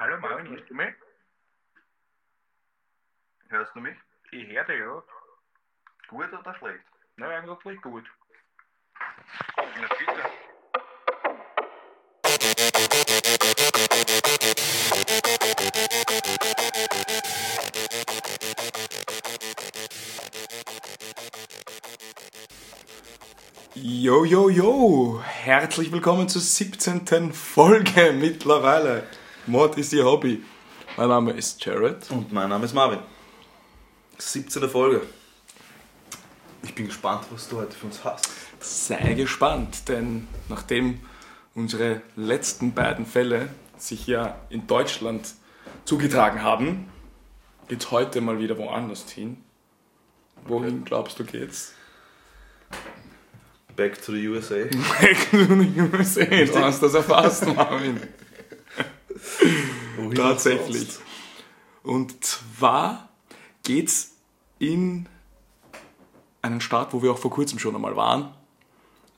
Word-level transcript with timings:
Hallo 0.00 0.16
Marvin, 0.20 0.48
hörst 0.50 0.70
du 0.70 0.74
mich? 0.74 0.94
Hörst 3.48 3.74
du 3.74 3.80
mich? 3.80 3.96
Ich 4.30 4.46
höre 4.46 4.62
dich, 4.62 4.78
ja. 4.78 5.02
Gut 6.06 6.32
oder 6.32 6.54
schlecht? 6.54 6.84
Na, 7.16 7.26
eigentlich 7.30 7.82
gut. 7.82 8.04
Na 9.56 9.88
bitte. 9.98 10.22
Yo, 23.74 24.24
yo, 24.24 24.48
yo! 24.48 25.20
Herzlich 25.24 25.90
willkommen 25.90 26.28
zur 26.28 26.40
17. 26.40 27.32
Folge 27.32 28.12
mittlerweile. 28.12 29.08
Mord 29.48 29.78
ist 29.78 29.94
Ihr 29.94 30.04
Hobby. 30.04 30.42
Mein 30.98 31.08
Name 31.08 31.32
ist 31.32 31.64
Jared. 31.64 32.10
Und 32.10 32.30
mein 32.32 32.50
Name 32.50 32.66
ist 32.66 32.74
Marvin. 32.74 32.98
17. 34.18 34.68
Folge. 34.68 35.00
Ich 36.62 36.74
bin 36.74 36.86
gespannt, 36.86 37.24
was 37.30 37.48
du 37.48 37.56
heute 37.56 37.74
für 37.74 37.86
uns 37.86 38.04
hast. 38.04 38.28
Sei 38.60 39.14
gespannt, 39.14 39.88
denn 39.88 40.28
nachdem 40.50 41.00
unsere 41.54 42.02
letzten 42.14 42.74
beiden 42.74 43.06
Fälle 43.06 43.48
sich 43.78 44.06
ja 44.06 44.36
in 44.50 44.66
Deutschland 44.66 45.32
zugetragen 45.86 46.42
haben, 46.42 46.92
geht's 47.68 47.90
heute 47.90 48.20
mal 48.20 48.38
wieder 48.38 48.58
woanders 48.58 49.10
hin. 49.10 49.38
Wohin 50.44 50.84
glaubst 50.84 51.18
du 51.20 51.24
geht's? 51.24 51.72
Back 53.76 54.02
to 54.02 54.12
the 54.12 54.28
USA. 54.28 54.56
Back 55.00 55.30
to 55.30 55.38
the 55.38 55.80
USA. 55.80 56.26
Du 56.26 56.58
hast 56.58 56.82
das 56.82 56.92
erfasst, 56.92 57.46
Marvin. 57.46 57.98
Wohin 59.96 60.14
Tatsächlich. 60.14 60.88
Und 61.82 62.24
zwar 62.24 63.08
geht's 63.62 64.16
in 64.58 65.06
einen 66.42 66.60
Staat, 66.60 66.92
wo 66.92 67.02
wir 67.02 67.12
auch 67.12 67.18
vor 67.18 67.30
kurzem 67.30 67.58
schon 67.58 67.74
einmal 67.74 67.96
waren. 67.96 68.32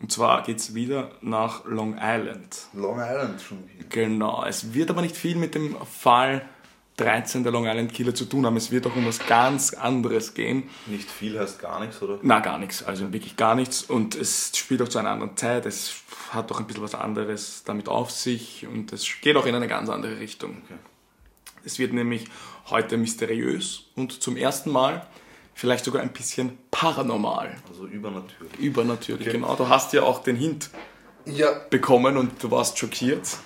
Und 0.01 0.11
zwar 0.11 0.43
geht's 0.43 0.75
wieder 0.75 1.11
nach 1.21 1.65
Long 1.67 1.97
Island. 2.01 2.57
Long 2.73 2.99
Island 2.99 3.41
schon 3.41 3.59
wieder. 3.69 3.85
Genau. 3.91 4.45
Es 4.47 4.73
wird 4.73 4.91
aber 4.91 5.03
nicht 5.03 5.17
viel 5.17 5.37
mit 5.37 5.55
dem 5.55 5.77
Fall 5.85 6.49
13 6.97 7.43
der 7.43 7.53
Long 7.53 7.67
Island 7.67 7.93
Killer 7.93 8.15
zu 8.15 8.25
tun 8.25 8.47
haben. 8.47 8.57
Es 8.57 8.71
wird 8.71 8.87
auch 8.87 8.97
um 8.97 9.07
was 9.07 9.19
ganz 9.27 9.75
anderes 9.75 10.35
gehen. 10.35 10.69
Nicht 10.87 11.11
viel 11.11 11.39
heißt 11.39 11.59
gar 11.59 11.81
nichts, 11.81 12.01
oder? 12.03 12.19
Na, 12.23 12.41
gar 12.41 12.59
nichts. 12.59 12.83
Also 12.83 13.13
wirklich 13.13 13.37
gar 13.37 13.55
nichts. 13.55 13.83
Und 13.83 14.15
es 14.15 14.53
spielt 14.57 14.81
auch 14.83 14.89
zu 14.89 14.99
einer 14.99 15.11
anderen 15.11 15.37
Zeit. 15.37 15.67
Es 15.67 16.03
hat 16.31 16.51
auch 16.53 16.61
ein 16.61 16.67
bisschen 16.67 16.83
was 16.83 16.95
anderes 16.95 17.63
damit 17.65 17.89
auf 17.89 18.11
sich. 18.11 18.67
Und 18.67 18.93
es 18.93 19.07
geht 19.21 19.37
auch 19.37 19.47
in 19.47 19.55
eine 19.55 19.69
ganz 19.69 19.89
andere 19.89 20.19
Richtung. 20.19 20.63
Okay. 20.65 20.79
Es 21.65 21.79
wird 21.79 21.93
nämlich 21.93 22.25
heute 22.71 22.97
mysteriös 22.97 23.85
und 23.97 24.23
zum 24.23 24.37
ersten 24.37 24.71
Mal 24.71 25.07
vielleicht 25.55 25.85
sogar 25.85 26.03
ein 26.03 26.13
bisschen 26.13 26.57
paranormal. 26.71 27.55
Also 27.69 27.87
übernatürlich. 27.87 28.59
Übernatürlich, 28.59 29.29
Okay. 29.29 29.37
genau. 29.39 29.55
Du 29.57 29.69
hast 29.69 29.93
ja 29.93 30.03
auch 30.05 30.23
den 30.23 30.37
Hint 30.37 30.71
Ja. 31.27 31.53
bekommen 31.69 32.17
und 32.17 32.43
du 32.43 32.51
warst 32.51 32.79
schockiert. 32.79 33.37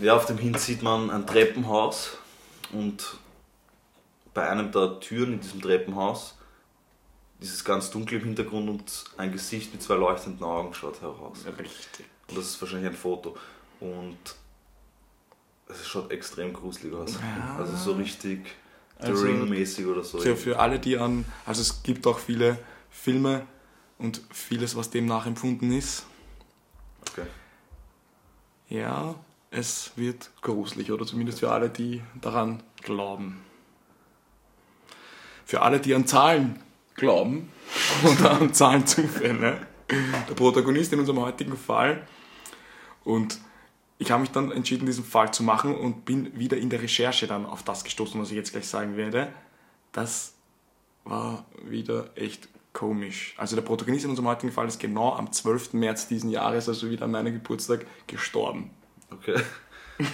Ja, 0.00 0.16
auf 0.16 0.26
dem 0.26 0.36
Hin 0.38 0.54
sieht 0.54 0.82
man 0.82 1.10
ein 1.10 1.26
Treppenhaus 1.26 2.18
und 2.72 3.16
bei 4.34 4.46
einem 4.50 4.70
der 4.70 5.00
Türen 5.00 5.34
in 5.34 5.40
diesem 5.40 5.62
Treppenhaus 5.62 6.36
ist 7.40 7.54
es 7.54 7.64
ganz 7.64 7.90
dunkel 7.90 8.18
im 8.18 8.24
Hintergrund 8.26 8.68
und 8.68 9.04
ein 9.16 9.32
Gesicht 9.32 9.72
mit 9.72 9.82
zwei 9.82 9.94
leuchtenden 9.94 10.44
Augen 10.44 10.74
schaut 10.74 11.00
heraus. 11.00 11.44
Richtig. 11.58 12.04
Und 12.28 12.38
das 12.38 12.46
ist 12.46 12.60
wahrscheinlich 12.60 12.90
ein 12.90 12.96
Foto. 12.96 13.36
Und 13.80 14.18
es 15.68 15.86
schaut 15.86 16.10
extrem 16.10 16.52
gruselig 16.52 16.94
aus. 16.94 17.14
Ja. 17.14 17.56
Also 17.58 17.76
so 17.76 17.92
richtig 17.92 18.46
The 19.00 19.08
Also, 19.08 19.24
Ring-mäßig 19.26 19.86
oder 19.86 20.02
so. 20.02 20.18
Für, 20.18 20.36
für 20.36 20.58
alle, 20.58 20.78
die 20.78 20.96
an, 20.96 21.24
also 21.44 21.60
es 21.60 21.82
gibt 21.82 22.06
auch 22.06 22.18
viele 22.18 22.58
Filme 22.90 23.46
und 23.98 24.22
vieles, 24.30 24.74
was 24.74 24.90
dem 24.90 25.06
nachempfunden 25.06 25.70
ist. 25.72 26.06
Okay. 27.10 27.26
Ja, 28.68 29.14
es 29.50 29.92
wird 29.96 30.30
gruselig 30.40 30.90
oder 30.92 31.04
zumindest 31.04 31.40
für 31.40 31.50
alle, 31.52 31.68
die 31.68 32.02
daran 32.20 32.62
glauben. 32.82 33.42
Für 35.44 35.62
alle, 35.62 35.78
die 35.78 35.94
an 35.94 36.06
Zahlen 36.06 36.60
glauben 36.94 37.50
oder 38.04 38.32
an 38.32 38.54
Zahlenzufälle. 38.54 39.66
Der 39.90 40.34
Protagonist 40.34 40.92
in 40.92 41.00
unserem 41.00 41.20
heutigen 41.20 41.56
Fall. 41.56 42.06
Und 43.06 43.38
ich 43.98 44.10
habe 44.10 44.20
mich 44.20 44.32
dann 44.32 44.50
entschieden, 44.50 44.84
diesen 44.84 45.04
Fall 45.04 45.32
zu 45.32 45.44
machen 45.44 45.74
und 45.74 46.04
bin 46.04 46.36
wieder 46.38 46.56
in 46.56 46.68
der 46.68 46.82
Recherche 46.82 47.26
dann 47.26 47.46
auf 47.46 47.62
das 47.62 47.84
gestoßen, 47.84 48.20
was 48.20 48.30
ich 48.30 48.36
jetzt 48.36 48.50
gleich 48.50 48.66
sagen 48.66 48.96
werde. 48.96 49.32
Das 49.92 50.34
war 51.04 51.46
wieder 51.64 52.10
echt 52.16 52.48
komisch. 52.72 53.34
Also 53.38 53.54
der 53.54 53.62
Protagonist 53.62 54.04
in 54.04 54.10
unserem 54.10 54.28
heutigen 54.28 54.52
Fall 54.52 54.66
ist 54.66 54.80
genau 54.80 55.14
am 55.14 55.32
12. 55.32 55.74
März 55.74 56.08
diesen 56.08 56.30
Jahres, 56.30 56.68
also 56.68 56.90
wieder 56.90 57.04
an 57.04 57.12
meinem 57.12 57.32
Geburtstag, 57.32 57.86
gestorben. 58.06 58.70
Okay. 59.10 59.40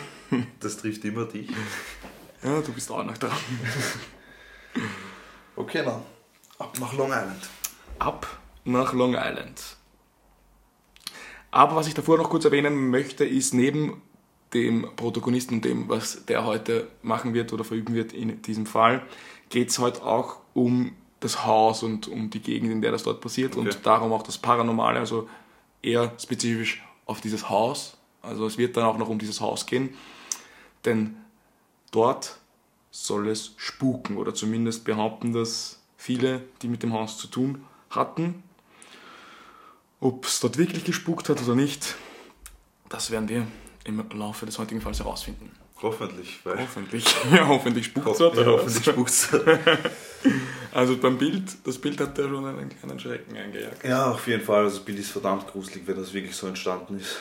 Das 0.60 0.78
trifft 0.78 1.04
immer 1.04 1.26
dich. 1.26 1.50
Ja, 2.42 2.62
du 2.62 2.72
bist 2.72 2.90
auch 2.90 3.04
noch 3.04 3.18
dran. 3.18 3.36
Okay, 5.56 5.84
dann. 5.84 6.00
Ab 6.58 6.78
nach 6.80 6.94
Long 6.94 7.10
Island. 7.10 7.50
Ab 7.98 8.40
nach 8.64 8.94
Long 8.94 9.14
Island. 9.14 9.76
Aber 11.52 11.76
was 11.76 11.86
ich 11.86 11.94
davor 11.94 12.18
noch 12.18 12.30
kurz 12.30 12.44
erwähnen 12.44 12.90
möchte, 12.90 13.24
ist 13.24 13.54
neben 13.54 14.02
dem 14.54 14.88
Protagonisten 14.96 15.56
und 15.56 15.64
dem, 15.64 15.88
was 15.88 16.24
der 16.26 16.44
heute 16.44 16.88
machen 17.02 17.34
wird 17.34 17.52
oder 17.52 17.62
verüben 17.62 17.94
wird 17.94 18.12
in 18.12 18.42
diesem 18.42 18.66
Fall, 18.66 19.02
geht 19.50 19.68
es 19.70 19.78
heute 19.78 20.02
auch 20.04 20.38
um 20.54 20.92
das 21.20 21.46
Haus 21.46 21.82
und 21.82 22.08
um 22.08 22.30
die 22.30 22.40
Gegend, 22.40 22.72
in 22.72 22.82
der 22.82 22.90
das 22.90 23.04
dort 23.04 23.20
passiert 23.20 23.56
Okay. 23.56 23.68
und 23.68 23.86
darum 23.86 24.12
auch 24.12 24.22
das 24.22 24.38
Paranormale, 24.38 24.98
also 24.98 25.28
eher 25.82 26.12
spezifisch 26.18 26.82
auf 27.06 27.20
dieses 27.20 27.48
Haus. 27.48 27.96
Also 28.22 28.46
es 28.46 28.58
wird 28.58 28.76
dann 28.76 28.84
auch 28.84 28.98
noch 28.98 29.08
um 29.08 29.18
dieses 29.18 29.40
Haus 29.40 29.66
gehen, 29.66 29.90
denn 30.84 31.16
dort 31.90 32.38
soll 32.90 33.28
es 33.28 33.54
spuken 33.56 34.16
oder 34.16 34.34
zumindest 34.34 34.84
behaupten 34.84 35.32
das 35.32 35.80
viele, 35.96 36.42
die 36.62 36.68
mit 36.68 36.82
dem 36.82 36.92
Haus 36.92 37.18
zu 37.18 37.26
tun 37.26 37.64
hatten. 37.90 38.42
Ob 40.02 40.26
es 40.26 40.40
dort 40.40 40.58
wirklich 40.58 40.82
gespukt 40.82 41.28
hat 41.28 41.40
oder 41.40 41.54
nicht, 41.54 41.94
das 42.88 43.12
werden 43.12 43.28
wir 43.28 43.46
im 43.84 44.04
Laufe 44.10 44.46
des 44.46 44.58
heutigen 44.58 44.80
Falls 44.80 44.98
herausfinden. 44.98 45.48
Hoffentlich, 45.80 46.40
weil. 46.42 46.58
Hoffentlich. 46.58 47.04
Ja, 47.32 47.46
hoffentlich 47.46 47.86
spukt 47.86 48.08
es 48.08 48.18
dort. 48.18 48.36
ja, 48.36 48.46
hoffentlich 48.46 48.84
was? 48.86 48.92
spukt's. 48.94 49.28
Also 50.74 50.96
beim 50.96 51.18
Bild, 51.18 51.44
das 51.64 51.76
Bild 51.78 52.00
hat 52.00 52.16
ja 52.16 52.26
schon 52.28 52.44
einen 52.46 52.68
kleinen 52.68 52.98
Schrecken 52.98 53.36
eingejagt. 53.36 53.84
Ja, 53.84 54.10
auf 54.10 54.26
jeden 54.26 54.42
Fall. 54.42 54.64
Also 54.64 54.78
das 54.78 54.84
Bild 54.84 54.98
ist 54.98 55.10
verdammt 55.10 55.46
gruselig, 55.46 55.82
wenn 55.86 55.96
das 55.96 56.12
wirklich 56.14 56.34
so 56.34 56.46
entstanden 56.46 56.98
ist. 56.98 57.16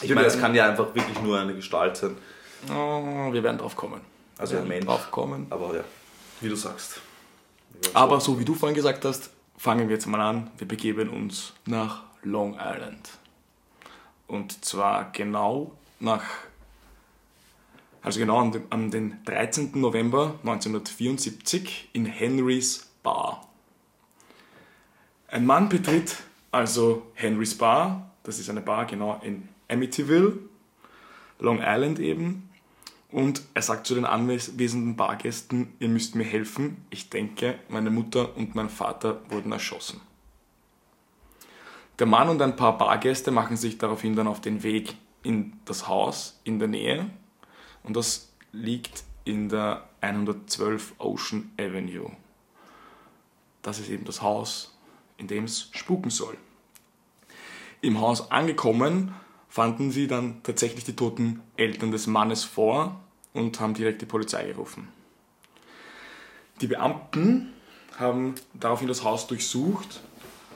Ich 0.00 0.08
Wir 0.08 0.14
meine, 0.16 0.26
es 0.28 0.38
kann 0.40 0.54
ja 0.54 0.68
einfach 0.70 0.94
wirklich 0.94 1.20
nur 1.20 1.38
eine 1.38 1.54
Gestalt 1.54 1.96
sein. 1.96 2.16
Oh, 2.70 3.30
wir 3.32 3.42
werden 3.42 3.58
drauf 3.58 3.76
kommen. 3.76 4.00
Also 4.38 4.56
ein 4.56 4.66
Mensch. 4.66 4.86
drauf 4.86 5.10
kommen. 5.10 5.46
Aber 5.50 5.74
ja, 5.76 5.84
wie 6.40 6.48
du 6.48 6.56
sagst. 6.56 7.00
Aber 7.92 8.20
so 8.20 8.38
wie 8.40 8.44
du 8.44 8.54
vorhin 8.54 8.74
gesagt 8.74 9.04
hast, 9.04 9.30
fangen 9.56 9.88
wir 9.88 9.94
jetzt 9.94 10.06
mal 10.06 10.20
an. 10.20 10.50
Wir 10.58 10.68
begeben 10.68 11.08
uns 11.08 11.54
nach 11.66 12.02
Long 12.22 12.54
Island. 12.54 13.10
Und 14.26 14.64
zwar 14.64 15.12
genau 15.12 15.72
nach, 16.00 16.24
also 18.02 18.18
genau 18.18 18.38
an 18.38 18.52
den, 18.52 18.62
an 18.70 18.90
den 18.90 19.24
13. 19.24 19.72
November 19.74 20.38
1974 20.42 21.90
in 21.92 22.06
Henrys 22.06 22.90
Bar. 23.02 23.48
Ein 25.28 25.46
Mann 25.46 25.68
betritt 25.68 26.18
also 26.54 27.10
Henrys 27.14 27.58
Bar, 27.58 28.12
das 28.22 28.38
ist 28.38 28.48
eine 28.48 28.60
Bar 28.60 28.86
genau 28.86 29.20
in 29.24 29.48
Amityville, 29.68 30.38
Long 31.40 31.58
Island 31.60 31.98
eben, 31.98 32.48
und 33.14 33.42
er 33.54 33.62
sagt 33.62 33.86
zu 33.86 33.94
den 33.94 34.06
anwesenden 34.06 34.96
Bargästen, 34.96 35.72
ihr 35.78 35.88
müsst 35.88 36.16
mir 36.16 36.24
helfen. 36.24 36.84
Ich 36.90 37.10
denke, 37.10 37.60
meine 37.68 37.90
Mutter 37.90 38.36
und 38.36 38.56
mein 38.56 38.68
Vater 38.68 39.20
wurden 39.30 39.52
erschossen. 39.52 40.00
Der 42.00 42.08
Mann 42.08 42.28
und 42.28 42.42
ein 42.42 42.56
paar 42.56 42.76
Bargäste 42.76 43.30
machen 43.30 43.56
sich 43.56 43.78
daraufhin 43.78 44.16
dann 44.16 44.26
auf 44.26 44.40
den 44.40 44.64
Weg 44.64 44.96
in 45.22 45.52
das 45.64 45.86
Haus 45.86 46.40
in 46.42 46.58
der 46.58 46.66
Nähe. 46.66 47.08
Und 47.84 47.94
das 47.96 48.32
liegt 48.50 49.04
in 49.22 49.48
der 49.48 49.88
112 50.00 50.94
Ocean 50.98 51.52
Avenue. 51.56 52.10
Das 53.62 53.78
ist 53.78 53.90
eben 53.90 54.06
das 54.06 54.22
Haus, 54.22 54.76
in 55.18 55.28
dem 55.28 55.44
es 55.44 55.70
spuken 55.70 56.10
soll. 56.10 56.36
Im 57.80 58.00
Haus 58.00 58.32
angekommen, 58.32 59.14
fanden 59.48 59.92
sie 59.92 60.08
dann 60.08 60.42
tatsächlich 60.42 60.82
die 60.82 60.96
toten 60.96 61.42
Eltern 61.56 61.92
des 61.92 62.08
Mannes 62.08 62.42
vor 62.42 63.03
und 63.34 63.60
haben 63.60 63.74
direkt 63.74 64.00
die 64.00 64.06
Polizei 64.06 64.46
gerufen. 64.46 64.88
Die 66.60 66.66
Beamten 66.66 67.52
haben 67.98 68.36
daraufhin 68.54 68.88
das 68.88 69.04
Haus 69.04 69.26
durchsucht 69.26 70.00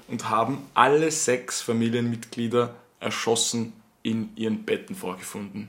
und 0.07 0.31
haben 0.31 0.67
alle 0.75 1.11
sechs 1.11 1.61
Familienmitglieder 1.61 2.75
erschossen 3.01 3.75
in 4.03 4.31
ihren 4.37 4.65
Betten 4.65 4.95
vorgefunden. 4.95 5.69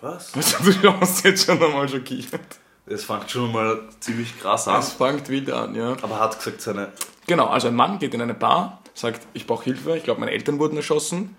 Was? 0.00 0.34
Also, 0.34 0.72
du 0.72 1.00
hast 1.00 1.24
jetzt 1.24 1.46
schon 1.46 1.62
einmal 1.62 1.88
schockiert. 1.88 2.58
Das 2.86 3.04
fängt 3.04 3.30
schon 3.30 3.50
mal 3.52 3.88
ziemlich 4.00 4.38
krass 4.38 4.68
an. 4.68 4.74
Das 4.74 4.92
fängt 4.92 5.28
wild 5.30 5.50
an, 5.50 5.74
ja. 5.74 5.92
Aber 6.02 6.16
er 6.16 6.20
hat 6.20 6.38
gesagt, 6.38 6.60
seine. 6.60 6.92
Genau, 7.26 7.46
also 7.46 7.68
ein 7.68 7.74
Mann 7.74 7.98
geht 7.98 8.12
in 8.12 8.20
eine 8.20 8.34
Bar, 8.34 8.82
sagt, 8.92 9.26
ich 9.32 9.46
brauche 9.46 9.64
Hilfe, 9.64 9.96
ich 9.96 10.04
glaube, 10.04 10.20
meine 10.20 10.32
Eltern 10.32 10.58
wurden 10.58 10.76
erschossen. 10.76 11.34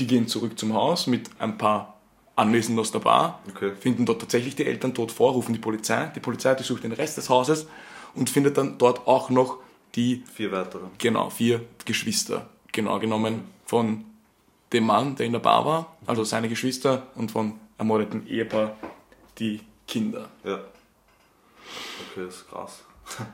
Die 0.00 0.06
gehen 0.08 0.26
zurück 0.26 0.58
zum 0.58 0.74
Haus 0.74 1.06
mit 1.06 1.30
ein 1.38 1.56
paar 1.56 1.99
Anwesenden 2.40 2.80
aus 2.80 2.90
der 2.92 2.98
Bar, 3.00 3.40
Okay. 3.54 3.72
finden 3.78 4.06
dort 4.06 4.20
tatsächlich 4.20 4.56
die 4.56 4.66
Eltern 4.66 4.94
tot 4.94 5.12
vor, 5.12 5.32
rufen 5.32 5.52
die 5.52 5.58
Polizei. 5.60 6.06
Die 6.14 6.20
Polizei 6.20 6.54
durchsucht 6.54 6.82
den 6.82 6.92
Rest 6.92 7.16
des 7.16 7.28
Hauses 7.28 7.66
und 8.14 8.28
findet 8.30 8.56
dann 8.56 8.78
dort 8.78 9.06
auch 9.06 9.30
noch 9.30 9.58
die, 9.94 10.24
Vier 10.34 10.50
weitere. 10.52 10.84
genau, 10.98 11.30
vier 11.30 11.62
Geschwister, 11.84 12.48
genau 12.72 12.98
genommen 12.98 13.44
von 13.66 14.04
dem 14.72 14.86
Mann, 14.86 15.16
der 15.16 15.26
in 15.26 15.32
der 15.32 15.40
Bar 15.40 15.64
war, 15.64 15.96
also 16.06 16.22
seine 16.24 16.48
Geschwister 16.48 17.08
und 17.16 17.30
von 17.32 17.54
ermordeten 17.78 18.26
Ehepaar 18.26 18.76
die 19.38 19.60
Kinder. 19.88 20.28
Ja. 20.44 20.54
Okay, 22.12 22.24
das 22.26 22.36
ist 22.36 22.50
krass. 22.50 22.84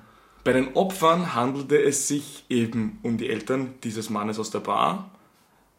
Bei 0.44 0.53
den 0.53 0.75
Opfern 0.75 1.35
handelte 1.35 1.82
es 1.82 2.06
sich 2.08 2.44
eben 2.49 2.99
um 3.03 3.19
die 3.19 3.29
Eltern 3.29 3.75
dieses 3.82 4.11
Mannes 4.11 4.38
aus 4.38 4.50
der 4.50 4.61
Bar. 4.61 5.11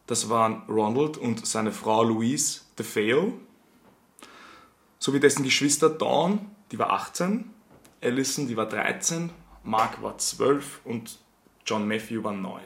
Das 0.06 0.28
waren 0.28 0.62
Ronald 0.68 1.16
und 1.16 1.46
seine 1.46 1.72
Frau 1.72 2.02
Louise 2.04 2.60
DeFeo, 2.78 3.32
sowie 4.98 5.20
dessen 5.20 5.42
Geschwister 5.42 5.90
Dawn, 5.90 6.50
die 6.70 6.78
war 6.78 6.90
18, 6.90 7.50
Allison, 8.02 8.46
die 8.46 8.56
war 8.56 8.68
13, 8.68 9.30
Mark 9.64 10.02
war 10.02 10.18
12 10.18 10.80
und 10.84 11.18
John 11.66 11.86
Matthew 11.86 12.22
war 12.22 12.32
9. 12.32 12.62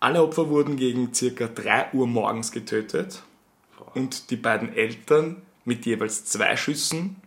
Alle 0.00 0.22
Opfer 0.22 0.48
wurden 0.48 0.76
gegen 0.76 1.14
circa 1.14 1.46
3 1.46 1.92
Uhr 1.92 2.06
morgens 2.06 2.50
getötet 2.50 3.22
und 3.94 4.30
die 4.30 4.36
beiden 4.36 4.74
Eltern 4.74 5.42
mit 5.64 5.86
jeweils 5.86 6.24
zwei 6.24 6.56
Schüssen 6.56 7.22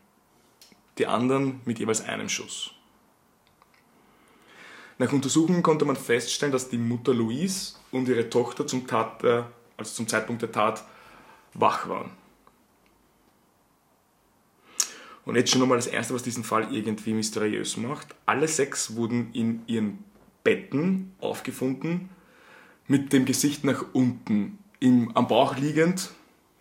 die 0.97 1.07
anderen 1.07 1.61
mit 1.65 1.79
jeweils 1.79 2.01
einem 2.01 2.29
Schuss. 2.29 2.71
Nach 4.97 5.11
Untersuchungen 5.11 5.61
konnte 5.61 5.83
man 5.83 5.97
feststellen, 5.97 6.53
dass 6.53 6.69
die 6.69 6.77
Mutter 6.77 7.13
Louise 7.13 7.75
und 7.91 8.07
ihre 8.07 8.29
Tochter 8.29 8.65
zum, 8.65 8.87
Tat, 8.87 9.21
also 9.77 9.93
zum 9.93 10.07
Zeitpunkt 10.07 10.41
der 10.41 10.51
Tat 10.51 10.83
wach 11.53 11.87
waren. 11.87 12.11
Und 15.25 15.35
jetzt 15.35 15.49
schon 15.51 15.59
nochmal 15.59 15.77
das 15.77 15.87
Erste, 15.87 16.13
was 16.13 16.21
diesen 16.23 16.43
Fall 16.43 16.71
irgendwie 16.73 17.13
mysteriös 17.13 17.77
macht. 17.77 18.13
Alle 18.27 18.47
sechs 18.47 18.95
wurden 18.95 19.33
in 19.33 19.63
ihren 19.65 20.03
Betten 20.43 21.15
aufgefunden, 21.19 22.09
mit 22.87 23.11
dem 23.11 23.25
Gesicht 23.25 23.63
nach 23.63 23.83
unten, 23.93 24.59
im, 24.79 25.11
am 25.17 25.27
Bauch 25.27 25.57
liegend, 25.57 26.11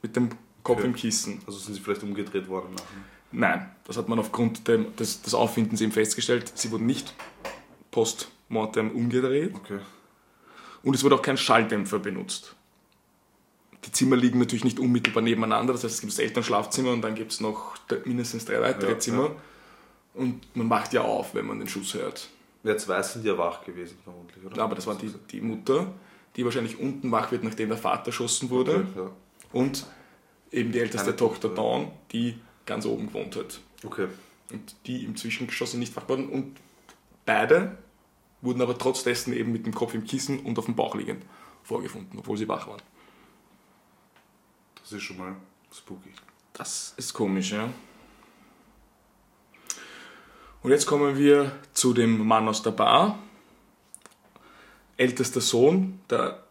mit 0.01 0.17
dem 0.17 0.31
Kopf 0.63 0.79
Okay. 0.79 0.87
im 0.87 0.95
Kissen. 0.95 1.43
Also 1.47 1.59
sind 1.59 1.75
sie 1.75 1.81
vielleicht 1.81 2.03
umgedreht 2.03 2.49
worden 2.49 2.71
nachher. 2.73 2.87
Nein, 3.33 3.71
das 3.85 3.99
hat 3.99 4.09
man 4.09 4.19
aufgrund 4.19 4.67
dem, 4.67 4.97
des, 4.97 5.21
des 5.21 5.35
Auffindens 5.35 5.83
eben 5.83 5.93
festgestellt. 5.93 6.51
Sie 6.55 6.71
wurden 6.71 6.87
nicht 6.87 7.13
postmortem 7.91 8.91
umgedreht 8.93 9.55
Okay. 9.57 9.81
und 10.83 10.95
es 10.95 11.05
wurde 11.05 11.17
auch 11.17 11.23
kein 11.23 11.37
Schalldämpfer 11.37 11.99
benutzt. 11.99 12.57
Die 13.87 13.93
Zimmer 13.93 14.17
liegen 14.17 14.39
natürlich 14.39 14.65
nicht 14.65 14.79
unmittelbar 14.79 15.23
nebeneinander, 15.23 15.73
das 15.73 15.85
heißt, 15.85 15.95
es 15.97 16.01
gibt 16.01 16.13
das 16.13 16.19
Elternschlafzimmer 16.19 16.93
und 16.93 17.03
dann 17.03 17.15
gibt 17.15 17.33
es 17.33 17.41
noch 17.41 17.75
mindestens 18.05 18.45
drei 18.45 18.61
weitere 18.61 18.93
Ja, 18.93 18.99
Zimmer. 18.99 19.25
ja. 19.25 19.37
Und 20.15 20.57
man 20.57 20.71
wacht 20.71 20.93
ja 20.93 21.03
auf, 21.03 21.35
wenn 21.35 21.47
man 21.47 21.59
den 21.59 21.69
Schuss 21.69 21.95
hört. 21.95 22.29
Ja, 22.63 22.77
zwei 22.79 23.03
sind 23.03 23.25
ja 23.25 23.37
wach 23.37 23.65
gewesen, 23.65 23.99
vermutlich, 24.03 24.45
oder? 24.45 24.63
Aber 24.63 24.75
das 24.75 24.87
war 24.87 24.95
die, 24.95 25.13
die 25.31 25.41
Mutter, 25.41 25.93
die 26.37 26.45
wahrscheinlich 26.45 26.79
unten 26.79 27.11
wach 27.11 27.31
wird, 27.31 27.45
nachdem 27.45 27.69
der 27.69 27.79
Vater 27.79 28.07
erschossen 28.07 28.49
wurde. 28.49 28.77
Okay, 28.77 28.87
ja. 28.97 29.11
Und 29.53 29.87
eben 30.51 30.73
die 30.73 30.79
älteste 30.79 31.09
Eine 31.09 31.17
Tochter 31.17 31.49
Tochter. 31.49 31.63
Dawn, 31.63 31.91
die 32.13 32.39
ganz 32.65 32.87
oben 32.87 33.09
gewohnt 33.09 33.37
hat. 33.37 33.61
okay. 33.85 34.07
und 34.53 34.75
die 34.87 35.05
im 35.05 35.17
Zwischengeschoss 35.17 35.73
sind 35.73 35.81
nicht 35.81 35.95
wach 35.97 36.03
geworden 36.05 36.29
und 36.29 36.57
beide 37.27 37.77
wurden 38.41 38.63
aber 38.63 38.79
trotz 38.79 39.03
dessen 39.03 39.33
eben 39.35 39.53
mit 39.53 39.67
dem 39.67 39.75
Kopf 39.75 39.95
im 39.95 40.05
Kissen 40.05 40.39
und 40.41 40.59
auf 40.59 40.65
dem 40.67 40.75
Bauch 40.77 40.95
liegend 40.95 41.23
vorgefunden, 41.63 42.19
obwohl 42.19 42.37
sie 42.39 42.49
wach 42.49 42.67
waren. 42.69 42.81
Das 44.85 44.93
ist 44.93 45.03
schon 45.03 45.17
mal 45.17 45.35
spooky. 45.73 46.11
Das 46.53 46.93
ist 46.99 47.15
komisch, 47.15 47.53
ja. 47.53 47.71
Und 50.63 50.71
jetzt 50.71 50.85
kommen 50.85 51.17
wir 51.17 51.53
zu 51.73 51.95
dem 51.95 52.27
Mann 52.27 52.47
aus 52.47 52.63
der 52.63 52.73
Bar. 52.73 53.19
Ältester 54.99 55.41
Sohn, 55.41 56.01
der, 56.11 56.45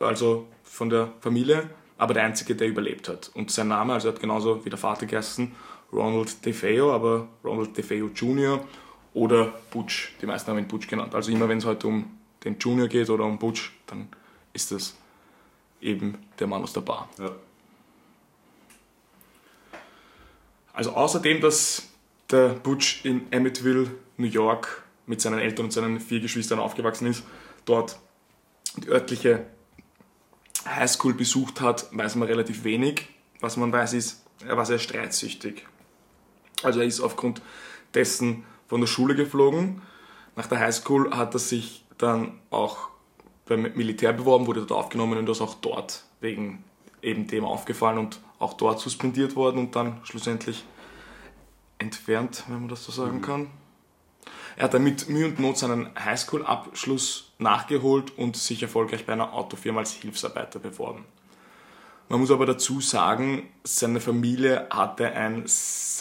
also 0.00 0.48
von 0.62 0.88
der 0.88 1.12
Familie, 1.20 1.68
aber 1.98 2.14
der 2.14 2.24
einzige, 2.24 2.56
der 2.56 2.68
überlebt 2.68 3.06
hat. 3.10 3.30
Und 3.34 3.50
sein 3.50 3.68
Name, 3.68 3.92
also 3.92 4.08
er 4.08 4.14
hat 4.14 4.20
genauso 4.20 4.64
wie 4.64 4.70
der 4.70 4.78
Vater 4.78 5.04
geheißen, 5.04 5.54
Ronald 5.92 6.44
DeFeo, 6.44 6.90
aber 6.90 7.28
Ronald 7.44 7.76
DeFeo 7.76 8.08
Jr. 8.08 8.64
oder 9.12 9.52
Butch. 9.70 10.14
Die 10.22 10.26
meisten 10.26 10.50
haben 10.50 10.58
ihn 10.58 10.68
Butch 10.68 10.88
genannt. 10.88 11.14
Also 11.14 11.30
immer 11.30 11.50
wenn 11.50 11.58
es 11.58 11.66
heute 11.66 11.86
um 11.86 12.18
den 12.44 12.58
Junior 12.58 12.88
geht 12.88 13.10
oder 13.10 13.24
um 13.24 13.38
Butch, 13.38 13.72
dann 13.86 14.08
ist 14.54 14.72
das 14.72 14.96
eben 15.82 16.16
der 16.38 16.46
Mann 16.46 16.62
aus 16.62 16.72
der 16.72 16.80
Bar. 16.80 17.10
Ja. 17.18 17.30
Also 20.74 20.90
außerdem, 20.90 21.40
dass 21.40 21.88
der 22.30 22.48
Butch 22.48 23.04
in 23.04 23.32
Emmett.ville, 23.32 23.90
New 24.16 24.26
York, 24.26 24.82
mit 25.06 25.20
seinen 25.20 25.38
Eltern 25.38 25.66
und 25.66 25.70
seinen 25.70 26.00
vier 26.00 26.20
Geschwistern 26.20 26.58
aufgewachsen 26.58 27.06
ist, 27.06 27.24
dort 27.64 27.98
die 28.76 28.88
örtliche 28.88 29.46
Highschool 30.66 31.14
besucht 31.14 31.60
hat, 31.60 31.86
weiß 31.92 32.16
man 32.16 32.28
relativ 32.28 32.64
wenig. 32.64 33.06
Was 33.40 33.56
man 33.56 33.72
weiß 33.72 33.92
ist, 33.92 34.24
er 34.46 34.56
war 34.56 34.66
sehr 34.66 34.78
streitsüchtig. 34.78 35.66
Also 36.62 36.80
er 36.80 36.86
ist 36.86 37.00
aufgrund 37.00 37.42
dessen 37.92 38.44
von 38.66 38.80
der 38.80 38.88
Schule 38.88 39.14
geflogen. 39.14 39.82
Nach 40.36 40.46
der 40.46 40.58
Highschool 40.58 41.14
hat 41.14 41.34
er 41.34 41.38
sich 41.38 41.84
dann 41.98 42.40
auch 42.50 42.88
beim 43.46 43.62
Militär 43.62 44.12
beworben, 44.12 44.46
wurde 44.46 44.60
dort 44.60 44.72
aufgenommen 44.72 45.18
und 45.18 45.28
ist 45.28 45.42
auch 45.42 45.54
dort 45.54 46.04
wegen 46.20 46.64
eben 47.04 47.26
dem 47.26 47.44
aufgefallen 47.44 47.98
und 47.98 48.20
auch 48.38 48.54
dort 48.54 48.80
suspendiert 48.80 49.36
worden 49.36 49.58
und 49.58 49.76
dann 49.76 50.00
schlussendlich 50.04 50.64
entfernt, 51.78 52.44
wenn 52.48 52.60
man 52.60 52.68
das 52.68 52.84
so 52.84 52.92
sagen 52.92 53.20
kann. 53.20 53.48
Er 54.56 54.64
hat 54.64 54.74
dann 54.74 54.84
mit 54.84 55.08
Mühe 55.08 55.26
und 55.26 55.40
Not 55.40 55.58
seinen 55.58 55.88
Highschool-Abschluss 55.98 57.32
nachgeholt 57.38 58.16
und 58.16 58.36
sich 58.36 58.62
erfolgreich 58.62 59.04
bei 59.04 59.12
einer 59.12 59.32
Autofirma 59.32 59.80
als 59.80 59.92
Hilfsarbeiter 59.92 60.60
beworben. 60.60 61.04
Man 62.08 62.20
muss 62.20 62.30
aber 62.30 62.46
dazu 62.46 62.80
sagen, 62.80 63.48
seine 63.64 64.00
Familie 64.00 64.68
hatte 64.70 65.10
ein 65.10 65.44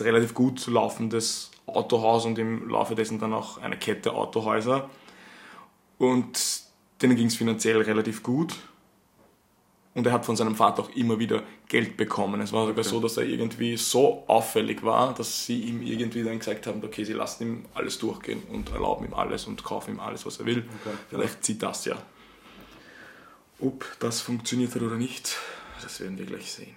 relativ 0.02 0.34
gut 0.34 0.68
laufendes 0.68 1.52
Autohaus 1.66 2.26
und 2.26 2.38
im 2.38 2.70
Laufe 2.70 2.94
dessen 2.94 3.20
dann 3.20 3.34
auch 3.34 3.58
eine 3.58 3.78
Kette 3.78 4.14
Autohäuser. 4.14 4.90
Und 5.98 6.64
denen 7.02 7.16
ging 7.16 7.28
es 7.28 7.36
finanziell 7.36 7.82
relativ 7.82 8.22
gut. 8.22 8.56
Und 9.96 10.08
er 10.08 10.14
hat 10.14 10.26
von 10.26 10.36
seinem 10.36 10.56
Vater 10.56 10.84
auch 10.84 10.90
immer 10.96 11.20
wieder 11.20 11.44
Geld 11.68 11.98
bekommen. 11.98 12.42
Es 12.42 12.52
war 12.52 12.66
sogar 12.66 12.84
so, 12.84 13.00
dass 13.00 13.18
er 13.18 13.26
irgendwie 13.26 13.78
so 13.78 14.24
auffällig 14.28 14.84
war, 14.84 15.14
dass 15.14 15.46
sie 15.46 15.62
ihm 15.62 15.84
irgendwie 15.84 16.24
dann 16.24 16.40
gesagt 16.40 16.66
haben, 16.66 16.84
okay, 16.84 17.04
sie 17.04 17.14
lassen 17.14 17.44
ihm 17.44 17.66
alles 17.76 18.00
durchgehen 18.00 18.42
und 18.52 18.72
erlauben 18.72 19.06
ihm 19.06 19.14
alles 19.14 19.46
und 19.46 19.64
kaufen 19.64 19.92
ihm 19.96 20.00
alles, 20.00 20.26
was 20.26 20.40
er 20.40 20.48
will. 20.48 20.66
Vielleicht 21.10 21.44
zieht 21.44 21.62
das 21.62 21.86
ja. 21.86 21.96
Ob 23.60 23.86
das 24.00 24.22
funktioniert 24.22 24.74
hat 24.74 24.82
oder 24.82 24.96
nicht, 24.96 25.38
das 25.82 26.00
werden 26.00 26.18
wir 26.18 26.26
gleich 26.26 26.52
sehen. 26.52 26.76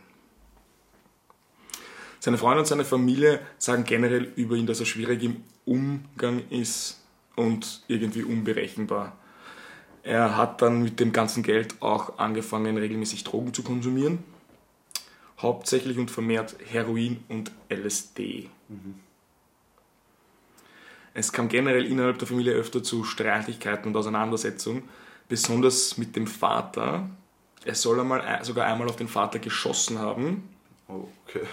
Seine 2.21 2.39
Freunde 2.39 2.61
und 2.61 2.67
seine 2.67 2.85
Familie 2.85 3.41
sagen 3.57 3.85
generell 3.85 4.33
über 4.37 4.57
ihn, 4.57 4.67
dass 4.67 4.81
er 4.81 4.87
schwierig 4.87 5.23
im 5.23 5.45
Umgang 5.65 6.43
ist 6.51 7.01
und 7.35 7.83
irgendwie 7.89 8.25
unberechenbar. 8.25 9.17
Er 10.07 10.37
hat 10.37 10.63
dann 10.63 10.83
mit 10.83 11.01
dem 11.01 11.13
ganzen 11.13 11.43
Geld 11.43 11.83
auch 11.83 12.19
angefangen, 12.19 12.79
regelmäßig 12.79 13.25
Drogen 13.25 13.53
zu 13.53 13.65
konsumieren. 13.65 14.23
Hauptsächlich 15.41 15.99
und 15.99 16.13
vermehrt 16.13 16.55
Heroin 16.65 17.25
und 17.29 17.51
LSD. 17.69 18.49
Es 21.13 21.33
kam 21.33 21.49
generell 21.49 21.85
innerhalb 21.85 22.21
der 22.21 22.29
Familie 22.29 22.53
öfter 22.53 22.85
zu 22.85 23.03
Streitigkeiten 23.03 23.89
und 23.89 23.97
Auseinandersetzungen, 23.97 24.89
besonders 25.29 25.99
mit 25.99 26.15
dem 26.15 26.29
Vater. 26.29 27.11
Er 27.65 27.75
soll 27.75 27.99
einmal, 27.99 28.45
sogar 28.45 28.67
einmal 28.67 28.89
auf 28.89 28.97
den 28.97 29.09
Vater 29.09 29.41
geschossen 29.41 29.99
haben. 29.99 30.49
Okay. 30.87 31.47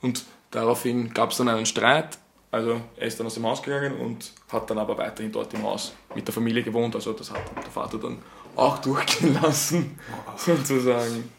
Und 0.00 0.24
daraufhin 0.52 1.12
gab 1.12 1.32
es 1.32 1.38
dann 1.38 1.48
einen 1.48 1.66
Streit. 1.66 2.18
Also 2.52 2.82
er 2.96 3.06
ist 3.06 3.18
dann 3.18 3.26
aus 3.26 3.34
dem 3.34 3.46
Haus 3.46 3.62
gegangen 3.62 3.98
und 3.98 4.30
hat 4.50 4.68
dann 4.68 4.78
aber 4.78 4.96
weiterhin 4.98 5.32
dort 5.32 5.52
im 5.54 5.62
Haus 5.62 5.94
mit 6.14 6.28
der 6.28 6.34
Familie 6.34 6.62
gewohnt. 6.62 6.94
Also 6.94 7.14
das 7.14 7.30
hat 7.30 7.40
der 7.56 7.70
Vater 7.70 7.98
dann 7.98 8.18
auch 8.54 8.78
durchgehen 8.82 9.34
lassen, 9.42 9.98
sozusagen. 10.36 11.32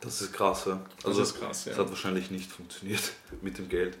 Das 0.00 0.22
ist 0.22 0.32
krass, 0.32 0.64
ja. 0.66 0.80
Also, 1.04 1.20
ist 1.22 1.38
krass, 1.38 1.66
ja. 1.66 1.72
Das 1.72 1.80
hat 1.80 1.90
wahrscheinlich 1.90 2.30
nicht 2.30 2.50
funktioniert 2.50 3.12
mit 3.42 3.58
dem 3.58 3.68
Geld. 3.68 3.98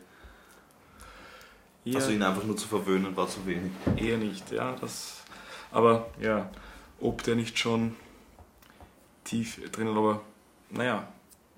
Ja, 1.84 1.98
Also 1.98 2.10
ihn 2.10 2.22
einfach 2.22 2.44
nur 2.44 2.56
zu 2.56 2.66
verwöhnen 2.66 3.14
war 3.16 3.28
zu 3.28 3.46
wenig. 3.46 3.70
eher 3.96 4.16
nicht, 4.16 4.50
ja. 4.50 4.74
Das, 4.80 5.18
aber 5.70 6.08
ja, 6.20 6.50
ob 6.98 7.22
der 7.24 7.36
nicht 7.36 7.58
schon 7.58 7.94
tief 9.24 9.60
drinnen, 9.70 9.96
aber 9.96 10.22
naja, 10.70 11.06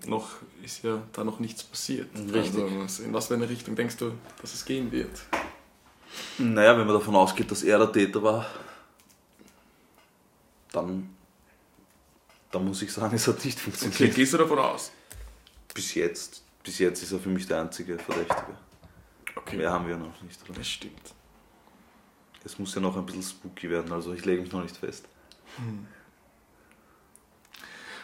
noch 0.06 0.28
ist 0.62 0.82
ja 0.84 1.02
da 1.12 1.24
noch 1.24 1.40
nichts 1.40 1.62
passiert. 1.64 2.08
Richtig. 2.32 2.62
Also, 2.80 3.02
in 3.02 3.12
was 3.12 3.26
für 3.26 3.34
eine 3.34 3.48
Richtung 3.48 3.74
denkst 3.74 3.96
du, 3.96 4.12
dass 4.40 4.54
es 4.54 4.64
gehen 4.64 4.90
wird? 4.92 5.10
Naja, 6.38 6.76
wenn 6.78 6.86
man 6.86 6.94
davon 6.96 7.14
ausgeht, 7.16 7.50
dass 7.50 7.62
er 7.62 7.78
der 7.78 7.92
Täter 7.92 8.22
war, 8.22 8.46
dann, 10.72 11.10
dann 12.50 12.64
muss 12.64 12.82
ich 12.82 12.92
sagen, 12.92 13.14
es 13.16 13.26
hat 13.26 13.44
nicht 13.44 13.58
Okay, 13.58 13.70
funktioniert. 13.70 14.14
gehst 14.14 14.32
du 14.32 14.38
davon 14.38 14.58
aus? 14.58 14.92
Bis 15.74 15.94
jetzt, 15.94 16.42
bis 16.62 16.78
jetzt 16.78 17.02
ist 17.02 17.12
er 17.12 17.18
für 17.18 17.28
mich 17.28 17.46
der 17.46 17.60
einzige 17.60 17.98
Verdächtige. 17.98 18.56
Okay, 19.36 19.56
Mehr 19.56 19.70
haben 19.72 19.86
wir 19.86 19.96
noch 19.96 20.20
nicht. 20.22 20.40
Oder? 20.48 20.58
das 20.58 20.68
stimmt. 20.68 21.14
Es 22.44 22.58
muss 22.58 22.74
ja 22.74 22.80
noch 22.80 22.96
ein 22.96 23.04
bisschen 23.04 23.22
spooky 23.22 23.68
werden, 23.68 23.92
also 23.92 24.12
ich 24.14 24.24
lege 24.24 24.42
mich 24.42 24.52
noch 24.52 24.62
nicht 24.62 24.76
fest. 24.76 25.04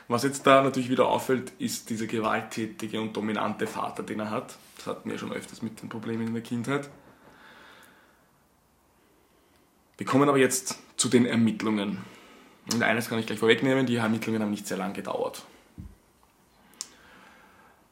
Was 0.08 0.22
jetzt 0.22 0.46
da 0.46 0.62
natürlich 0.62 0.90
wieder 0.90 1.08
auffällt, 1.08 1.52
ist 1.58 1.88
dieser 1.88 2.06
gewalttätige 2.06 3.00
und 3.00 3.16
dominante 3.16 3.66
Vater, 3.66 4.02
den 4.02 4.20
er 4.20 4.30
hat. 4.30 4.56
Das 4.76 4.86
hatten 4.86 5.10
wir 5.10 5.18
schon 5.18 5.32
öfters 5.32 5.62
mit 5.62 5.80
den 5.80 5.88
Problemen 5.88 6.26
in 6.26 6.34
der 6.34 6.42
Kindheit. 6.42 6.90
Wir 9.96 10.06
kommen 10.06 10.28
aber 10.28 10.38
jetzt 10.38 10.78
zu 10.96 11.08
den 11.08 11.24
Ermittlungen. 11.24 11.98
Und 12.72 12.82
eines 12.82 13.08
kann 13.08 13.18
ich 13.18 13.26
gleich 13.26 13.38
vorwegnehmen, 13.38 13.86
die 13.86 13.96
Ermittlungen 13.96 14.42
haben 14.42 14.50
nicht 14.50 14.66
sehr 14.66 14.76
lange 14.76 14.94
gedauert. 14.94 15.44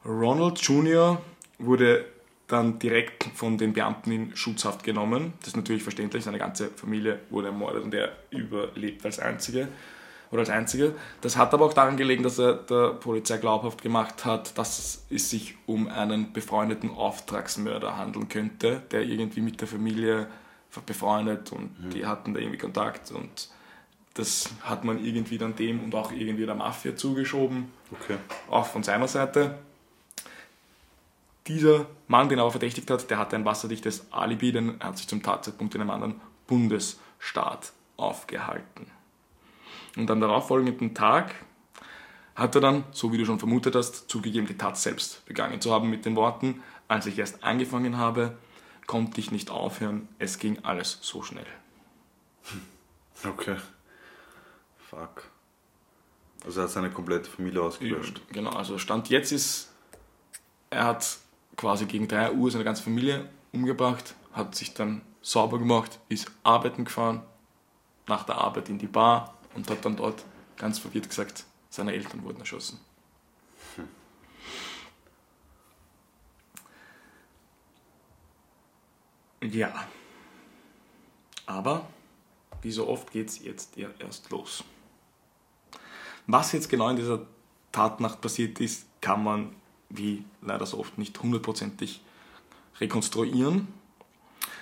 Ronald 0.05 0.59
Jr. 0.59 1.21
wurde 1.59 2.05
dann 2.47 2.77
direkt 2.77 3.23
von 3.35 3.57
den 3.57 3.73
Beamten 3.73 4.11
in 4.11 4.35
Schutzhaft 4.35 4.83
genommen. 4.83 5.33
Das 5.39 5.49
ist 5.49 5.55
natürlich 5.55 5.81
verständlich, 5.81 6.23
seine 6.23 6.39
ganze 6.39 6.69
Familie 6.69 7.19
wurde 7.29 7.47
ermordet 7.47 7.83
und 7.83 7.93
er 7.93 8.11
überlebt 8.29 9.05
als 9.05 9.19
Einzige 9.19 9.69
oder 10.33 10.41
als 10.41 10.49
Einziger. 10.49 10.91
Das 11.21 11.37
hat 11.37 11.53
aber 11.53 11.65
auch 11.65 11.73
daran 11.73 11.95
gelegen, 11.95 12.23
dass 12.23 12.39
er 12.39 12.55
der 12.55 12.89
Polizei 12.93 13.37
glaubhaft 13.37 13.81
gemacht 13.83 14.25
hat, 14.25 14.57
dass 14.57 15.05
es 15.09 15.29
sich 15.29 15.55
um 15.67 15.87
einen 15.87 16.33
befreundeten 16.33 16.89
Auftragsmörder 16.89 17.97
handeln 17.97 18.27
könnte, 18.27 18.81
der 18.91 19.03
irgendwie 19.03 19.41
mit 19.41 19.61
der 19.61 19.67
Familie 19.67 20.27
befreundet 20.87 21.51
und 21.51 21.69
die 21.93 22.07
hatten 22.07 22.33
da 22.33 22.39
irgendwie 22.39 22.57
Kontakt 22.57 23.11
und 23.11 23.49
das 24.15 24.49
hat 24.63 24.83
man 24.83 25.03
irgendwie 25.05 25.37
dann 25.37 25.55
dem 25.55 25.83
und 25.83 25.93
auch 25.93 26.11
irgendwie 26.11 26.47
der 26.47 26.55
Mafia 26.55 26.95
zugeschoben 26.95 27.71
Okay. 27.91 28.17
auch 28.49 28.65
von 28.65 28.81
seiner 28.81 29.07
Seite. 29.07 29.59
Dieser 31.45 31.85
Mann, 32.07 32.27
den 32.27 32.39
er 32.39 32.43
aber 32.43 32.51
verdächtigt 32.51 32.89
hat, 32.89 33.07
der 33.11 33.19
hatte 33.19 33.35
ein 33.35 33.45
wasserdichtes 33.45 34.11
Alibi, 34.11 34.51
denn 34.51 34.79
er 34.79 34.87
hat 34.87 34.97
sich 34.97 35.07
zum 35.07 35.21
Tatzeitpunkt 35.21 35.75
in 35.75 35.81
einem 35.81 35.91
anderen 35.91 36.21
Bundesstaat 36.47 37.71
aufgehalten. 37.97 38.87
Und 39.95 40.09
am 40.09 40.19
darauffolgenden 40.19 40.95
Tag 40.95 41.35
hat 42.35 42.55
er 42.55 42.61
dann, 42.61 42.83
so 42.91 43.11
wie 43.11 43.17
du 43.17 43.25
schon 43.25 43.39
vermutet 43.39 43.75
hast, 43.75 44.09
zugegeben, 44.09 44.47
die 44.47 44.57
Tat 44.57 44.77
selbst 44.77 45.25
begangen 45.25 45.61
zu 45.61 45.71
haben 45.71 45.89
mit 45.89 46.05
den 46.05 46.15
Worten, 46.15 46.63
als 46.87 47.05
ich 47.05 47.17
erst 47.19 47.43
angefangen 47.43 47.97
habe, 47.97 48.37
konnte 48.87 49.19
ich 49.19 49.31
nicht 49.31 49.49
aufhören, 49.49 50.07
es 50.19 50.39
ging 50.39 50.59
alles 50.63 50.99
so 51.01 51.21
schnell. 51.21 51.45
Okay. 53.25 53.55
Fuck. 54.89 55.23
Also 56.45 56.59
er 56.59 56.63
hat 56.63 56.71
seine 56.71 56.91
komplette 56.91 57.29
Familie 57.29 57.61
ausgelöscht. 57.61 58.21
Genau, 58.31 58.49
also 58.49 58.77
Stand 58.77 59.09
jetzt 59.09 59.31
ist, 59.31 59.71
er 60.69 60.85
hat 60.85 61.17
quasi 61.55 61.85
gegen 61.85 62.07
3 62.07 62.33
Uhr 62.33 62.51
seine 62.51 62.63
ganze 62.63 62.83
Familie 62.83 63.29
umgebracht, 63.53 64.15
hat 64.33 64.55
sich 64.55 64.73
dann 64.73 65.01
sauber 65.21 65.59
gemacht, 65.59 65.99
ist 66.09 66.29
arbeiten 66.43 66.83
gefahren, 66.83 67.21
nach 68.07 68.23
der 68.23 68.35
Arbeit 68.35 68.67
in 68.69 68.77
die 68.77 68.87
Bar 68.87 69.32
und 69.55 69.69
hat 69.69 69.85
dann 69.85 69.95
dort 69.95 70.23
ganz 70.57 70.79
verwirrt 70.79 71.09
gesagt, 71.09 71.45
seine 71.69 71.93
Eltern 71.93 72.23
wurden 72.23 72.39
erschossen. 72.39 72.79
Ja. 79.41 79.87
Aber, 81.45 81.87
wie 82.61 82.71
so 82.71 82.87
oft, 82.87 83.11
geht 83.11 83.27
es 83.27 83.43
jetzt 83.43 83.77
erst 83.77 84.29
los. 84.29 84.63
Was 86.27 86.53
jetzt 86.53 86.69
genau 86.69 86.89
in 86.89 86.95
dieser 86.95 87.25
Tatnacht 87.73 88.21
passiert 88.21 88.61
ist, 88.61 88.85
kann 89.01 89.23
man, 89.23 89.53
wie 89.89 90.23
leider 90.41 90.65
so 90.65 90.79
oft, 90.79 90.97
nicht 90.97 91.21
hundertprozentig 91.21 92.01
rekonstruieren. 92.79 93.67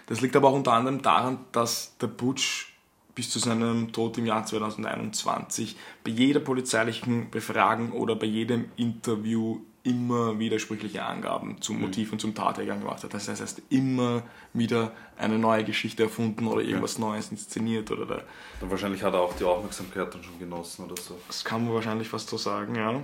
Das 0.07 0.21
liegt 0.21 0.35
aber 0.35 0.49
auch 0.49 0.55
unter 0.55 0.73
anderem 0.73 1.01
daran, 1.01 1.45
dass 1.51 1.95
der 1.99 2.07
Butch 2.07 2.70
bis 3.15 3.29
zu 3.29 3.39
seinem 3.39 3.91
Tod 3.91 4.17
im 4.17 4.25
Jahr 4.25 4.45
2021 4.45 5.75
bei 6.03 6.11
jeder 6.11 6.39
polizeilichen 6.39 7.29
Befragung 7.29 7.91
oder 7.91 8.15
bei 8.15 8.27
jedem 8.27 8.65
Interview 8.75 9.61
immer 9.83 10.37
widersprüchliche 10.37 11.03
Angaben 11.03 11.59
zum 11.61 11.81
Motiv 11.81 12.11
und 12.11 12.19
zum 12.19 12.35
Tathergang 12.35 12.81
gemacht 12.81 13.03
hat. 13.03 13.13
Das 13.13 13.27
heißt, 13.27 13.41
er 13.41 13.47
hat 13.47 13.61
immer 13.69 14.23
wieder 14.53 14.91
eine 15.17 15.39
neue 15.39 15.63
Geschichte 15.63 16.03
erfunden 16.03 16.47
oder 16.47 16.61
irgendwas 16.61 16.99
Neues 16.99 17.31
inszeniert 17.31 17.89
oder 17.89 18.05
da 18.05 18.21
Dann 18.59 18.69
wahrscheinlich 18.69 19.01
hat 19.01 19.13
er 19.13 19.21
auch 19.21 19.35
die 19.35 19.43
Aufmerksamkeit 19.43 20.13
dann 20.13 20.23
schon 20.23 20.37
genossen 20.37 20.85
oder 20.85 21.01
so. 21.01 21.17
das 21.27 21.43
kann 21.43 21.65
man 21.65 21.73
wahrscheinlich 21.73 22.09
fast 22.09 22.29
so 22.29 22.37
sagen, 22.37 22.75
ja. 22.75 23.01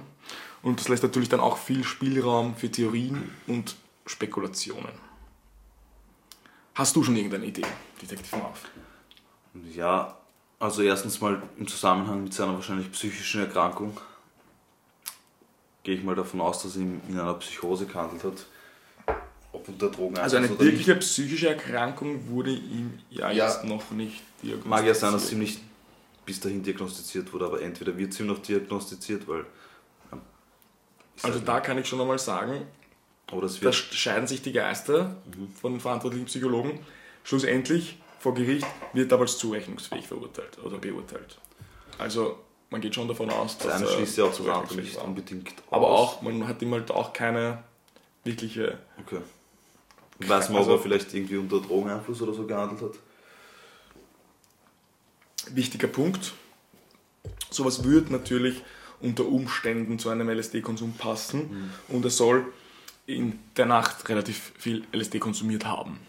Und 0.61 0.79
das 0.79 0.87
lässt 0.87 1.03
natürlich 1.03 1.29
dann 1.29 1.39
auch 1.39 1.57
viel 1.57 1.83
Spielraum 1.83 2.55
für 2.55 2.69
Theorien 2.69 3.31
und 3.47 3.75
Spekulationen. 4.05 5.07
Hast 6.75 6.95
du 6.95 7.03
schon 7.03 7.15
irgendeine 7.15 7.45
Idee, 7.45 7.65
Detektiv 8.01 8.33
Marv? 8.33 8.65
Ja, 9.73 10.17
also 10.59 10.81
erstens 10.81 11.21
mal 11.21 11.41
im 11.57 11.67
Zusammenhang 11.67 12.23
mit 12.23 12.33
seiner 12.33 12.53
wahrscheinlich 12.53 12.91
psychischen 12.91 13.41
Erkrankung 13.41 13.97
gehe 15.83 15.95
ich 15.95 16.03
mal 16.03 16.15
davon 16.15 16.41
aus, 16.41 16.63
dass 16.63 16.75
er 16.75 16.81
in 16.81 17.01
einer 17.11 17.33
Psychose 17.35 17.85
gehandelt 17.85 18.21
hat. 18.25 18.45
Ob 19.53 19.69
unter 19.69 19.89
Drogen 19.89 20.17
Also 20.17 20.35
eine 20.35 20.47
nicht. 20.47 20.59
wirkliche 20.59 20.95
psychische 20.97 21.47
Erkrankung 21.47 22.27
wurde 22.27 22.51
ihm 22.51 22.99
ja, 23.09 23.31
Ja. 23.31 23.45
jetzt 23.47 23.63
noch 23.63 23.91
nicht 23.91 24.21
diagnostiziert. 24.43 24.65
Mag 24.65 24.85
ja 24.85 24.93
sein, 24.93 25.13
dass 25.13 25.29
sie 25.29 25.35
ihm 25.35 25.39
nicht 25.39 25.61
bis 26.25 26.41
dahin 26.41 26.61
diagnostiziert 26.61 27.31
wurde, 27.31 27.45
aber 27.45 27.61
entweder 27.61 27.97
wird 27.97 28.11
sie 28.11 28.23
ihm 28.23 28.27
noch 28.27 28.39
diagnostiziert, 28.39 29.25
weil. 29.29 29.45
ist 31.15 31.23
Also 31.23 31.39
da 31.39 31.61
kann 31.61 31.77
ich 31.77 31.87
schon 31.87 32.01
einmal 32.01 32.19
sagen, 32.19 32.63
es 33.43 33.59
da 33.61 33.71
scheiden 33.71 34.27
sich 34.27 34.41
die 34.41 34.51
Geister 34.51 35.15
von 35.61 35.71
den 35.71 35.79
verantwortlichen 35.79 36.25
Psychologen. 36.25 36.79
Schlussendlich 37.23 37.97
vor 38.19 38.33
Gericht 38.33 38.65
wird 38.93 39.11
er 39.11 39.19
als 39.19 39.37
zurechnungsfähig 39.37 40.07
verurteilt 40.07 40.57
oder 40.63 40.77
beurteilt. 40.77 41.37
Also 41.97 42.39
man 42.69 42.81
geht 42.81 42.95
schon 42.95 43.07
davon 43.07 43.29
aus, 43.29 43.57
Das 43.57 43.67
dass 43.67 43.75
eine 43.81 43.85
er 43.85 43.91
schließt 43.95 44.17
ja 44.17 44.23
auch 44.25 44.27
das 44.29 44.37
zurechnungsfähig 44.37 44.83
nicht 44.93 45.01
unbedingt 45.01 45.53
Aber 45.71 45.87
aus. 45.89 45.99
auch, 46.17 46.21
man 46.21 46.47
hat 46.47 46.61
ihm 46.61 46.73
halt 46.73 46.91
auch 46.91 47.13
keine 47.13 47.63
wirkliche. 48.23 48.77
Okay. 49.05 49.19
Weiß 50.19 50.49
man, 50.49 50.59
Also- 50.59 50.71
ob 50.73 50.79
er 50.79 50.83
vielleicht 50.83 51.13
irgendwie 51.13 51.37
unter 51.37 51.59
Drogeneinfluss 51.61 52.21
oder 52.21 52.33
so 52.33 52.45
gehandelt 52.45 52.81
hat? 52.81 52.99
Wichtiger 55.55 55.87
Punkt. 55.87 56.33
Sowas 57.49 57.83
wird 57.83 58.11
natürlich 58.11 58.61
unter 58.99 59.25
Umständen 59.25 59.99
zu 59.99 60.09
einem 60.09 60.29
LSD-Konsum 60.29 60.93
passen 60.93 61.71
und 61.87 62.03
er 62.03 62.09
soll 62.11 62.45
in 63.05 63.39
der 63.55 63.65
Nacht 63.67 64.09
relativ 64.09 64.51
viel 64.57 64.85
LSD 64.91 65.19
konsumiert 65.19 65.65
haben. 65.65 65.99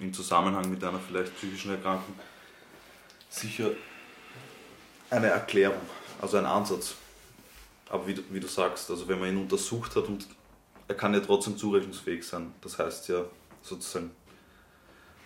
Im 0.00 0.12
Zusammenhang 0.12 0.70
mit 0.70 0.82
einer 0.82 0.98
vielleicht 0.98 1.36
psychischen 1.36 1.70
Erkrankung 1.70 2.14
sicher 3.28 3.70
eine 5.10 5.28
Erklärung, 5.28 5.82
also 6.20 6.38
ein 6.38 6.46
Ansatz. 6.46 6.94
Aber 7.88 8.06
wie 8.06 8.14
du, 8.14 8.22
wie 8.30 8.40
du 8.40 8.48
sagst, 8.48 8.90
also 8.90 9.06
wenn 9.08 9.18
man 9.18 9.28
ihn 9.28 9.36
untersucht 9.36 9.94
hat 9.96 10.04
und 10.04 10.26
er 10.88 10.94
kann 10.94 11.12
ja 11.14 11.20
trotzdem 11.20 11.56
zurechnungsfähig 11.56 12.26
sein, 12.26 12.52
das 12.60 12.78
heißt 12.78 13.08
ja 13.08 13.24
sozusagen, 13.62 14.10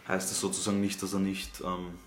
heißt 0.09 0.31
es 0.31 0.41
sozusagen 0.41 0.81
nicht, 0.81 1.03
dass 1.03 1.13
er 1.13 1.21
nicht 1.21 1.61
ähm, 1.61 1.99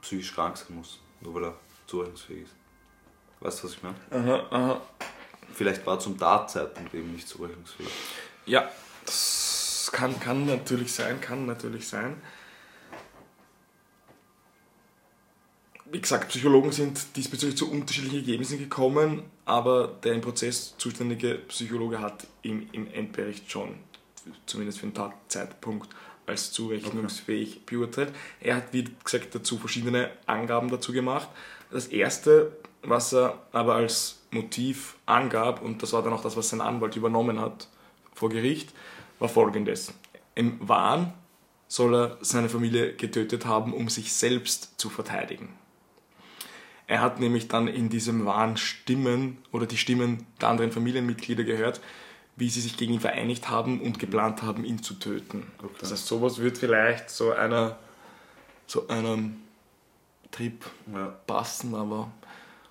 psychisch 0.00 0.34
krank 0.34 0.56
sein 0.56 0.76
muss, 0.76 1.00
nur 1.20 1.34
weil 1.34 1.44
er 1.44 1.54
zurechnungsfähig 1.86 2.44
ist. 2.44 2.54
Weißt 3.40 3.62
du, 3.62 3.64
was 3.66 3.74
ich 3.74 3.82
meine? 3.82 3.96
Aha, 4.10 4.46
aha. 4.50 4.80
Vielleicht 5.52 5.86
war 5.86 5.98
zum 5.98 6.18
Tatzeitpunkt 6.18 6.94
eben 6.94 7.12
nicht 7.12 7.28
zurechnungsfähig. 7.28 7.90
Ja, 8.46 8.70
das 9.04 9.45
kann, 9.92 10.18
kann 10.20 10.46
natürlich 10.46 10.92
sein, 10.92 11.20
kann 11.20 11.46
natürlich 11.46 11.88
sein. 11.88 12.20
Wie 15.88 16.00
gesagt, 16.00 16.28
Psychologen 16.30 16.72
sind 16.72 17.16
diesbezüglich 17.16 17.56
zu 17.56 17.70
unterschiedlichen 17.70 18.18
Ergebnissen 18.18 18.58
gekommen, 18.58 19.22
aber 19.44 19.86
der 20.02 20.14
im 20.14 20.20
Prozess 20.20 20.74
zuständige 20.78 21.36
Psychologe 21.48 22.00
hat 22.00 22.26
ihn 22.42 22.68
im 22.72 22.92
Endbericht 22.92 23.50
schon, 23.50 23.76
zumindest 24.46 24.80
für 24.80 24.86
den 24.86 24.94
Tatzeitpunkt, 24.94 25.88
als 26.26 26.50
zurechnungsfähig 26.50 27.64
beurteilt. 27.66 28.12
Er 28.40 28.56
hat, 28.56 28.72
wie 28.72 28.88
gesagt, 29.04 29.34
dazu 29.34 29.58
verschiedene 29.58 30.10
Angaben 30.26 30.70
dazu 30.70 30.92
gemacht. 30.92 31.28
Das 31.70 31.86
erste, 31.86 32.56
was 32.82 33.14
er 33.14 33.46
aber 33.52 33.76
als 33.76 34.18
Motiv 34.32 34.96
angab, 35.06 35.62
und 35.62 35.82
das 35.82 35.92
war 35.92 36.02
dann 36.02 36.12
auch 36.12 36.22
das, 36.22 36.36
was 36.36 36.48
sein 36.48 36.60
Anwalt 36.60 36.96
übernommen 36.96 37.40
hat 37.40 37.68
vor 38.12 38.28
Gericht, 38.28 38.72
war 39.18 39.28
folgendes. 39.28 39.92
Im 40.34 40.56
Wahn 40.66 41.12
soll 41.68 41.94
er 41.94 42.18
seine 42.20 42.48
Familie 42.48 42.94
getötet 42.94 43.46
haben, 43.46 43.72
um 43.72 43.88
sich 43.88 44.12
selbst 44.12 44.78
zu 44.78 44.88
verteidigen. 44.88 45.48
Er 46.86 47.00
hat 47.00 47.18
nämlich 47.18 47.48
dann 47.48 47.66
in 47.66 47.88
diesem 47.88 48.26
Wahn 48.26 48.56
Stimmen 48.56 49.38
oder 49.50 49.66
die 49.66 49.76
Stimmen 49.76 50.24
der 50.40 50.50
anderen 50.50 50.70
Familienmitglieder 50.70 51.42
gehört, 51.42 51.80
wie 52.36 52.48
sie 52.48 52.60
sich 52.60 52.76
gegen 52.76 52.94
ihn 52.94 53.00
vereinigt 53.00 53.48
haben 53.48 53.80
und 53.80 53.98
geplant 53.98 54.42
haben, 54.42 54.64
ihn 54.64 54.82
zu 54.82 54.94
töten. 54.94 55.50
Das 55.80 55.90
heißt, 55.90 56.06
sowas 56.06 56.38
wird 56.38 56.58
vielleicht 56.58 57.10
so 57.10 57.32
einer, 57.32 57.78
so 58.66 58.86
einem 58.88 59.38
Trip 60.30 60.64
Ja, 60.92 61.06
passen, 61.26 61.74
aber 61.74 62.12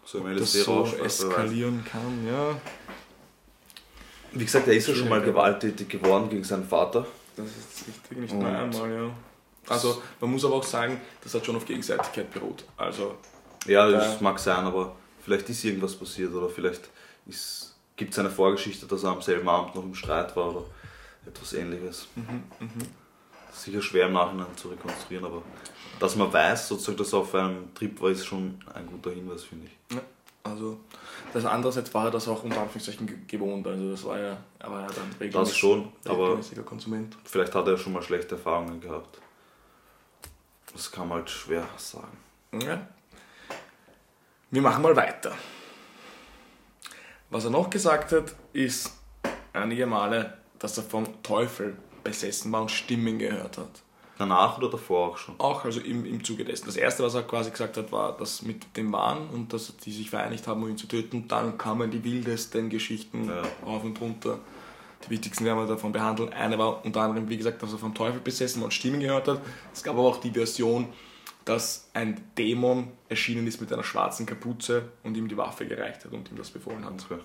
so 0.05 0.19
ob 0.19 0.37
das 0.37 0.53
so 0.53 0.85
eskalieren 1.03 1.83
kann, 1.83 2.27
ja. 2.27 2.55
Wie 4.35 4.45
gesagt, 4.45 4.67
er 4.67 4.73
ist 4.73 4.87
ja 4.87 4.93
schon 4.93 5.09
mal 5.09 5.21
gewalttätig 5.21 5.89
geworden 5.89 6.29
gegen 6.29 6.43
seinen 6.43 6.67
Vater. 6.67 7.05
Das 7.35 7.47
ist 7.47 7.87
richtig, 7.87 8.17
nicht 8.17 8.33
nur 8.33 8.45
einmal, 8.45 8.91
ja. 8.91 9.09
Also 9.67 10.01
man 10.21 10.29
muss 10.31 10.45
aber 10.45 10.55
auch 10.55 10.63
sagen, 10.63 11.01
das 11.23 11.33
hat 11.33 11.45
schon 11.45 11.55
auf 11.55 11.65
Gegenseitigkeit 11.65 12.31
beruht. 12.31 12.65
Also 12.77 13.15
Ja, 13.65 13.89
das 13.89 14.21
mag 14.21 14.37
sein, 14.39 14.63
aber 14.65 14.95
vielleicht 15.23 15.49
ist 15.49 15.63
irgendwas 15.63 15.95
passiert 15.95 16.33
oder 16.33 16.49
vielleicht 16.49 16.89
gibt 17.95 18.13
es 18.13 18.19
eine 18.19 18.29
Vorgeschichte, 18.29 18.85
dass 18.85 19.03
er 19.03 19.11
am 19.11 19.21
selben 19.21 19.47
Abend 19.49 19.75
noch 19.75 19.83
im 19.83 19.95
Streit 19.95 20.35
war 20.35 20.49
oder 20.49 20.65
etwas 21.25 21.53
ähnliches. 21.53 22.07
Sicher 23.51 23.81
schwer 23.81 24.07
im 24.07 24.13
Nachhinein 24.13 24.47
zu 24.55 24.67
rekonstruieren, 24.69 25.25
aber 25.25 25.41
dass 25.99 26.15
man 26.15 26.31
weiß, 26.31 26.67
sozusagen, 26.67 26.97
dass 26.97 27.13
er 27.13 27.19
auf 27.19 27.33
einem 27.33 27.73
Trip 27.73 27.99
war, 28.01 28.11
ist 28.11 28.25
schon 28.25 28.59
ein 28.73 28.85
guter 28.85 29.11
Hinweis, 29.11 29.43
finde 29.43 29.67
ich. 29.67 29.95
Ja, 29.95 30.01
also 30.43 30.79
das 31.35 31.45
andererseits 31.45 31.93
war 31.93 32.05
er 32.05 32.11
das 32.11 32.27
auch 32.27 32.43
unter 32.43 32.61
Anführungszeichen 32.61 33.05
ge- 33.07 33.17
gewohnt. 33.27 33.67
Also 33.67 33.91
das 33.91 34.03
war 34.05 34.17
ja, 34.19 34.37
er 34.59 34.71
war 34.71 34.81
ja 34.81 34.87
dann 34.87 35.11
regelmäßig, 35.19 35.57
schon, 35.57 35.91
aber- 36.05 36.23
regelmäßiger 36.27 36.63
Konsument. 36.63 37.17
Vielleicht 37.25 37.53
hat 37.53 37.67
er 37.67 37.77
schon 37.77 37.93
mal 37.93 38.01
schlechte 38.01 38.35
Erfahrungen 38.35 38.79
gehabt. 38.79 39.19
Das 40.73 40.91
kann 40.91 41.07
man 41.09 41.19
halt 41.19 41.29
schwer 41.29 41.67
sagen. 41.77 42.17
Ja. 42.61 42.87
Wir 44.51 44.61
machen 44.61 44.81
mal 44.81 44.95
weiter. 44.95 45.33
Was 47.29 47.43
er 47.43 47.49
noch 47.51 47.69
gesagt 47.69 48.11
hat, 48.13 48.33
ist 48.53 48.93
einige 49.53 49.85
Male, 49.85 50.37
dass 50.59 50.77
er 50.77 50.83
vom 50.83 51.21
Teufel 51.21 51.75
besessen 52.03 52.51
war 52.51 52.61
und 52.61 52.71
Stimmen 52.71 53.19
gehört 53.19 53.57
hat. 53.57 53.81
Danach 54.17 54.57
oder 54.57 54.69
davor 54.69 55.09
auch 55.09 55.17
schon? 55.17 55.35
Auch 55.39 55.65
also 55.65 55.81
im, 55.81 56.05
im 56.05 56.23
Zuge 56.23 56.45
dessen. 56.45 56.65
Das 56.67 56.77
erste, 56.77 57.03
was 57.03 57.15
er 57.15 57.23
quasi 57.23 57.51
gesagt 57.51 57.75
hat, 57.75 57.91
war 57.91 58.15
das 58.17 58.41
mit 58.43 58.77
dem 58.77 58.91
Wahn 58.93 59.29
und 59.33 59.51
dass 59.51 59.75
die 59.77 59.91
sich 59.91 60.09
vereinigt 60.09 60.47
haben, 60.47 60.63
um 60.63 60.69
ihn 60.69 60.77
zu 60.77 60.87
töten. 60.87 61.27
Dann 61.27 61.57
kamen 61.57 61.91
die 61.91 62.03
wildesten 62.03 62.69
Geschichten 62.69 63.27
Ja. 63.27 63.41
rauf 63.65 63.83
und 63.83 63.99
runter. 63.99 64.39
Die 65.05 65.09
wichtigsten 65.09 65.43
werden 65.45 65.59
wir 65.59 65.67
davon 65.67 65.91
behandeln. 65.91 66.31
Eine 66.31 66.57
war 66.57 66.83
unter 66.85 67.01
anderem, 67.01 67.27
wie 67.29 67.37
gesagt, 67.37 67.61
dass 67.61 67.73
er 67.73 67.77
vom 67.77 67.93
Teufel 67.93 68.21
besessen 68.21 68.61
war 68.61 68.65
und 68.65 68.71
Stimmen 68.71 69.01
gehört 69.01 69.27
hat. 69.27 69.41
Es 69.73 69.83
gab 69.83 69.95
aber 69.95 70.07
auch 70.07 70.17
die 70.21 70.31
Version, 70.31 70.87
dass 71.43 71.89
ein 71.93 72.23
Dämon 72.37 72.87
erschienen 73.09 73.45
ist 73.45 73.61
mit 73.61 73.71
einer 73.71 73.83
schwarzen 73.83 74.25
Kapuze 74.25 74.89
und 75.03 75.15
ihm 75.15 75.27
die 75.27 75.37
Waffe 75.37 75.67
gereicht 75.67 76.05
hat 76.05 76.13
und 76.13 76.31
ihm 76.31 76.37
das 76.37 76.49
befohlen 76.49 76.83
hat. 76.85 77.05
Okay. 77.09 77.21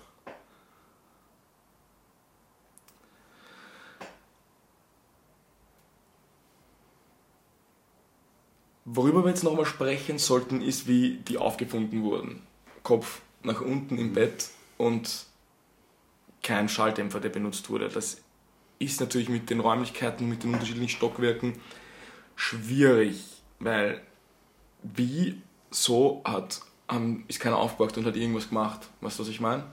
Worüber 8.93 9.23
wir 9.25 9.31
jetzt 9.31 9.45
nochmal 9.45 9.67
sprechen 9.67 10.19
sollten, 10.19 10.61
ist, 10.61 10.89
wie 10.89 11.19
die 11.29 11.39
aufgefunden 11.39 12.03
wurden. 12.03 12.43
Kopf 12.83 13.21
nach 13.45 13.61
unten 13.61 13.99
im 13.99 14.15
Bett 14.15 14.49
und 14.79 15.27
kein 16.43 16.69
Schalldämpfer, 16.69 17.21
der 17.21 17.29
benutzt 17.29 17.71
wurde. 17.71 17.89
Das 17.89 18.21
ist 18.81 19.01
natürlich 19.01 19.29
mit 19.29 19.49
den 19.49 19.61
Räumlichkeiten, 19.61 20.29
mit 20.29 20.43
den 20.43 20.55
unterschiedlichen 20.55 20.89
Stockwerken 20.89 21.61
schwierig, 22.35 23.23
weil 23.61 24.03
wie 24.83 25.41
so 25.71 26.21
hat, 26.25 26.63
haben, 26.89 27.25
ist 27.29 27.39
keiner 27.39 27.59
aufgewacht 27.59 27.97
und 27.97 28.07
hat 28.07 28.17
irgendwas 28.17 28.49
gemacht. 28.49 28.89
Weißt 29.03 29.21
du, 29.21 29.23
was 29.23 29.29
ich 29.29 29.41
meine? 29.41 29.67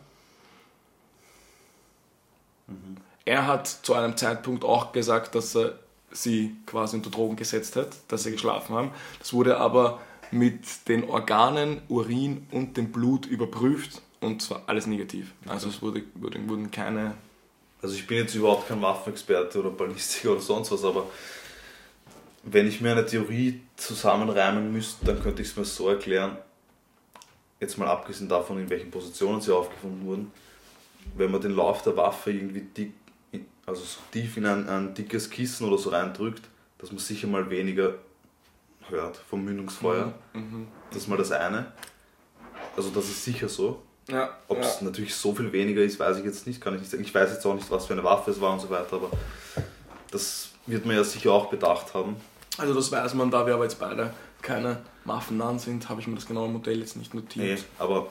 Er 3.26 3.48
hat 3.48 3.68
zu 3.68 3.96
einem 3.96 4.16
Zeitpunkt 4.16 4.64
auch 4.64 4.92
gesagt, 4.92 5.34
dass 5.34 5.56
er 5.56 5.80
sie 6.12 6.56
quasi 6.66 6.98
unter 6.98 7.10
Drogen 7.10 7.36
gesetzt 7.36 7.76
hat, 7.76 7.90
dass 8.08 8.24
sie 8.24 8.32
geschlafen 8.32 8.76
haben. 8.76 8.92
Das 9.20 9.34
wurde 9.34 9.58
aber 9.58 10.00
mit 10.32 10.88
den 10.88 11.10
Organen, 11.10 11.82
Urin 11.90 12.48
und 12.52 12.78
dem 12.78 12.92
Blut 12.92 13.26
überprüft 13.26 14.02
und 14.22 14.42
zwar 14.42 14.64
alles 14.68 14.88
negativ. 14.88 15.34
Also 15.48 15.70
es 15.70 15.82
wurde, 15.82 16.04
wurde, 16.16 16.40
wurden 16.48 16.72
keine. 16.72 17.16
Also 17.82 17.96
ich 17.96 18.08
bin 18.08 18.18
jetzt 18.18 18.36
überhaupt 18.36 18.68
kein 18.68 18.82
Waffenexperte 18.82 19.60
oder 19.60 19.70
Ballistiker 19.70 20.32
oder 20.32 20.42
sonst 20.42 20.72
was, 20.72 20.84
aber 20.84 21.06
wenn 22.44 22.68
ich 22.68 22.82
mir 22.82 22.92
eine 22.92 23.06
Theorie 23.06 23.62
zusammenreimen 23.76 24.72
müsste, 24.72 25.06
dann 25.06 25.22
könnte 25.22 25.42
ich 25.42 25.50
es 25.50 25.56
mir 25.56 25.66
so 25.66 25.90
erklären, 25.90 26.38
jetzt 27.60 27.78
mal 27.78 27.88
abgesehen 27.88 28.30
davon, 28.30 28.60
in 28.60 28.70
welchen 28.70 28.90
Positionen 28.90 29.42
sie 29.42 29.54
aufgefunden 29.54 30.06
wurden, 30.06 30.32
wenn 31.16 31.32
man 31.32 31.42
den 31.42 31.56
Lauf 31.56 31.84
der 31.84 31.96
Waffe 31.98 32.32
irgendwie 32.32 32.62
dick, 32.62 32.94
also 33.66 33.82
so 33.82 34.00
tief 34.12 34.38
in 34.38 34.46
ein, 34.46 34.68
ein 34.68 34.94
dickes 34.94 35.30
Kissen 35.30 35.68
oder 35.68 35.78
so 35.78 35.90
reindrückt, 35.90 36.44
dass 36.78 36.92
man 36.92 37.00
sicher 37.00 37.28
mal 37.28 37.50
weniger 37.50 37.96
hört 38.90 39.18
vom 39.18 39.44
Mündungsfeuer. 39.44 40.14
Mhm. 40.34 40.68
Das 40.90 41.04
ist 41.04 41.08
mal 41.08 41.18
das 41.18 41.32
eine. 41.32 41.72
Also 42.76 42.90
das 42.90 43.06
ist 43.06 43.24
sicher 43.24 43.50
so. 43.50 43.84
Ja, 44.10 44.38
Ob 44.48 44.60
es 44.60 44.82
natürlich 44.82 45.14
so 45.14 45.36
viel 45.36 45.52
weniger 45.52 45.82
ist, 45.82 46.00
weiß 46.00 46.18
ich 46.18 46.24
jetzt 46.24 46.48
nicht, 46.48 46.62
kann 46.62 46.74
ich 46.76 46.80
nicht 46.80 46.92
sagen. 46.92 47.04
Ich 47.04 47.14
weiß 47.14 47.30
jetzt 47.32 47.46
auch 47.46 47.56
nicht, 47.56 47.70
was 47.70 47.88
für 47.88 47.94
eine 47.94 48.04
Waffe 48.06 48.32
es 48.32 48.40
war 48.40 48.54
und 48.54 48.62
so 48.62 48.70
weiter, 48.70 48.96
aber 48.96 49.12
das 50.12 50.50
wird 50.66 50.86
man 50.86 50.96
ja 50.96 51.04
sicher 51.04 51.34
auch 51.34 51.50
bedacht 51.50 51.94
haben. 51.94 52.16
Also 52.58 52.74
das 52.74 52.90
weiß 52.90 53.14
man, 53.16 53.30
da 53.30 53.46
wir 53.46 53.54
aber 53.54 53.64
jetzt 53.64 53.80
beide 53.80 54.14
keine 54.42 54.78
Waffennahen 55.04 55.60
sind, 55.60 55.90
habe 55.90 56.00
ich 56.00 56.08
mir 56.08 56.16
das 56.16 56.26
genaue 56.26 56.48
Modell 56.48 56.80
jetzt 56.80 56.96
nicht 56.96 57.14
notiert. 57.14 57.60
Nee, 57.60 57.64
aber 57.80 58.08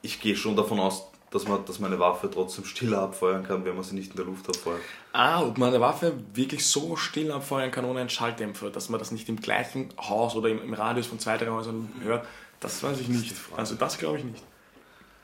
ich 0.00 0.20
gehe 0.20 0.36
schon 0.36 0.54
davon 0.54 0.78
aus, 0.78 1.08
dass 1.32 1.48
man, 1.48 1.64
dass 1.64 1.78
man 1.78 1.90
eine 1.92 1.98
Waffe 2.00 2.30
trotzdem 2.30 2.64
stiller 2.64 3.00
abfeuern 3.00 3.42
kann, 3.42 3.64
wenn 3.64 3.74
man 3.74 3.82
sie 3.84 3.94
nicht 3.94 4.10
in 4.10 4.16
der 4.16 4.26
Luft 4.26 4.48
abfeuert. 4.48 4.80
Ah, 5.12 5.42
ob 5.42 5.58
man 5.58 5.68
eine 5.70 5.80
Waffe 5.80 6.12
wirklich 6.34 6.66
so 6.66 6.94
still 6.96 7.32
abfeuern 7.32 7.70
kann 7.70 7.84
ohne 7.84 8.00
einen 8.00 8.10
Schalldämpfer, 8.10 8.70
dass 8.70 8.88
man 8.88 8.98
das 8.98 9.10
nicht 9.10 9.28
im 9.28 9.40
gleichen 9.40 9.88
Haus 9.98 10.34
oder 10.36 10.48
im, 10.50 10.62
im 10.62 10.74
Radius 10.74 11.06
von 11.06 11.18
zwei, 11.18 11.36
drei 11.38 11.48
Häusern 11.48 11.88
hört, 12.02 12.26
das 12.60 12.82
weiß 12.82 13.00
ich 13.00 13.08
nicht. 13.08 13.34
Also 13.56 13.74
das 13.74 13.98
glaube 13.98 14.18
ich 14.18 14.24
nicht. 14.24 14.42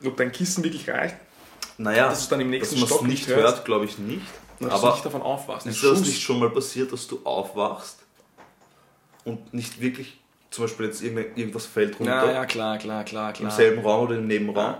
Ob 0.04 0.16
dein 0.16 0.32
Kissen 0.32 0.64
wirklich 0.64 0.88
reicht, 0.88 1.16
Naja, 1.76 2.08
Dass 2.08 2.22
es 2.22 2.28
dann 2.28 2.40
im 2.40 2.50
nächsten 2.50 2.74
dass 2.76 2.80
man 2.80 2.88
es 2.88 2.94
Stock 2.96 3.06
nicht 3.06 3.26
hört, 3.28 3.38
hört, 3.42 3.64
glaube 3.64 3.84
ich 3.84 3.98
nicht. 3.98 4.22
dass 4.60 4.68
du 4.68 4.74
Aber 4.86 4.92
nicht 4.94 5.04
davon 5.04 5.22
aufwachst. 5.22 5.66
Ist 5.66 5.82
das 5.84 6.00
nicht 6.00 6.20
schon 6.22 6.38
mal 6.40 6.50
passiert, 6.50 6.92
dass 6.92 7.06
du 7.06 7.20
aufwachst 7.24 7.98
und 9.24 9.52
nicht 9.52 9.80
wirklich, 9.80 10.18
zum 10.50 10.64
Beispiel 10.64 10.86
jetzt 10.86 11.02
irgend- 11.02 11.36
irgendwas 11.36 11.66
fällt 11.66 11.98
runter, 12.00 12.26
Ja, 12.26 12.32
ja, 12.32 12.46
klar, 12.46 12.78
klar, 12.78 13.04
klar, 13.04 13.30
im 13.30 13.34
klar. 13.36 13.50
selben 13.50 13.82
Raum 13.82 14.06
oder 14.06 14.16
im 14.16 14.26
Nebenraum? 14.26 14.76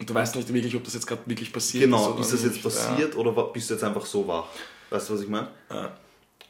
Und 0.00 0.08
du 0.08 0.14
weißt 0.14 0.36
nicht 0.36 0.52
wirklich, 0.52 0.76
ob 0.76 0.84
das 0.84 0.94
jetzt 0.94 1.06
gerade 1.06 1.22
wirklich 1.26 1.52
passiert 1.52 1.84
Genau, 1.84 2.12
oder 2.12 2.20
ist 2.20 2.32
das 2.32 2.44
jetzt 2.44 2.62
passiert 2.62 3.16
oder 3.16 3.34
wa- 3.34 3.42
bist 3.44 3.68
du 3.70 3.74
jetzt 3.74 3.82
einfach 3.82 4.06
so 4.06 4.26
wach? 4.28 4.46
Weißt 4.90 5.08
du, 5.08 5.14
was 5.14 5.20
ich 5.22 5.28
meine? 5.28 5.48
Ja. 5.70 5.96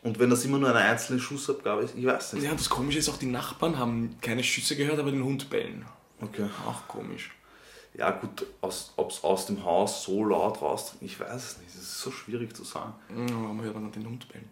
Und 0.02 0.18
wenn 0.18 0.30
das 0.30 0.44
immer 0.44 0.58
nur 0.58 0.68
eine 0.68 0.78
einzelne 0.78 1.18
Schussabgabe 1.18 1.82
ist, 1.82 1.94
ich 1.96 2.04
weiß 2.06 2.34
nicht. 2.34 2.44
Ja, 2.44 2.52
das 2.52 2.68
Komische 2.68 2.98
ist 2.98 3.08
auch, 3.08 3.16
die 3.16 3.26
Nachbarn 3.26 3.78
haben 3.78 4.16
keine 4.20 4.44
Schüsse 4.44 4.76
gehört, 4.76 4.98
aber 4.98 5.10
den 5.10 5.24
Hund 5.24 5.50
bellen. 5.50 5.84
Okay. 6.20 6.46
Auch 6.66 6.86
komisch. 6.86 7.30
Ja 7.94 8.10
gut, 8.12 8.46
ob 8.60 8.70
es 8.70 8.92
aus 9.24 9.46
dem 9.46 9.64
Haus 9.64 10.04
so 10.04 10.24
laut 10.24 10.60
raus, 10.62 10.94
ich 11.00 11.18
weiß 11.18 11.34
es 11.52 11.58
nicht. 11.58 11.70
Das 11.74 11.82
ist 11.82 12.00
so 12.00 12.10
schwierig 12.12 12.54
zu 12.54 12.62
sagen. 12.64 12.92
Ja, 13.10 13.34
Warum 13.34 13.60
hört 13.62 13.74
man 13.74 13.84
dann 13.84 13.92
den 13.92 14.06
Hund 14.08 14.28
bellen? 14.28 14.48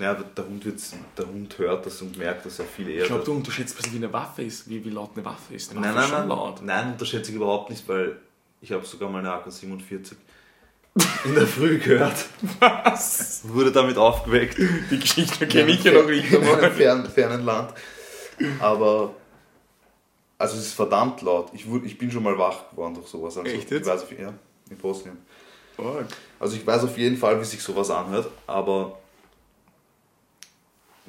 Ja, 0.00 0.14
der, 0.14 0.46
Hund 0.46 0.64
wird's, 0.64 0.94
der 1.16 1.26
Hund 1.26 1.58
hört 1.58 1.86
das 1.86 2.00
und 2.02 2.16
merkt 2.16 2.46
das 2.46 2.58
ja 2.58 2.64
viel 2.64 2.88
eher. 2.88 3.02
Ich 3.02 3.08
glaube, 3.08 3.24
du 3.24 3.32
unterschätzt 3.32 3.74
ein 3.74 3.76
bisschen, 3.76 3.92
wie 3.92 4.04
eine 4.04 4.12
Waffe 4.12 4.42
ist, 4.42 4.68
wie, 4.68 4.84
wie 4.84 4.90
laut 4.90 5.10
eine 5.14 5.24
Waffe 5.24 5.54
ist. 5.54 5.70
Eine 5.70 5.80
Waffe 5.80 5.94
nein, 5.94 6.04
ist 6.04 6.10
nein, 6.10 6.20
nein, 6.20 6.28
laut. 6.28 6.62
nein, 6.62 6.92
unterschätze 6.92 7.30
ich 7.30 7.36
überhaupt 7.36 7.70
nicht, 7.70 7.86
weil 7.88 8.16
ich 8.60 8.72
habe 8.72 8.84
sogar 8.84 9.10
mal 9.10 9.18
eine 9.18 9.32
AK-47 9.32 10.12
in 11.24 11.34
der 11.34 11.46
Früh 11.46 11.78
gehört. 11.78 12.26
Was? 12.58 13.42
Wurde 13.44 13.70
damit 13.72 13.96
aufgeweckt. 13.96 14.58
Die 14.90 14.98
Geschichte 14.98 15.46
kenne 15.46 15.70
ich 15.70 15.84
ja 15.84 15.92
noch 15.92 16.06
nicht 16.06 16.32
in 16.32 16.42
einmal. 16.42 16.56
einem 16.64 16.74
fernen, 16.74 17.06
fernen 17.06 17.44
Land. 17.44 17.74
Aber 18.58 19.14
also 20.38 20.56
es 20.56 20.68
ist 20.68 20.74
verdammt 20.74 21.22
laut. 21.22 21.50
Ich, 21.52 21.68
wurde, 21.68 21.86
ich 21.86 21.98
bin 21.98 22.10
schon 22.10 22.22
mal 22.22 22.36
wach 22.38 22.70
geworden 22.70 22.94
durch 22.94 23.08
sowas. 23.08 23.36
Also 23.36 23.50
Echt 23.50 23.70
jetzt? 23.70 23.86
Ich 23.86 23.92
weiß 23.92 24.04
ja, 24.18 24.32
in 24.70 24.76
Bosnien. 24.78 25.18
Fuck. 25.76 26.06
Also 26.38 26.56
ich 26.56 26.66
weiß 26.66 26.84
auf 26.84 26.96
jeden 26.96 27.16
Fall, 27.16 27.38
wie 27.40 27.44
sich 27.44 27.62
sowas 27.62 27.90
anhört, 27.90 28.28
aber 28.46 28.98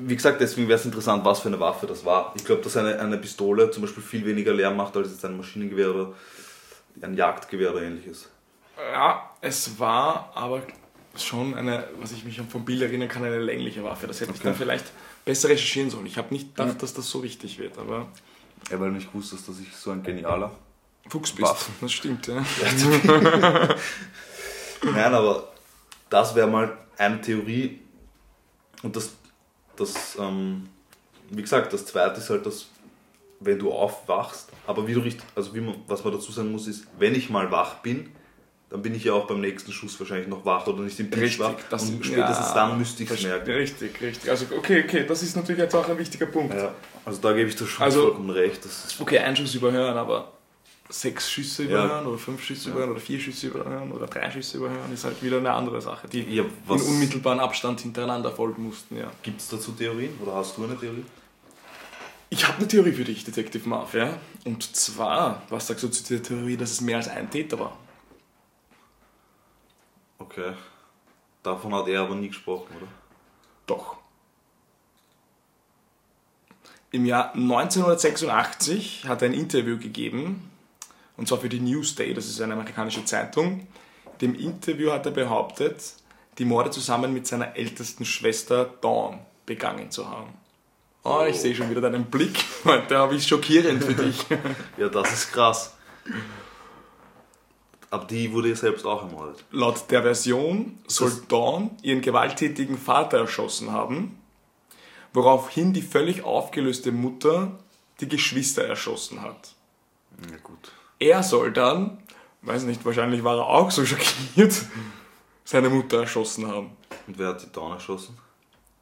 wie 0.07 0.15
gesagt, 0.15 0.41
deswegen 0.41 0.67
wäre 0.67 0.79
es 0.79 0.85
interessant, 0.85 1.23
was 1.25 1.39
für 1.41 1.47
eine 1.49 1.59
Waffe 1.59 1.87
das 1.87 2.03
war. 2.05 2.33
Ich 2.35 2.45
glaube, 2.45 2.61
dass 2.61 2.77
eine, 2.77 2.99
eine 2.99 3.17
Pistole 3.17 3.71
zum 3.71 3.81
Beispiel 3.83 4.03
viel 4.03 4.25
weniger 4.25 4.53
Lärm 4.53 4.75
macht 4.77 4.95
als 4.97 5.09
jetzt 5.11 5.23
ein 5.25 5.37
Maschinengewehr 5.37 5.93
oder 5.93 6.13
ein 7.01 7.15
Jagdgewehr 7.15 7.71
oder 7.71 7.81
ähnliches. 7.83 8.29
Ja, 8.77 9.29
es 9.41 9.79
war 9.79 10.31
aber 10.35 10.61
schon 11.15 11.53
eine, 11.55 11.87
was 11.99 12.11
ich 12.13 12.23
mich 12.23 12.41
vom 12.49 12.63
Bild 12.65 12.81
erinnern 12.81 13.09
kann, 13.09 13.23
eine 13.23 13.39
längliche 13.39 13.83
Waffe. 13.83 14.07
Das 14.07 14.21
hätte 14.21 14.31
ich 14.31 14.37
Okay. 14.39 14.47
dann 14.47 14.55
vielleicht 14.55 14.85
besser 15.25 15.49
recherchieren 15.49 15.89
sollen. 15.89 16.05
Ich 16.05 16.17
habe 16.17 16.33
nicht 16.33 16.55
gedacht, 16.55 16.81
dass 16.81 16.93
das 16.93 17.09
so 17.09 17.21
wichtig 17.21 17.59
wird, 17.59 17.77
aber 17.77 18.07
Ja, 18.71 18.79
weil 18.79 18.89
du 18.89 18.95
nicht 18.95 19.13
wusstest, 19.13 19.47
dass 19.49 19.59
ich 19.59 19.75
so 19.75 19.91
ein 19.91 20.03
genialer. 20.03 20.51
Fuchs 21.09 21.31
bist. 21.31 21.41
Waffen. 21.49 21.73
Das 21.81 21.91
stimmt, 21.91 22.27
ja. 22.27 22.43
Nein, 24.83 25.13
aber 25.13 25.47
das 26.09 26.33
wäre 26.35 26.47
mal 26.47 26.77
eine 26.97 27.21
Theorie 27.21 27.79
und 28.83 28.95
das, 28.95 29.11
das 29.75 30.17
ähm, 30.19 30.67
wie 31.29 31.41
gesagt, 31.41 31.71
das 31.73 31.85
zweite 31.85 32.19
ist 32.19 32.29
halt 32.29 32.45
das, 32.45 32.67
wenn 33.39 33.57
du 33.57 33.71
aufwachst, 33.71 34.49
aber 34.67 34.85
wie 34.87 34.93
du 34.93 34.99
richtig, 34.99 35.23
also 35.35 35.53
wie 35.55 35.61
man, 35.61 35.75
was 35.87 36.03
man 36.03 36.13
dazu 36.13 36.31
sagen 36.31 36.51
muss, 36.51 36.67
ist, 36.67 36.85
wenn 36.99 37.15
ich 37.15 37.29
mal 37.29 37.49
wach 37.51 37.75
bin, 37.75 38.09
dann 38.69 38.81
bin 38.81 38.93
ich 38.95 39.03
ja 39.05 39.13
auch 39.13 39.27
beim 39.27 39.41
nächsten 39.41 39.71
Schuss 39.71 39.99
wahrscheinlich 39.99 40.27
noch 40.27 40.45
wach 40.45 40.65
oder 40.67 40.81
nicht 40.83 40.99
im 40.99 41.09
Pitch 41.09 41.39
wach. 41.39 41.53
das- 41.69 41.89
und 41.89 42.05
spätestens 42.05 42.47
ja, 42.49 42.53
dann 42.53 42.77
müsste 42.77 43.03
ich 43.03 43.11
es 43.11 43.23
merken. 43.23 43.49
Richtig, 43.51 43.99
richtig. 44.01 44.29
Also, 44.29 44.45
okay, 44.57 44.83
okay, 44.85 45.05
das 45.07 45.23
ist 45.23 45.35
natürlich 45.35 45.61
jetzt 45.61 45.75
auch 45.75 45.87
ein 45.89 45.97
wichtiger 45.97 46.25
Punkt. 46.27 46.53
Ja, 46.53 46.73
also 47.03 47.19
da 47.21 47.33
gebe 47.33 47.49
ich 47.49 47.55
dir 47.55 47.65
schon 47.65 47.83
Also- 47.83 48.01
vollkommen 48.03 48.29
recht. 48.29 48.61
Okay, 48.99 49.19
einen 49.19 49.35
Schuss 49.35 49.55
überhören, 49.55 49.97
aber 49.97 50.31
sechs 50.91 51.31
Schüsse 51.31 51.63
Ja. 51.63 51.85
überhören 51.85 52.05
oder 52.07 52.17
fünf 52.17 52.43
Schüsse 52.43 52.69
überhören 52.69 52.91
oder 52.91 52.99
vier 52.99 53.19
Schüsse 53.19 53.47
überhören 53.47 53.91
oder 53.91 54.07
drei 54.07 54.29
Schüsse 54.29 54.57
überhören 54.57 54.91
ist 54.93 55.03
halt 55.03 55.21
wieder 55.23 55.37
eine 55.37 55.51
andere 55.53 55.81
Sache, 55.81 56.07
die 56.07 56.23
ja, 56.23 56.43
in 56.43 56.81
unmittelbaren 56.81 57.39
Abstand 57.39 57.81
hintereinander 57.81 58.31
folgen 58.31 58.63
mussten, 58.63 58.97
ja. 58.97 59.11
gibt 59.23 59.41
es 59.41 59.49
dazu 59.49 59.71
Theorien 59.71 60.17
oder 60.21 60.35
hast 60.35 60.57
du 60.57 60.63
eine 60.63 60.77
Theorie? 60.77 61.05
Ich 62.29 62.47
habe 62.47 62.59
eine 62.59 62.67
Theorie 62.67 62.93
für 62.93 63.03
dich, 63.03 63.25
Detective 63.25 63.67
Marv, 63.67 63.93
ja. 63.93 64.17
Und 64.45 64.75
zwar, 64.75 65.41
was 65.49 65.67
sagst 65.67 65.83
du 65.83 65.89
zu 65.89 66.03
der 66.13 66.23
Theorie, 66.23 66.55
dass 66.57 66.71
es 66.71 66.81
mehr 66.81 66.97
als 66.97 67.09
ein 67.09 67.29
Täter 67.29 67.59
war? 67.59 67.77
Okay. 70.17 70.53
Davon 71.43 71.73
hat 71.73 71.87
er 71.87 72.01
aber 72.01 72.15
nie 72.15 72.29
gesprochen, 72.29 72.67
oder? 72.77 72.87
Doch. 73.65 73.97
Im 76.91 77.05
Jahr 77.05 77.33
1986 77.33 79.05
hat 79.07 79.21
er 79.21 79.29
ein 79.29 79.33
Interview 79.33 79.77
gegeben, 79.77 80.50
und 81.21 81.27
zwar 81.27 81.37
für 81.37 81.49
die 81.49 81.59
Newsday, 81.59 82.15
das 82.15 82.25
ist 82.25 82.41
eine 82.41 82.53
amerikanische 82.53 83.05
Zeitung. 83.05 83.67
In 84.19 84.33
dem 84.33 84.35
Interview 84.35 84.89
hat 84.91 85.05
er 85.05 85.11
behauptet, 85.11 85.93
die 86.39 86.45
Morde 86.45 86.71
zusammen 86.71 87.13
mit 87.13 87.27
seiner 87.27 87.55
ältesten 87.55 88.05
Schwester 88.05 88.65
Dawn 88.81 89.19
begangen 89.45 89.91
zu 89.91 90.09
haben. 90.09 90.33
Oh, 91.03 91.23
ich 91.29 91.39
sehe 91.39 91.53
schon 91.53 91.69
wieder 91.69 91.79
deinen 91.81 92.05
Blick. 92.05 92.43
Heute 92.65 92.97
habe 92.97 93.13
ich 93.13 93.27
schockierend 93.27 93.83
für 93.83 93.93
dich. 93.93 94.25
Ja, 94.77 94.89
das 94.89 95.13
ist 95.13 95.31
krass. 95.31 95.75
Aber 97.91 98.05
die 98.05 98.33
wurde 98.33 98.49
ja 98.49 98.55
selbst 98.55 98.83
auch 98.83 99.03
ermordet. 99.03 99.45
Laut 99.51 99.91
der 99.91 100.01
Version 100.01 100.79
soll 100.87 101.11
Das- 101.11 101.27
Dawn 101.27 101.69
ihren 101.83 102.01
gewalttätigen 102.01 102.79
Vater 102.79 103.19
erschossen 103.19 103.71
haben, 103.71 104.17
woraufhin 105.13 105.71
die 105.71 105.83
völlig 105.83 106.23
aufgelöste 106.23 106.91
Mutter 106.91 107.59
die 107.99 108.07
Geschwister 108.09 108.63
erschossen 108.65 109.21
hat. 109.21 109.53
Ja, 110.31 110.37
gut. 110.37 110.71
Er 111.01 111.23
soll 111.23 111.51
dann, 111.51 111.97
weiß 112.43 112.63
nicht, 112.63 112.85
wahrscheinlich 112.85 113.23
war 113.23 113.37
er 113.37 113.47
auch 113.47 113.71
so 113.71 113.83
schockiert, 113.85 114.53
seine 115.43 115.69
Mutter 115.69 116.01
erschossen 116.01 116.47
haben. 116.47 116.69
Und 117.07 117.17
wer 117.17 117.29
hat 117.29 117.41
die 117.43 117.51
Dawn 117.51 117.71
erschossen? 117.71 118.15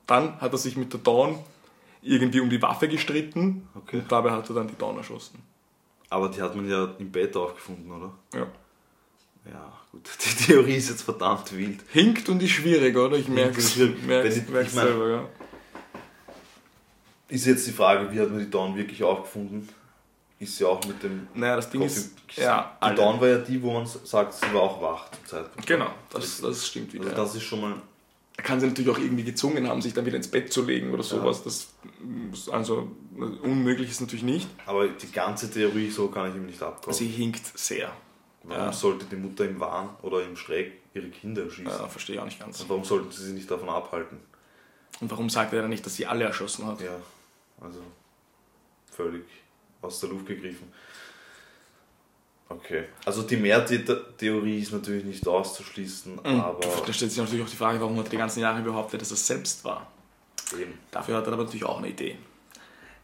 Dann 0.06 0.40
hat 0.42 0.52
er 0.52 0.58
sich 0.58 0.76
mit 0.76 0.92
der 0.92 1.00
Dawn 1.00 1.40
irgendwie 2.02 2.42
um 2.42 2.50
die 2.50 2.62
Waffe 2.62 2.88
gestritten 2.90 3.68
Okay. 3.74 4.00
und 4.00 4.12
dabei 4.12 4.32
hat 4.32 4.50
er 4.50 4.56
dann 4.56 4.68
die 4.68 4.78
Dawn 4.78 4.98
erschossen. 4.98 5.42
Aber 6.10 6.28
die 6.28 6.42
hat 6.42 6.56
man 6.56 6.70
ja 6.70 6.90
im 7.00 7.10
Bett 7.12 7.36
aufgefunden, 7.38 7.90
oder? 7.92 8.12
Ja. 8.34 8.48
Ja, 9.50 9.72
gut. 9.92 10.10
Die 10.26 10.44
Theorie 10.46 10.76
ist 10.76 10.90
jetzt 10.90 11.04
verdammt 11.04 11.56
wild. 11.56 11.80
Hinkt 11.92 12.28
und 12.30 12.44
ist 12.44 12.50
schwierig, 12.52 12.96
oder? 12.98 13.16
Ich 13.16 13.28
merke 13.30 13.60
es 13.60 13.78
ich- 13.78 14.70
selber, 14.72 15.10
ja. 15.10 15.24
Ist 17.30 17.46
jetzt 17.46 17.66
die 17.68 17.72
Frage, 17.72 18.12
wie 18.12 18.20
hat 18.20 18.30
man 18.30 18.40
die 18.40 18.50
Dawn 18.50 18.76
wirklich 18.76 19.04
aufgefunden? 19.04 19.70
Ist 20.40 20.58
sie 20.58 20.66
auch 20.66 20.84
mit 20.86 21.04
dem 21.04 21.28
Naja, 21.34 21.58
das 21.58 21.70
Ding 21.70 21.82
Kopf 21.82 21.92
ist, 21.92 22.14
ja, 22.38 22.78
Die 22.78 22.84
alle. 22.84 22.96
Dawn 22.96 23.20
war 23.20 23.28
ja 23.28 23.38
die, 23.40 23.62
wo 23.62 23.74
man 23.74 23.86
sagt, 23.86 24.34
sie 24.34 24.54
war 24.54 24.62
auch 24.62 24.82
wach 24.82 25.12
zum 25.12 25.26
Zeitpunkt. 25.26 25.68
Genau, 25.68 25.90
das, 26.12 26.40
das 26.40 26.66
stimmt 26.66 26.94
wieder. 26.94 27.04
Also 27.06 27.16
ja. 27.16 27.24
das 27.24 27.36
ist 27.36 27.44
schon 27.44 27.62
mal... 27.62 27.76
Er 28.38 28.44
kann 28.44 28.58
sie 28.62 28.68
natürlich 28.68 28.90
auch 28.90 28.98
irgendwie 28.98 29.26
gezwungen 29.26 29.68
haben, 29.68 29.82
sich 29.82 29.94
dann 29.94 30.06
wieder 30.06 30.16
ins 30.16 30.30
Bett 30.30 30.54
zu 30.54 30.64
legen 30.64 30.94
oder 30.94 31.04
sowas. 31.04 31.44
Das, 31.44 31.74
also 32.54 32.90
unmöglich 33.44 33.90
ist 33.90 34.00
natürlich 34.00 34.24
nicht. 34.24 34.48
Aber 34.66 34.88
die 34.88 35.12
ganze 35.12 35.52
Theorie 35.52 35.90
so 35.90 36.08
kann 36.08 36.30
ich 36.30 36.36
ihm 36.36 36.46
nicht 36.46 36.64
abkaufen. 36.64 36.94
Sie 36.94 37.08
hinkt 37.08 37.46
sehr. 37.58 37.92
Warum 38.44 38.68
ja. 38.68 38.72
sollte 38.72 39.06
die 39.08 39.18
Mutter 39.18 39.44
im 39.44 39.60
Wahn 39.60 39.90
oder 40.04 40.24
im 40.24 40.38
Schreck 40.38 40.72
ihre 40.94 41.10
Kinder 41.10 41.44
erschießen? 41.44 41.66
Ja, 41.66 41.90
verstehe 41.90 42.16
ich 42.16 42.22
auch 42.22 42.26
nicht 42.26 42.40
ganz. 42.40 42.62
Und 42.62 42.70
warum 42.70 42.86
sollten 42.86 43.12
sie 43.12 43.26
sich 43.26 43.34
nicht 43.34 43.52
davon 43.52 43.68
abhalten? 43.68 44.20
Und 45.02 45.12
warum 45.12 45.30
sagt 45.30 45.52
er 45.52 45.62
dann 45.62 45.70
nicht, 45.70 45.86
dass 45.86 45.98
sie 45.98 46.06
alle 46.06 46.24
erschossen 46.24 46.66
hat? 46.66 46.80
Ja, 46.80 46.96
also 47.60 47.82
völlig 48.90 49.26
aus 49.82 50.00
der 50.00 50.10
Luft 50.10 50.26
gegriffen. 50.26 50.72
Okay, 52.52 52.86
also 53.06 53.22
die 53.22 53.38
Mehrtäter-Theorie 53.38 54.60
ist 54.60 54.72
natürlich 54.72 55.06
nicht 55.06 55.28
auszuschließen, 55.28 56.18
Und 56.18 56.40
aber 56.40 56.60
da 56.86 56.92
stellt 56.92 57.12
sich 57.12 57.20
natürlich 57.20 57.46
auch 57.46 57.50
die 57.50 57.56
Frage, 57.56 57.80
warum 57.80 57.98
hat 57.98 58.06
er 58.06 58.10
die 58.10 58.18
ganzen 58.18 58.40
Jahre 58.40 58.62
behauptet, 58.62 59.02
dass 59.02 59.12
er 59.12 59.16
es 59.16 59.28
selbst 59.28 59.64
war. 59.64 59.92
eben. 60.60 60.74
Dafür 60.90 61.18
hat 61.18 61.28
er 61.28 61.34
aber 61.34 61.44
natürlich 61.44 61.66
auch 61.66 61.78
eine 61.78 61.90
Idee. 61.90 62.18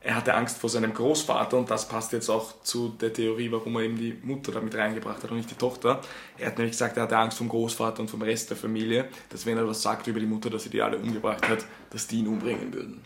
Er 0.01 0.15
hatte 0.15 0.35
Angst 0.35 0.59
vor 0.59 0.69
seinem 0.69 0.93
Großvater 0.93 1.57
und 1.57 1.69
das 1.71 1.87
passt 1.87 2.11
jetzt 2.11 2.29
auch 2.29 2.61
zu 2.61 2.89
der 2.89 3.11
Theorie, 3.11 3.51
warum 3.51 3.75
er 3.75 3.83
eben 3.83 3.97
die 3.97 4.13
Mutter 4.21 4.51
damit 4.51 4.75
reingebracht 4.75 5.23
hat 5.23 5.31
und 5.31 5.37
nicht 5.37 5.49
die 5.49 5.55
Tochter. 5.55 5.99
Er 6.37 6.47
hat 6.47 6.57
nämlich 6.57 6.73
gesagt, 6.73 6.97
er 6.97 7.03
hatte 7.03 7.17
Angst 7.17 7.39
vom 7.39 7.49
Großvater 7.49 8.01
und 8.01 8.09
vom 8.11 8.21
Rest 8.21 8.51
der 8.51 8.57
Familie, 8.57 9.09
dass 9.29 9.47
wenn 9.47 9.57
er 9.57 9.67
was 9.67 9.81
sagt 9.81 10.05
über 10.05 10.19
die 10.19 10.27
Mutter, 10.27 10.51
dass 10.51 10.63
sie 10.63 10.69
die 10.69 10.81
alle 10.81 10.97
umgebracht 10.97 11.47
hat, 11.49 11.65
dass 11.89 12.05
die 12.05 12.19
ihn 12.19 12.27
umbringen 12.27 12.71
würden. 12.71 13.01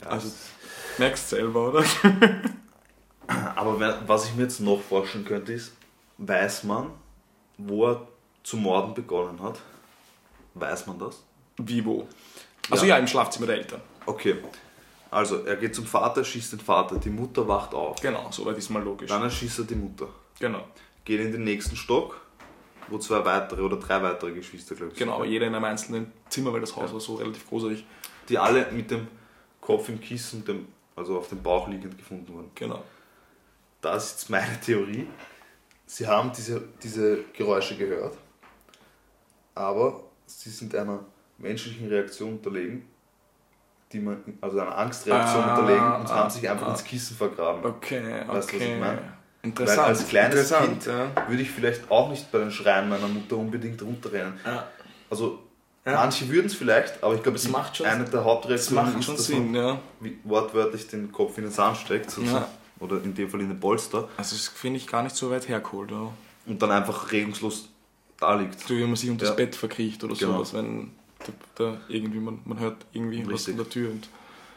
Ja, 0.00 0.08
Also, 0.08 0.32
merkst 1.00 1.28
selber, 1.30 1.68
oder? 1.70 1.84
aber 3.56 3.98
was 4.06 4.26
ich 4.28 4.34
mir 4.36 4.42
jetzt 4.42 4.60
noch 4.60 4.80
vorstellen 4.80 5.24
könnte, 5.24 5.52
ist, 5.52 5.72
weiß 6.18 6.64
man, 6.64 6.90
wo 7.58 7.86
er 7.88 8.06
zu 8.42 8.56
morden 8.56 8.94
begonnen 8.94 9.42
hat? 9.42 9.58
Weiß 10.54 10.86
man 10.86 10.98
das? 10.98 11.22
Wie 11.58 11.84
wo? 11.84 12.06
Also 12.70 12.84
ja, 12.86 12.94
Ja. 12.96 13.00
im 13.00 13.06
Schlafzimmer 13.06 13.46
der 13.46 13.56
Eltern. 13.56 13.80
Okay, 14.06 14.36
also 15.10 15.44
er 15.44 15.56
geht 15.56 15.74
zum 15.74 15.86
Vater, 15.86 16.24
schießt 16.24 16.52
den 16.52 16.60
Vater, 16.60 16.96
die 16.96 17.10
Mutter 17.10 17.46
wacht 17.48 17.74
auf. 17.74 18.00
Genau, 18.00 18.28
soweit 18.30 18.56
ist 18.58 18.70
mal 18.70 18.82
logisch. 18.82 19.08
Dann 19.08 19.22
erschießt 19.22 19.60
er 19.60 19.64
die 19.64 19.74
Mutter. 19.74 20.08
Genau, 20.38 20.64
Geht 21.04 21.20
in 21.20 21.32
den 21.32 21.44
nächsten 21.44 21.76
Stock, 21.76 22.20
wo 22.88 22.98
zwei 22.98 23.24
weitere 23.24 23.62
oder 23.62 23.76
drei 23.76 24.02
weitere 24.02 24.32
Geschwister, 24.32 24.74
glaube 24.74 24.92
ich, 24.92 24.98
genau, 24.98 25.14
aber 25.16 25.24
jeder 25.26 25.46
in 25.46 25.54
einem 25.54 25.64
einzelnen 25.64 26.12
Zimmer, 26.28 26.52
weil 26.52 26.60
das 26.60 26.76
Haus 26.76 26.92
war 26.92 27.00
so 27.00 27.16
relativ 27.16 27.48
großartig. 27.48 27.84
Die 28.28 28.38
alle 28.38 28.70
mit 28.70 28.90
dem 28.90 29.08
Kopf 29.60 29.88
im 29.88 30.00
Kissen, 30.00 30.44
dem, 30.44 30.66
also 31.00 31.18
auf 31.18 31.28
dem 31.28 31.42
Bauch 31.42 31.68
liegend 31.68 31.98
gefunden 31.98 32.32
wurden. 32.32 32.50
Genau. 32.54 32.82
Das 33.80 34.04
ist 34.04 34.12
jetzt 34.12 34.30
meine 34.30 34.60
Theorie. 34.60 35.06
Sie 35.86 36.06
haben 36.06 36.30
diese, 36.36 36.62
diese 36.82 37.24
Geräusche 37.32 37.76
gehört, 37.76 38.16
aber 39.54 40.04
sie 40.26 40.50
sind 40.50 40.74
einer 40.74 41.00
menschlichen 41.38 41.88
Reaktion 41.88 42.34
unterlegen, 42.34 42.86
die 43.90 43.98
man, 43.98 44.22
also 44.40 44.60
einer 44.60 44.76
Angstreaktion 44.76 45.42
Ah, 45.42 45.54
unterlegen 45.54 45.92
und 46.00 46.10
ah, 46.10 46.14
haben 46.14 46.30
sich 46.30 46.48
einfach 46.48 46.68
ah. 46.68 46.70
ins 46.72 46.84
Kissen 46.84 47.16
vergraben. 47.16 47.64
Okay, 47.64 47.98
okay. 47.98 48.28
Weißt 48.28 48.52
du, 48.52 48.56
was 48.56 48.62
ich 48.62 48.78
meine? 48.78 49.20
Interessant. 49.42 49.78
Weil 49.78 49.86
als 49.86 50.08
kleines 50.08 50.52
Kind 50.52 50.86
ja. 50.86 51.28
würde 51.28 51.42
ich 51.42 51.50
vielleicht 51.50 51.90
auch 51.90 52.10
nicht 52.10 52.30
bei 52.30 52.38
den 52.38 52.50
Schreien 52.50 52.88
meiner 52.88 53.08
Mutter 53.08 53.36
unbedingt 53.36 53.82
runterrennen. 53.82 54.38
Also 55.08 55.40
Ja. 55.86 55.94
manche 55.94 56.28
würden 56.28 56.46
es 56.46 56.54
vielleicht, 56.54 57.02
aber 57.02 57.14
ich 57.14 57.22
glaube, 57.22 57.38
die- 57.38 57.48
macht 57.48 57.76
schon- 57.78 57.86
eine 57.86 58.04
der 58.04 58.22
Hauptreaktionen 58.24 58.98
ist, 58.98 59.04
schon 59.06 59.16
dass 59.16 59.26
Sinn, 59.26 59.52
man 59.52 59.54
ja. 59.62 59.80
wie- 60.00 60.18
wortwörtlich 60.24 60.86
den 60.88 61.10
Kopf 61.10 61.38
in 61.38 61.44
den 61.44 61.52
Sand 61.52 61.78
steckt, 61.78 62.10
so 62.10 62.20
Ja. 62.22 62.46
oder 62.80 63.02
in 63.02 63.14
dem 63.14 63.30
Fall 63.30 63.40
in 63.40 63.48
den 63.48 63.58
Polster, 63.60 64.08
Also 64.18 64.36
das 64.36 64.48
finde 64.48 64.76
ich 64.78 64.86
gar 64.86 65.02
nicht 65.02 65.16
so 65.16 65.30
weit 65.30 65.48
hergeholt. 65.48 65.90
Ja. 65.90 66.10
und 66.46 66.60
dann 66.60 66.70
einfach 66.70 67.12
regungslos 67.12 67.68
da 68.18 68.34
liegt. 68.34 68.58
So 68.60 68.74
wie 68.76 68.82
man 68.84 68.96
sich 68.96 69.08
unter 69.10 69.26
das 69.26 69.36
Bett 69.36 69.54
verkriecht 69.54 70.02
oder 70.04 70.14
Genau. 70.14 70.32
sowas, 70.38 70.52
wenn 70.54 70.90
da, 71.20 71.32
da 71.54 71.80
irgendwie 71.88 72.18
man, 72.18 72.40
man 72.44 72.58
hört 72.58 72.76
irgendwie 72.92 73.24
was 73.26 73.32
Richtig. 73.34 73.52
an 73.54 73.58
der 73.58 73.68
Tür 73.68 73.90
und 73.90 74.08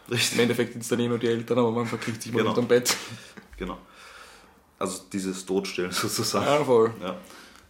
im 0.07 0.13
Richtig. 0.13 0.39
Endeffekt 0.39 0.73
sind 0.73 0.81
es 0.81 0.88
dann 0.88 0.99
eh 0.99 1.07
nur 1.07 1.19
die 1.19 1.27
Eltern, 1.27 1.59
aber 1.59 1.71
man 1.71 1.86
verkriecht 1.86 2.21
sich 2.21 2.31
mal 2.31 2.39
Genau. 2.39 2.49
unter 2.51 2.62
dem 2.63 2.67
Bett. 2.67 2.95
Genau. 3.57 3.77
Also 4.79 5.03
dieses 5.12 5.45
Todstellen 5.45 5.91
sozusagen. 5.93 6.45
Ja, 6.45 6.63
voll. 6.63 6.91
Ja. 7.01 7.15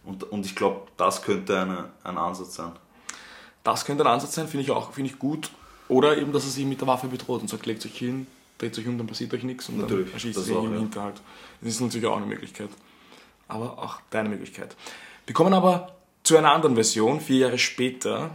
Und, 0.04 0.24
und 0.32 0.46
ich 0.46 0.54
glaube, 0.56 0.86
das 0.96 1.20
könnte 1.22 1.58
eine, 1.60 1.90
ein 2.02 2.16
Ansatz 2.18 2.54
sein. 2.56 2.72
Das 3.64 3.84
könnte 3.84 4.04
ein 4.04 4.12
Ansatz 4.12 4.34
sein, 4.34 4.46
finde 4.46 4.64
ich 4.64 4.70
auch, 4.70 4.92
finde 4.92 5.10
ich 5.10 5.18
gut. 5.18 5.50
Oder 5.88 6.16
eben, 6.16 6.32
dass 6.32 6.44
er 6.44 6.50
sich 6.50 6.64
mit 6.64 6.80
der 6.80 6.86
Waffe 6.86 7.08
bedroht 7.08 7.42
und 7.42 7.48
sagt, 7.48 7.66
legt 7.66 7.84
euch 7.84 7.96
hin, 7.96 8.26
dreht 8.58 8.78
euch 8.78 8.86
um, 8.86 8.96
dann 8.96 9.06
passiert 9.06 9.34
euch 9.34 9.42
nichts 9.42 9.68
und 9.68 9.78
Natürlich, 9.78 10.06
dann 10.06 10.14
erschießt 10.14 10.36
er 10.36 10.42
sich 10.42 10.56
auch, 10.56 10.64
im 10.64 10.74
ja. 10.74 10.80
Hinterhalt. 10.80 11.20
Das 11.60 11.70
ist 11.70 11.80
natürlich 11.80 12.06
auch 12.06 12.16
eine 12.16 12.26
Möglichkeit. 12.26 12.68
Aber 13.48 13.78
auch 13.78 14.00
deine 14.10 14.28
Möglichkeit. 14.28 14.76
Wir 15.26 15.34
kommen 15.34 15.52
aber 15.52 15.96
zu 16.22 16.36
einer 16.36 16.52
anderen 16.52 16.74
Version, 16.74 17.20
vier 17.20 17.38
Jahre 17.38 17.58
später, 17.58 18.30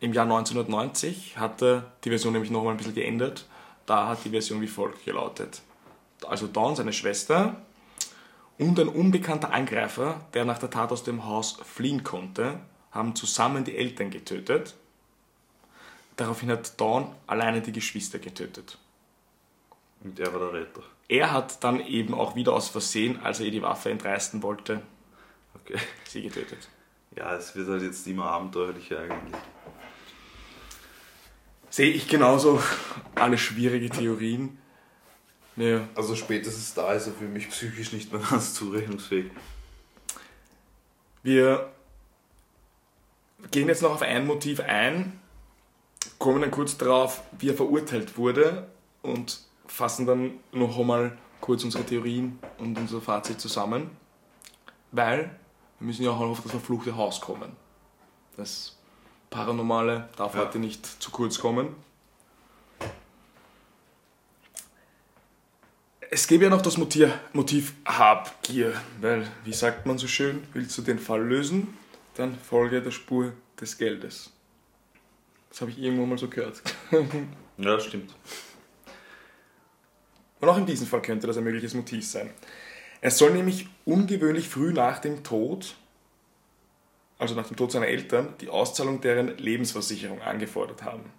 im 0.00 0.12
Jahr 0.12 0.24
1990, 0.24 1.38
hatte 1.38 1.84
die 2.04 2.10
Version 2.10 2.32
nämlich 2.32 2.50
noch 2.50 2.62
mal 2.62 2.70
ein 2.70 2.76
bisschen 2.76 2.94
geändert. 2.94 3.46
Da 3.84 4.08
hat 4.08 4.24
die 4.24 4.30
Version 4.30 4.60
wie 4.60 4.66
folgt 4.66 5.04
gelautet. 5.04 5.62
Also 6.26 6.46
Dawn, 6.46 6.76
seine 6.76 6.92
Schwester, 6.92 7.56
und 8.58 8.78
ein 8.80 8.88
unbekannter 8.88 9.52
Angreifer, 9.52 10.20
der 10.34 10.44
nach 10.44 10.58
der 10.58 10.70
Tat 10.70 10.90
aus 10.92 11.04
dem 11.04 11.24
Haus 11.24 11.58
fliehen 11.64 12.02
konnte, 12.02 12.58
haben 12.90 13.14
zusammen 13.14 13.64
die 13.64 13.76
Eltern 13.76 14.10
getötet. 14.10 14.74
Daraufhin 16.16 16.50
hat 16.50 16.80
Dawn 16.80 17.14
alleine 17.26 17.60
die 17.60 17.72
Geschwister 17.72 18.18
getötet. 18.18 18.78
Und 20.02 20.18
er 20.18 20.32
war 20.32 20.50
der 20.50 20.60
Retter. 20.60 20.82
Er 21.08 21.32
hat 21.32 21.62
dann 21.64 21.80
eben 21.80 22.14
auch 22.14 22.34
wieder 22.34 22.52
aus 22.52 22.68
Versehen, 22.68 23.20
als 23.22 23.40
er 23.40 23.46
ihr 23.46 23.52
die 23.52 23.62
Waffe 23.62 23.90
entreißen 23.90 24.42
wollte, 24.42 24.82
Okay. 25.54 25.78
sie 26.04 26.22
getötet. 26.22 26.68
Ja, 27.16 27.34
es 27.34 27.54
wird 27.56 27.68
halt 27.68 27.82
jetzt 27.82 28.06
immer 28.06 28.26
abenteuerlicher 28.26 29.00
eigentlich. 29.00 29.40
Sehe 31.70 31.90
ich 31.90 32.08
genauso 32.08 32.62
alle 33.14 33.38
schwierige 33.38 33.90
Theorien. 33.90 34.58
Ja. 35.56 35.88
Also 35.94 36.14
spätestens 36.14 36.74
da 36.74 36.92
ist 36.92 37.08
er 37.08 37.12
für 37.12 37.24
mich 37.24 37.48
psychisch 37.50 37.92
nicht 37.92 38.12
mehr 38.12 38.22
ganz 38.30 38.54
zurechnungsfähig. 38.54 39.30
Wir 41.22 41.72
gehen 43.50 43.68
jetzt 43.68 43.82
noch 43.82 43.92
auf 43.92 44.02
ein 44.02 44.26
Motiv 44.26 44.60
ein, 44.60 45.18
kommen 46.18 46.40
dann 46.42 46.50
kurz 46.50 46.76
darauf, 46.76 47.22
wie 47.38 47.50
er 47.50 47.54
verurteilt 47.54 48.16
wurde 48.18 48.66
und 49.02 49.40
fassen 49.66 50.06
dann 50.06 50.32
noch 50.52 50.78
einmal 50.78 51.16
kurz 51.40 51.62
unsere 51.64 51.84
Theorien 51.84 52.38
und 52.58 52.76
unser 52.78 53.00
Fazit 53.00 53.40
zusammen, 53.40 53.90
weil 54.92 55.30
wir 55.78 55.86
müssen 55.86 56.02
ja 56.02 56.10
auch 56.10 56.20
auf 56.20 56.42
das 56.42 56.50
verfluchte 56.50 56.96
Haus 56.96 57.20
kommen. 57.20 57.52
Das 58.36 58.76
Paranormale 59.30 60.08
darf 60.16 60.34
Ja. 60.34 60.40
heute 60.40 60.58
nicht 60.58 60.84
zu 61.00 61.10
kurz 61.10 61.38
kommen. 61.38 61.74
Es 66.10 66.26
gäbe 66.26 66.44
ja 66.44 66.50
noch 66.50 66.62
das 66.62 66.78
Motiv, 66.78 67.12
Motiv 67.34 67.74
Habgier, 67.84 68.72
weil, 69.00 69.26
wie 69.44 69.52
sagt 69.52 69.84
man 69.86 69.98
so 69.98 70.06
schön, 70.08 70.42
willst 70.54 70.76
du 70.78 70.82
den 70.82 70.98
Fall 70.98 71.22
lösen, 71.22 71.76
dann 72.18 72.36
folge 72.36 72.82
der 72.82 72.90
Spur 72.90 73.32
des 73.60 73.78
Geldes. 73.78 74.32
Das 75.50 75.60
habe 75.60 75.70
ich 75.70 75.78
irgendwann 75.78 76.08
mal 76.08 76.18
so 76.18 76.28
gehört. 76.28 76.62
Ja, 77.60 77.80
stimmt. 77.80 78.14
Und 80.38 80.48
auch 80.48 80.56
in 80.56 80.64
diesem 80.64 80.86
Fall 80.86 81.02
könnte 81.02 81.26
das 81.26 81.36
ein 81.36 81.42
mögliches 81.42 81.74
Motiv 81.74 82.06
sein. 82.06 82.30
Er 83.00 83.10
soll 83.10 83.32
nämlich 83.32 83.66
ungewöhnlich 83.84 84.48
früh 84.48 84.72
nach 84.72 85.00
dem 85.00 85.24
Tod, 85.24 85.74
also 87.18 87.34
nach 87.34 87.48
dem 87.48 87.56
Tod 87.56 87.72
seiner 87.72 87.88
Eltern, 87.88 88.34
die 88.40 88.48
Auszahlung 88.48 89.00
deren 89.00 89.36
Lebensversicherung 89.38 90.22
angefordert 90.22 90.84
haben. 90.84 91.10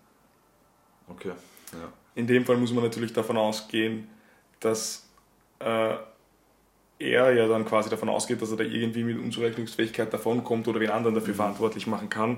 Okay. 1.09 1.33
Ja. 1.73 1.91
In 2.15 2.25
dem 2.25 2.45
Fall 2.45 2.55
muss 2.55 2.71
man 2.71 2.85
natürlich 2.85 3.11
davon 3.11 3.35
ausgehen, 3.35 4.07
dass 4.61 5.09
äh, 5.59 5.95
er 6.99 7.33
ja 7.33 7.47
dann 7.47 7.65
quasi 7.65 7.89
davon 7.89 8.09
ausgeht, 8.09 8.41
dass 8.41 8.51
er 8.51 8.57
da 8.57 8.63
irgendwie 8.63 9.03
mit 9.03 9.17
Unzurechnungsfähigkeit 9.17 10.13
davonkommt 10.13 10.67
oder 10.67 10.79
wen 10.81 10.91
anderen 10.91 11.15
dafür 11.15 11.33
verantwortlich 11.33 11.87
machen 11.87 12.09
kann. 12.09 12.37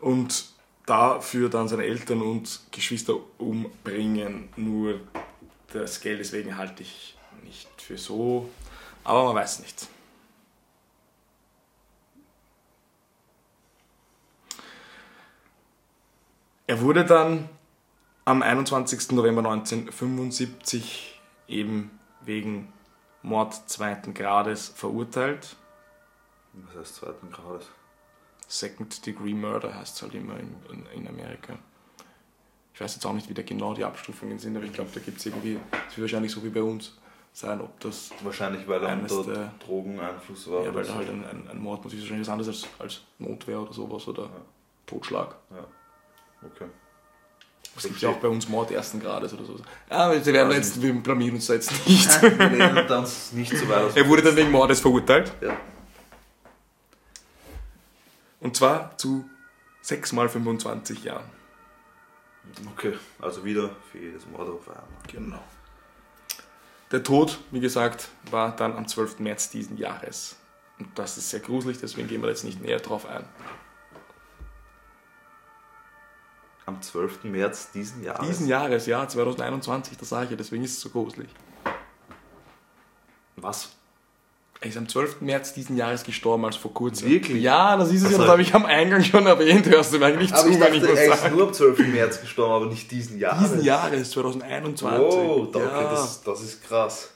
Und 0.00 0.46
dafür 0.86 1.50
dann 1.50 1.68
seine 1.68 1.84
Eltern 1.84 2.22
und 2.22 2.60
Geschwister 2.70 3.16
umbringen. 3.36 4.48
Nur 4.56 5.00
das 5.72 6.00
Geld 6.00 6.20
deswegen 6.20 6.56
halte 6.56 6.82
ich 6.82 7.16
nicht 7.44 7.68
für 7.82 7.98
so. 7.98 8.48
Aber 9.04 9.24
man 9.24 9.34
weiß 9.34 9.60
nicht. 9.60 9.88
Er 16.66 16.80
wurde 16.80 17.04
dann 17.04 17.48
am 18.24 18.42
21. 18.42 19.12
November 19.12 19.40
1975 19.40 21.18
eben 21.48 21.90
wegen 22.20 22.72
Mord 23.22 23.54
zweiten 23.68 24.14
Grades 24.14 24.68
verurteilt. 24.68 25.56
Was 26.52 26.76
heißt 26.76 26.94
zweiten 26.96 27.30
Grades? 27.30 27.66
Second 28.46 29.04
Degree 29.06 29.34
Murder 29.34 29.74
heißt 29.74 29.96
es 29.96 30.02
halt 30.02 30.14
immer 30.14 30.38
in, 30.38 30.54
in, 30.72 30.86
in 30.94 31.08
Amerika. 31.08 31.54
Ich 32.74 32.80
weiß 32.80 32.94
jetzt 32.94 33.04
auch 33.04 33.12
nicht, 33.12 33.28
wie 33.28 33.34
da 33.34 33.42
genau 33.42 33.74
die 33.74 33.84
Abstufungen 33.84 34.38
sind, 34.38 34.56
aber 34.56 34.64
ich 34.64 34.72
glaube, 34.72 34.90
da 34.94 35.00
gibt 35.00 35.18
es 35.18 35.26
irgendwie, 35.26 35.58
es 35.88 35.96
wird 35.96 36.02
wahrscheinlich 36.02 36.32
so 36.32 36.42
wie 36.44 36.48
bei 36.48 36.62
uns 36.62 36.96
sein, 37.32 37.60
ob 37.60 37.78
das, 37.80 38.10
Wahrscheinlich, 38.22 38.66
weil 38.66 38.82
er 38.82 38.88
Eines 38.90 39.12
unter 39.12 39.32
der- 39.34 39.52
Drogeneinfluss 39.64 40.50
war. 40.50 40.62
ja, 40.64 40.74
weil 40.74 40.82
da 40.84 40.92
so. 40.92 40.94
halt 40.94 41.08
ein, 41.10 41.24
ein, 41.24 41.48
ein 41.48 41.58
Mord 41.60 41.84
natürlich 41.84 42.04
wahrscheinlich 42.04 42.26
was 42.26 42.32
anderes 42.32 42.48
als, 42.64 42.80
als 42.80 43.00
Notwehr 43.18 43.60
oder 43.60 43.72
sowas 43.72 44.06
oder 44.08 44.22
Ja. 44.24 44.30
Totschlag. 44.86 45.34
Okay. 46.42 46.66
Es 47.76 47.84
gibt 47.84 48.00
ja 48.00 48.08
auch 48.08 48.16
bei 48.16 48.28
uns 48.28 48.48
Mord 48.48 48.72
ersten 48.72 48.98
Grades 48.98 49.32
oder 49.32 49.44
so. 49.44 49.56
Ja, 49.88 50.10
wir 50.10 50.24
werden 50.26 50.48
Also 50.48 50.52
jetzt, 50.52 50.82
wir 50.82 50.92
blamieren 50.94 51.36
uns 51.36 51.46
da 51.46 51.54
jetzt 51.54 51.70
nicht. 51.86 52.22
Wir 52.22 52.98
uns 52.98 53.32
nicht 53.32 53.56
so 53.56 53.68
weit. 53.68 53.96
Er 53.96 54.08
wurde 54.08 54.22
dann 54.22 54.36
wegen 54.36 54.50
Mordes 54.50 54.80
verurteilt. 54.80 55.32
Ja. 55.40 55.56
Und 58.40 58.56
zwar 58.56 58.96
zu 58.98 59.28
6 59.82 60.12
mal 60.12 60.28
25 60.28 61.04
Jahren. 61.04 61.24
Okay, 62.72 62.94
also 63.20 63.44
wieder 63.44 63.70
für 63.92 63.98
jedes 63.98 64.26
Mord 64.26 64.48
auf 64.48 64.68
einmal. 64.68 64.84
Genau. 65.06 65.42
Der 66.90 67.02
Tod, 67.02 67.38
wie 67.50 67.60
gesagt, 67.60 68.08
war 68.30 68.56
dann 68.56 68.74
am 68.76 68.88
12. 68.88 69.18
März 69.20 69.50
diesen 69.50 69.76
Jahres. 69.76 70.36
Und 70.78 70.98
das 70.98 71.18
ist 71.18 71.30
sehr 71.30 71.40
gruselig, 71.40 71.78
deswegen 71.80 72.08
gehen 72.08 72.22
wir 72.22 72.28
jetzt 72.28 72.44
nicht 72.44 72.62
näher 72.62 72.78
drauf 72.78 73.06
ein. 73.06 73.24
Am 76.68 76.82
12. 76.82 77.24
März 77.24 77.70
diesen 77.72 78.04
Jahres. 78.04 78.28
Diesen 78.28 78.46
Jahres, 78.46 78.84
ja, 78.84 79.08
2021, 79.08 79.96
das 79.96 80.10
sage 80.10 80.24
ich 80.26 80.30
ja, 80.32 80.36
deswegen 80.36 80.62
ist 80.64 80.72
es 80.72 80.80
so 80.82 80.90
gruselig. 80.90 81.30
Was? 83.36 83.70
Er 84.60 84.68
ist 84.68 84.76
am 84.76 84.86
12. 84.86 85.22
März 85.22 85.54
diesen 85.54 85.78
Jahres 85.78 86.04
gestorben, 86.04 86.44
also 86.44 86.58
vor 86.58 86.74
kurzem. 86.74 87.08
Wirklich? 87.08 87.42
Ja, 87.42 87.74
das 87.78 87.88
ist 87.88 87.94
es 87.94 88.02
ja, 88.02 88.06
Also- 88.08 88.18
das 88.18 88.28
habe 88.28 88.42
ich 88.42 88.54
am 88.54 88.66
Eingang 88.66 89.02
schon 89.02 89.24
erwähnt, 89.24 89.66
hörst 89.66 89.94
du 89.94 89.98
mir 89.98 90.04
eigentlich 90.04 90.30
Aber 90.34 90.42
zu, 90.42 90.48
ich 90.50 90.60
wenn 90.60 90.74
ich 90.74 90.82
dachte, 90.82 90.92
was 90.92 90.98
er 90.98 91.14
ist 91.26 91.32
nur 91.32 91.46
am 91.46 91.52
12. 91.54 91.78
März 91.88 92.20
gestorben, 92.20 92.52
aber 92.52 92.66
nicht 92.66 92.90
diesen 92.90 93.18
Jahres. 93.18 93.50
Diesen 93.50 93.64
Jahres, 93.64 94.10
2021. 94.10 95.00
Oh, 95.00 95.48
okay, 95.48 95.60
ja. 95.60 95.90
das, 95.90 96.22
das 96.22 96.42
ist 96.42 96.62
krass. 96.64 97.12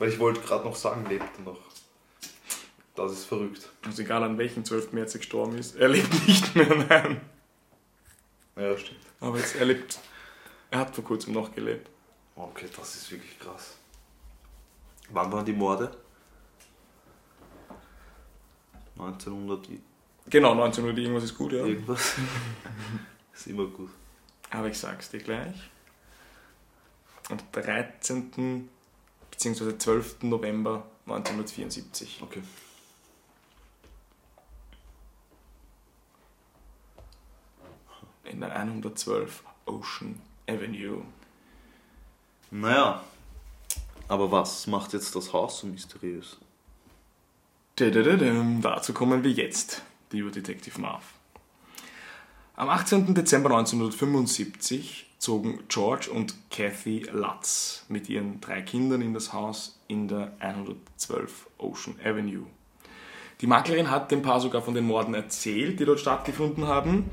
Weil 0.00 0.08
ich 0.08 0.18
wollte 0.18 0.40
gerade 0.40 0.64
noch 0.64 0.74
sagen, 0.74 1.06
lebt 1.08 1.22
er 1.38 1.44
noch. 1.44 1.60
Das 2.96 3.12
ist 3.12 3.26
verrückt. 3.26 3.68
Also 3.86 4.02
egal 4.02 4.24
an 4.24 4.38
welchem 4.38 4.64
12. 4.64 4.92
März 4.92 5.14
er 5.14 5.18
gestorben 5.20 5.56
ist, 5.56 5.76
er 5.76 5.88
lebt 5.88 6.26
nicht 6.26 6.56
mehr, 6.56 6.74
nein. 6.88 7.20
Ja, 8.58 8.76
stimmt. 8.76 9.00
Aber 9.20 9.38
jetzt, 9.38 9.54
er 9.56 9.64
lebt, 9.66 9.98
er 10.70 10.80
hat 10.80 10.94
vor 10.94 11.04
kurzem 11.04 11.32
noch 11.32 11.54
gelebt. 11.54 11.88
Okay, 12.36 12.66
das 12.76 12.94
ist 12.96 13.10
wirklich 13.10 13.38
krass. 13.38 13.76
Wann 15.10 15.32
waren 15.32 15.44
die 15.44 15.52
Morde? 15.52 15.96
1900 18.96 19.68
i- 19.70 19.80
Genau, 20.30 20.52
1900 20.52 20.98
irgendwas 20.98 21.24
ist 21.24 21.36
gut, 21.38 21.52
ja. 21.52 21.64
irgendwas. 21.64 22.14
ist 23.34 23.46
immer 23.46 23.66
gut. 23.66 23.90
Aber 24.50 24.68
ich 24.68 24.78
sag's 24.78 25.10
dir 25.10 25.20
gleich. 25.20 25.70
Am 27.30 27.38
13. 27.52 28.68
bzw. 29.30 29.78
12. 29.78 30.22
November 30.22 30.86
1974. 31.06 32.20
Okay. 32.22 32.42
In 38.38 38.42
der 38.42 38.54
112 38.54 39.42
Ocean 39.66 40.20
Avenue. 40.48 41.02
Naja. 42.52 43.02
Aber 44.06 44.30
was 44.30 44.68
macht 44.68 44.92
jetzt 44.92 45.16
das 45.16 45.32
Haus 45.32 45.58
so 45.58 45.66
mysteriös? 45.66 46.38
Dadadadam, 47.74 48.60
Dazu 48.62 48.92
kommen 48.92 49.24
wir 49.24 49.32
jetzt, 49.32 49.82
lieber 50.12 50.30
Detective 50.30 50.80
Marv. 50.80 51.02
Am 52.54 52.68
18. 52.68 53.12
Dezember 53.12 53.50
1975 53.50 55.06
zogen 55.18 55.58
George 55.66 56.08
und 56.08 56.36
Kathy 56.48 57.08
Lutz 57.10 57.86
mit 57.88 58.08
ihren 58.08 58.40
drei 58.40 58.62
Kindern 58.62 59.02
in 59.02 59.14
das 59.14 59.32
Haus 59.32 59.80
in 59.88 60.06
der 60.06 60.30
112 60.38 61.48
Ocean 61.58 61.96
Avenue. 62.04 62.46
Die 63.40 63.48
Maklerin 63.48 63.90
hat 63.90 64.12
dem 64.12 64.22
Paar 64.22 64.40
sogar 64.40 64.62
von 64.62 64.74
den 64.74 64.84
Morden 64.84 65.14
erzählt, 65.14 65.78
die 65.78 65.84
dort 65.84 65.98
stattgefunden 65.98 66.68
haben, 66.68 67.10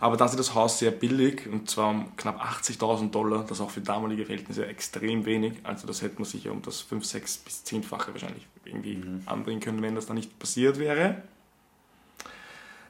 aber 0.00 0.16
da 0.16 0.28
sie 0.28 0.36
das 0.36 0.54
Haus 0.54 0.78
sehr 0.78 0.92
billig, 0.92 1.48
und 1.48 1.68
zwar 1.68 1.90
um 1.90 2.16
knapp 2.16 2.40
80.000 2.40 3.10
Dollar, 3.10 3.44
das 3.44 3.60
auch 3.60 3.70
für 3.70 3.80
damalige 3.80 4.26
Verhältnisse 4.26 4.66
extrem 4.66 5.24
wenig, 5.24 5.54
also 5.64 5.86
das 5.86 6.02
hätte 6.02 6.16
man 6.16 6.24
sich 6.24 6.44
ja 6.44 6.52
um 6.52 6.62
das 6.62 6.80
5, 6.80 7.04
6 7.04 7.38
bis 7.38 7.64
10-fache 7.64 8.12
wahrscheinlich 8.12 8.46
irgendwie 8.64 9.02
anbringen 9.26 9.60
können, 9.60 9.82
wenn 9.82 9.94
das 9.94 10.06
da 10.06 10.14
nicht 10.14 10.38
passiert 10.38 10.78
wäre. 10.78 11.22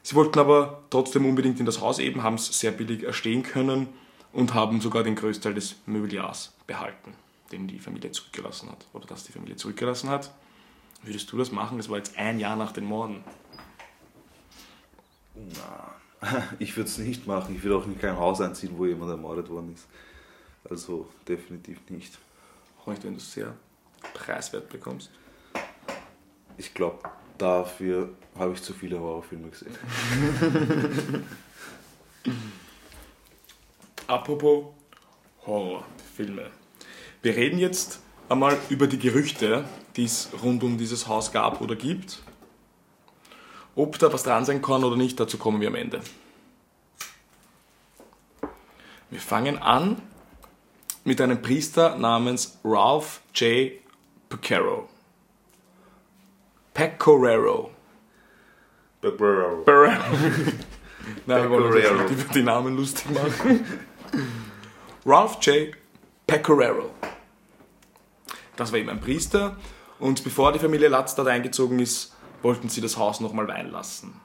Sie 0.02 0.14
wollten 0.14 0.38
aber 0.38 0.82
trotzdem 0.90 1.24
unbedingt 1.26 1.60
in 1.60 1.66
das 1.66 1.80
Haus 1.80 1.98
eben, 1.98 2.22
haben 2.22 2.36
es 2.36 2.46
sehr 2.58 2.72
billig 2.72 3.02
erstehen 3.02 3.42
können 3.42 3.88
und 4.32 4.54
haben 4.54 4.80
sogar 4.80 5.02
den 5.02 5.14
Größteil 5.14 5.54
des 5.54 5.76
Mobiliars 5.86 6.52
behalten, 6.66 7.14
den 7.52 7.68
die 7.68 7.78
Familie 7.78 8.12
zurückgelassen 8.12 8.70
hat, 8.70 8.86
oder 8.92 9.06
das 9.06 9.24
die 9.24 9.32
Familie 9.32 9.56
zurückgelassen 9.56 10.10
hat. 10.10 10.30
Würdest 11.02 11.30
du 11.32 11.38
das 11.38 11.52
machen? 11.52 11.78
Das 11.78 11.88
war 11.88 11.96
jetzt 11.96 12.18
ein 12.18 12.38
Jahr 12.38 12.56
nach 12.56 12.72
den 12.72 12.84
Morden. 12.84 13.22
Ich 16.58 16.76
würde 16.76 16.88
es 16.88 16.98
nicht 16.98 17.26
machen. 17.26 17.54
Ich 17.54 17.62
würde 17.62 17.76
auch 17.76 17.86
in 17.86 17.98
kein 17.98 18.16
Haus 18.16 18.40
einziehen, 18.40 18.72
wo 18.76 18.86
jemand 18.86 19.10
ermordet 19.10 19.48
worden 19.48 19.74
ist. 19.74 19.86
Also 20.68 21.08
definitiv 21.26 21.78
nicht. 21.88 22.18
Auch 22.80 22.88
nicht, 22.88 23.04
wenn 23.04 23.12
du 23.12 23.18
es 23.18 23.32
sehr 23.32 23.54
preiswert 24.14 24.68
bekommst. 24.68 25.10
Ich 26.56 26.74
glaube, 26.74 26.98
dafür 27.36 28.10
habe 28.36 28.52
ich 28.52 28.62
zu 28.62 28.74
viele 28.74 28.98
Horrorfilme 28.98 29.48
gesehen. 29.48 29.74
Apropos 34.06 34.66
Horrorfilme. 35.46 36.50
Wir 37.22 37.36
reden 37.36 37.58
jetzt 37.58 38.00
einmal 38.28 38.56
über 38.68 38.86
die 38.86 38.98
Gerüchte, 38.98 39.64
die 39.96 40.04
es 40.04 40.30
rund 40.42 40.62
um 40.62 40.78
dieses 40.78 41.08
Haus 41.08 41.32
gab 41.32 41.60
oder 41.60 41.76
gibt. 41.76 42.22
Ob 43.78 43.96
da 44.00 44.12
was 44.12 44.24
dran 44.24 44.44
sein 44.44 44.60
kann 44.60 44.82
oder 44.82 44.96
nicht, 44.96 45.20
dazu 45.20 45.38
kommen 45.38 45.60
wir 45.60 45.68
am 45.68 45.76
Ende. 45.76 46.00
Wir 49.08 49.20
fangen 49.20 49.56
an 49.58 50.02
mit 51.04 51.20
einem 51.20 51.40
Priester 51.40 51.96
namens 51.96 52.58
Ralph 52.64 53.20
J. 53.36 53.74
Pecoraro. 54.28 54.88
Pecoraro. 56.74 57.70
Pecoraro. 59.00 59.64
Nein, 61.26 61.42
wir 61.44 61.48
wollen 61.48 61.72
uns 61.72 62.10
über 62.10 62.34
die 62.34 62.42
Namen 62.42 62.76
lustig 62.76 63.08
machen. 63.12 63.64
Ralph 65.06 65.38
J. 65.42 65.72
Pecoraro. 66.26 66.90
Das 68.56 68.72
war 68.72 68.80
eben 68.80 68.90
ein 68.90 69.00
Priester. 69.00 69.56
Und 70.00 70.24
bevor 70.24 70.52
die 70.52 70.58
Familie 70.58 70.88
Latz 70.88 71.14
dort 71.14 71.28
eingezogen 71.28 71.78
ist, 71.78 72.17
wollten 72.42 72.68
sie 72.68 72.80
das 72.80 72.96
Haus 72.96 73.20
nochmal 73.20 73.48
weihen 73.48 73.70
lassen. 73.70 74.20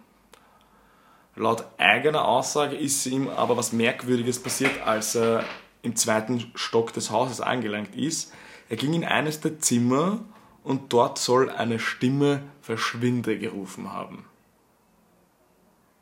Laut 1.36 1.65
eigener 1.78 2.26
Aussage 2.26 2.76
ist 2.76 3.06
ihm 3.06 3.28
aber 3.28 3.58
was 3.58 3.73
Merkwürdiges 3.73 4.41
passiert, 4.41 4.86
als 4.86 5.15
er 5.15 5.43
im 5.82 5.95
zweiten 5.95 6.52
Stock 6.56 6.93
des 6.93 7.10
Hauses 7.10 7.41
angelangt 7.41 7.95
ist. 7.95 8.32
Er 8.69 8.78
ging 8.78 8.93
in 8.93 9.04
eines 9.04 9.41
der 9.41 9.60
Zimmer 9.60 10.19
und 10.63 10.93
dort 10.93 11.17
soll 11.17 11.49
eine 11.49 11.80
Stimme 11.80 12.43
verschwinde 12.62 13.38
gerufen 13.38 13.91
haben. 13.91 14.26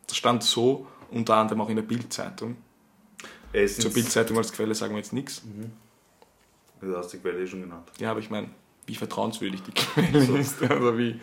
Das 0.08 0.18
stand 0.18 0.44
so 0.44 0.88
unter 1.10 1.36
anderem 1.36 1.62
auch 1.62 1.70
in 1.70 1.78
der 1.78 1.84
Bildzeitung. 1.84 2.58
Zur 3.54 3.92
Bildzeitung 3.92 4.38
als 4.38 4.52
Quelle 4.54 4.76
sagen 4.76 4.94
wir 4.94 5.00
jetzt 5.00 5.14
nichts. 5.14 5.42
Du 6.80 6.96
hast 6.96 7.12
die 7.14 7.18
Quelle 7.18 7.42
eh 7.42 7.48
schon 7.48 7.62
genannt. 7.62 7.92
Ja, 8.00 8.12
aber 8.12 8.20
ich 8.20 8.30
meine, 8.30 8.50
wie 8.86 8.96
vertrauenswürdig 8.96 9.62
die 9.64 9.72
Quelle 9.72 10.40
ist. 10.40 10.62
Also 10.62 10.98
wie, 10.98 11.20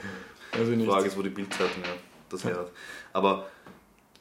also 0.59 0.75
Die. 0.75 0.87
Frage 0.87 1.07
ist, 1.09 1.17
wo 1.17 1.23
die 1.23 1.31
Bildzeitung 1.31 1.83
ja, 1.83 1.91
das 2.29 2.45
her 2.45 2.57
hat. 2.59 2.71
Aber 3.13 3.47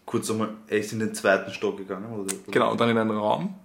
kurz 0.06 0.30
einmal, 0.32 0.50
er 0.68 0.78
ist 0.80 0.92
in 0.94 1.00
den 1.00 1.14
zweiten 1.14 1.52
Stock 1.52 1.78
gegangen, 1.78 2.12
oder? 2.12 2.34
Genau, 2.50 2.72
und 2.72 2.80
dann 2.80 2.90
in 2.90 2.98
einen 2.98 3.12
Raum. 3.12 3.56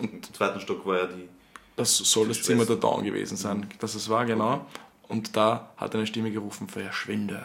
Im 0.00 0.22
zweiten 0.22 0.60
Stock 0.60 0.84
war 0.86 0.98
ja 0.98 1.06
die. 1.06 1.28
Das 1.76 1.96
soll 1.96 2.24
Die 2.24 2.34
das 2.34 2.42
Zimmer 2.42 2.64
der. 2.64 2.76
Dawn 2.76 3.04
gewesen 3.04 3.36
sein. 3.36 3.68
Das 3.78 3.94
es 3.94 4.08
war, 4.08 4.24
genau. 4.26 4.66
Und 5.08 5.36
da 5.36 5.70
hat 5.76 5.94
eine 5.94 6.06
Stimme 6.06 6.30
gerufen, 6.30 6.68
verschwinde. 6.68 7.42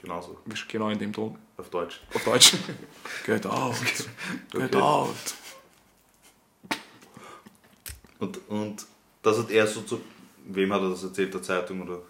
Genauso, 0.00 0.38
Genau 0.68 0.88
in 0.90 0.98
dem 0.98 1.12
Ton. 1.12 1.36
auf 1.56 1.68
Deutsch. 1.70 2.00
Auf 2.14 2.24
Deutsch. 2.24 2.52
Get 3.26 3.44
out. 3.46 3.74
Get 4.52 4.62
Okay. 4.74 4.76
out. 4.80 5.14
Und, 8.20 8.48
und 8.48 8.86
das 9.22 9.38
hat 9.38 9.50
er 9.50 9.66
so 9.66 9.82
zu. 9.82 10.00
Wem 10.46 10.72
hat 10.72 10.80
er 10.82 10.90
das 10.90 11.02
erzählt? 11.02 11.34
Der 11.34 11.42
Zeitung 11.42 11.82
oder? 11.82 12.00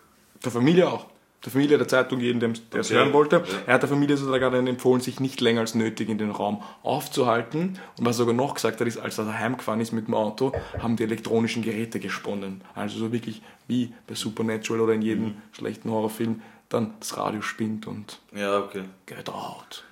Der 0.45 0.53
Familie 0.53 0.89
auch. 0.91 1.07
Der 1.45 1.53
Familie 1.53 1.79
der 1.79 1.87
Zeitung, 1.87 2.19
jedem, 2.19 2.41
dem- 2.41 2.55
der 2.73 2.81
es 2.81 2.89
Okay. 2.89 2.97
hören 2.99 3.13
wollte. 3.13 3.37
Ja. 3.37 3.43
Er 3.67 3.75
hat 3.75 3.83
der 3.83 3.89
Familie 3.89 4.17
sogar 4.17 4.51
dann 4.51 4.67
empfohlen, 4.67 5.01
sich 5.01 5.21
nicht 5.21 5.41
länger 5.41 5.61
als 5.61 5.77
nötig 5.77 6.09
in 6.09 6.19
den 6.19 6.33
Raum 6.33 6.63
aufzuhalten. 6.83 7.79
Und 7.97 8.05
was 8.05 8.17
er 8.17 8.21
sogar 8.21 8.35
noch 8.35 8.55
gesagt 8.55 8.81
hat, 8.81 8.89
ist, 8.89 8.99
als 8.99 9.19
er 9.19 9.39
heimgefahren 9.39 9.81
ist 9.81 9.93
mit 9.93 10.09
dem 10.09 10.15
Auto, 10.15 10.53
haben 10.81 10.97
die 10.97 11.05
elektronischen 11.05 11.63
Geräte 11.63 12.01
gesponnen. 12.01 12.63
Also 12.75 12.99
so 12.99 13.13
wirklich 13.13 13.41
wie 13.69 13.95
bei 14.09 14.15
Supernatural 14.17 14.81
oder 14.83 14.95
in 14.95 15.03
jedem 15.03 15.25
Mhm. 15.27 15.35
schlechten 15.53 15.91
Horrorfilm 15.91 16.43
dann 16.71 16.95
das 16.99 17.17
Radio 17.17 17.41
spinnt 17.41 17.87
und 17.87 18.19
Ja, 18.35 18.59
okay. 18.59 18.83
get 19.07 19.29
out. 19.31 19.85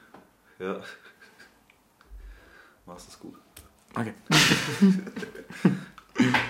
Ja. 0.59 0.81
Machst 2.87 3.07
das 3.09 3.21
gut. 3.21 3.35
Okay. 3.95 4.15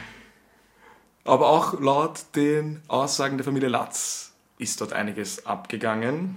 Aber 1.26 1.48
auch 1.48 1.80
laut 1.80 2.20
den 2.36 2.80
Aussagen 2.86 3.36
der 3.36 3.44
Familie 3.44 3.68
Latz 3.68 4.32
ist 4.58 4.80
dort 4.80 4.92
einiges 4.92 5.44
abgegangen. 5.44 6.36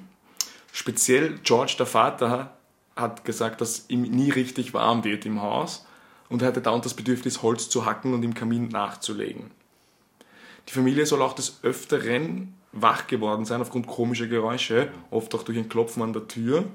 Speziell 0.72 1.38
George, 1.44 1.76
der 1.78 1.86
Vater, 1.86 2.58
hat 2.96 3.24
gesagt, 3.24 3.62
dass 3.62 3.86
ihm 3.88 4.02
nie 4.02 4.32
richtig 4.32 4.74
warm 4.74 5.04
wird 5.04 5.26
im 5.26 5.42
Haus 5.42 5.86
und 6.28 6.42
er 6.42 6.50
hatte 6.50 6.62
dauernd 6.62 6.86
das 6.86 6.96
Bedürfnis, 6.96 7.44
Holz 7.44 7.70
zu 7.70 7.86
hacken 7.86 8.14
und 8.14 8.24
im 8.24 8.34
Kamin 8.34 8.68
nachzulegen. 8.68 9.52
Die 10.68 10.74
Familie 10.74 11.06
soll 11.06 11.22
auch 11.22 11.34
des 11.34 11.60
Öfteren 11.64 12.56
wach 12.72 13.08
geworden 13.08 13.46
sein 13.46 13.62
aufgrund 13.62 13.88
komischer 13.88 14.28
Geräusche, 14.28 14.92
oft 15.12 15.34
auch 15.36 15.44
durch 15.44 15.58
ein 15.58 15.70
Klopfen 15.70 16.04
an 16.04 16.14
der 16.14 16.28
Tür. 16.28 16.66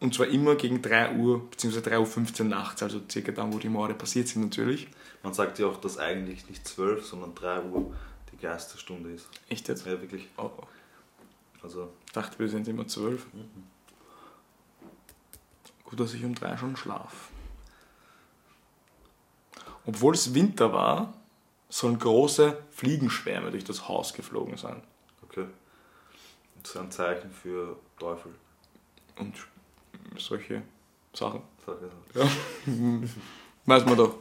Und 0.00 0.14
zwar 0.14 0.26
immer 0.28 0.54
gegen 0.54 0.80
3 0.80 1.16
Uhr 1.16 1.48
bzw. 1.50 1.78
3.15 1.78 2.40
Uhr 2.40 2.46
nachts, 2.46 2.82
also 2.82 3.00
circa 3.10 3.32
dann, 3.32 3.52
wo 3.52 3.58
die 3.58 3.68
Morde 3.68 3.94
passiert 3.94 4.28
sind 4.28 4.42
natürlich. 4.42 4.88
Man 5.24 5.32
sagt 5.32 5.58
ja 5.58 5.66
auch, 5.66 5.78
dass 5.78 5.96
eigentlich 5.96 6.48
nicht 6.50 6.68
12, 6.68 7.06
sondern 7.06 7.34
3 7.34 7.62
Uhr 7.62 7.94
die 8.30 8.36
Geisterstunde 8.36 9.10
ist. 9.10 9.26
Echt 9.48 9.66
jetzt? 9.68 9.86
Ja, 9.86 10.00
wirklich. 10.00 10.28
Oh, 10.36 10.50
oh. 10.56 10.62
Also, 11.62 11.90
Ich 12.06 12.12
dachte, 12.12 12.38
wir 12.38 12.48
sind 12.48 12.68
immer 12.68 12.86
12. 12.86 13.26
Gut, 15.84 15.98
dass 15.98 16.12
ich 16.12 16.22
um 16.24 16.34
3 16.34 16.58
schon 16.58 16.76
schlaf. 16.76 17.30
Obwohl 19.86 20.12
es 20.12 20.34
Winter 20.34 20.74
war, 20.74 21.14
sollen 21.70 21.98
große 21.98 22.62
Fliegenschwärme 22.70 23.50
durch 23.50 23.64
das 23.64 23.88
Haus 23.88 24.12
geflogen 24.12 24.58
sein. 24.58 24.82
okay. 25.22 25.46
Das 26.62 26.70
ist 26.74 26.76
ein 26.76 26.90
Zeichen 26.90 27.30
für 27.30 27.76
Teufel. 27.98 28.34
Und 29.18 29.34
solche 30.18 30.62
Sachen. 31.14 31.40
Sag 31.64 31.76
ich 31.82 32.14
so. 32.14 32.20
Ja. 32.20 32.28
Weiß 33.66 33.86
man 33.86 33.96
doch. 33.96 34.16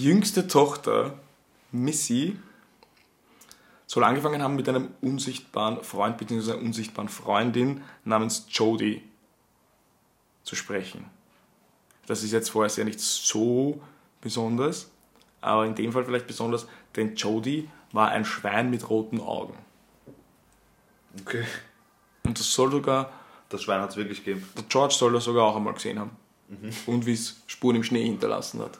Die 0.00 0.06
jüngste 0.06 0.48
Tochter, 0.48 1.18
Missy, 1.72 2.38
soll 3.86 4.02
angefangen 4.02 4.40
haben 4.42 4.56
mit 4.56 4.66
einem 4.66 4.88
unsichtbaren 5.02 5.84
Freund 5.84 6.16
bzw. 6.16 6.52
einer 6.52 6.62
unsichtbaren 6.62 7.10
Freundin 7.10 7.82
namens 8.06 8.46
Jodie 8.48 9.02
zu 10.42 10.56
sprechen. 10.56 11.04
Das 12.06 12.22
ist 12.22 12.32
jetzt 12.32 12.48
vorher 12.48 12.74
ja 12.74 12.84
nicht 12.84 12.98
so 12.98 13.82
besonders, 14.22 14.90
aber 15.42 15.66
in 15.66 15.74
dem 15.74 15.92
Fall 15.92 16.06
vielleicht 16.06 16.26
besonders, 16.26 16.66
denn 16.96 17.14
Jodie 17.14 17.68
war 17.92 18.08
ein 18.08 18.24
Schwein 18.24 18.70
mit 18.70 18.88
roten 18.88 19.20
Augen. 19.20 19.58
Okay. 21.20 21.44
Und 22.22 22.38
das 22.38 22.50
soll 22.54 22.70
sogar 22.70 23.12
Das 23.50 23.64
Schwein 23.64 23.82
hat 23.82 23.90
es 23.90 23.98
wirklich 23.98 24.24
gegeben. 24.24 24.48
Der 24.56 24.64
George 24.66 24.94
soll 24.94 25.12
das 25.12 25.24
sogar 25.24 25.44
auch 25.44 25.56
einmal 25.56 25.74
gesehen 25.74 25.98
haben. 25.98 26.16
Und 26.86 27.04
wie 27.04 27.12
es 27.12 27.42
Spuren 27.46 27.76
im 27.76 27.84
Schnee 27.84 28.04
hinterlassen 28.04 28.62
hat. 28.62 28.78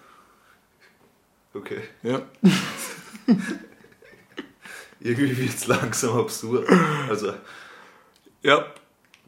Okay. 1.55 1.81
Ja. 2.03 2.23
Irgendwie 5.01 5.37
wird 5.37 5.55
es 5.55 5.67
langsam 5.67 6.19
absurd. 6.19 6.69
Also, 7.09 7.33
Ja, 8.43 8.59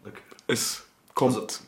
okay. 0.04 0.12
es 0.46 0.82
kommt 1.14 1.34
Also- 1.36 1.60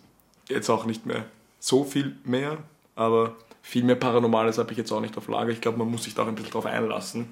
jetzt 0.48 0.68
auch 0.70 0.84
nicht 0.84 1.06
mehr 1.06 1.24
so 1.58 1.84
viel 1.84 2.16
mehr, 2.24 2.58
aber 2.96 3.34
viel 3.62 3.82
mehr 3.82 3.96
Paranormales 3.96 4.58
habe 4.58 4.72
ich 4.72 4.78
jetzt 4.78 4.92
auch 4.92 5.00
nicht 5.00 5.16
auf 5.16 5.28
Lager. 5.28 5.50
Ich 5.50 5.60
glaube, 5.60 5.78
man 5.78 5.88
muss 5.90 6.04
sich 6.04 6.14
da 6.14 6.22
auch 6.22 6.26
ein 6.28 6.34
bisschen 6.34 6.50
drauf 6.52 6.66
einlassen. 6.66 7.26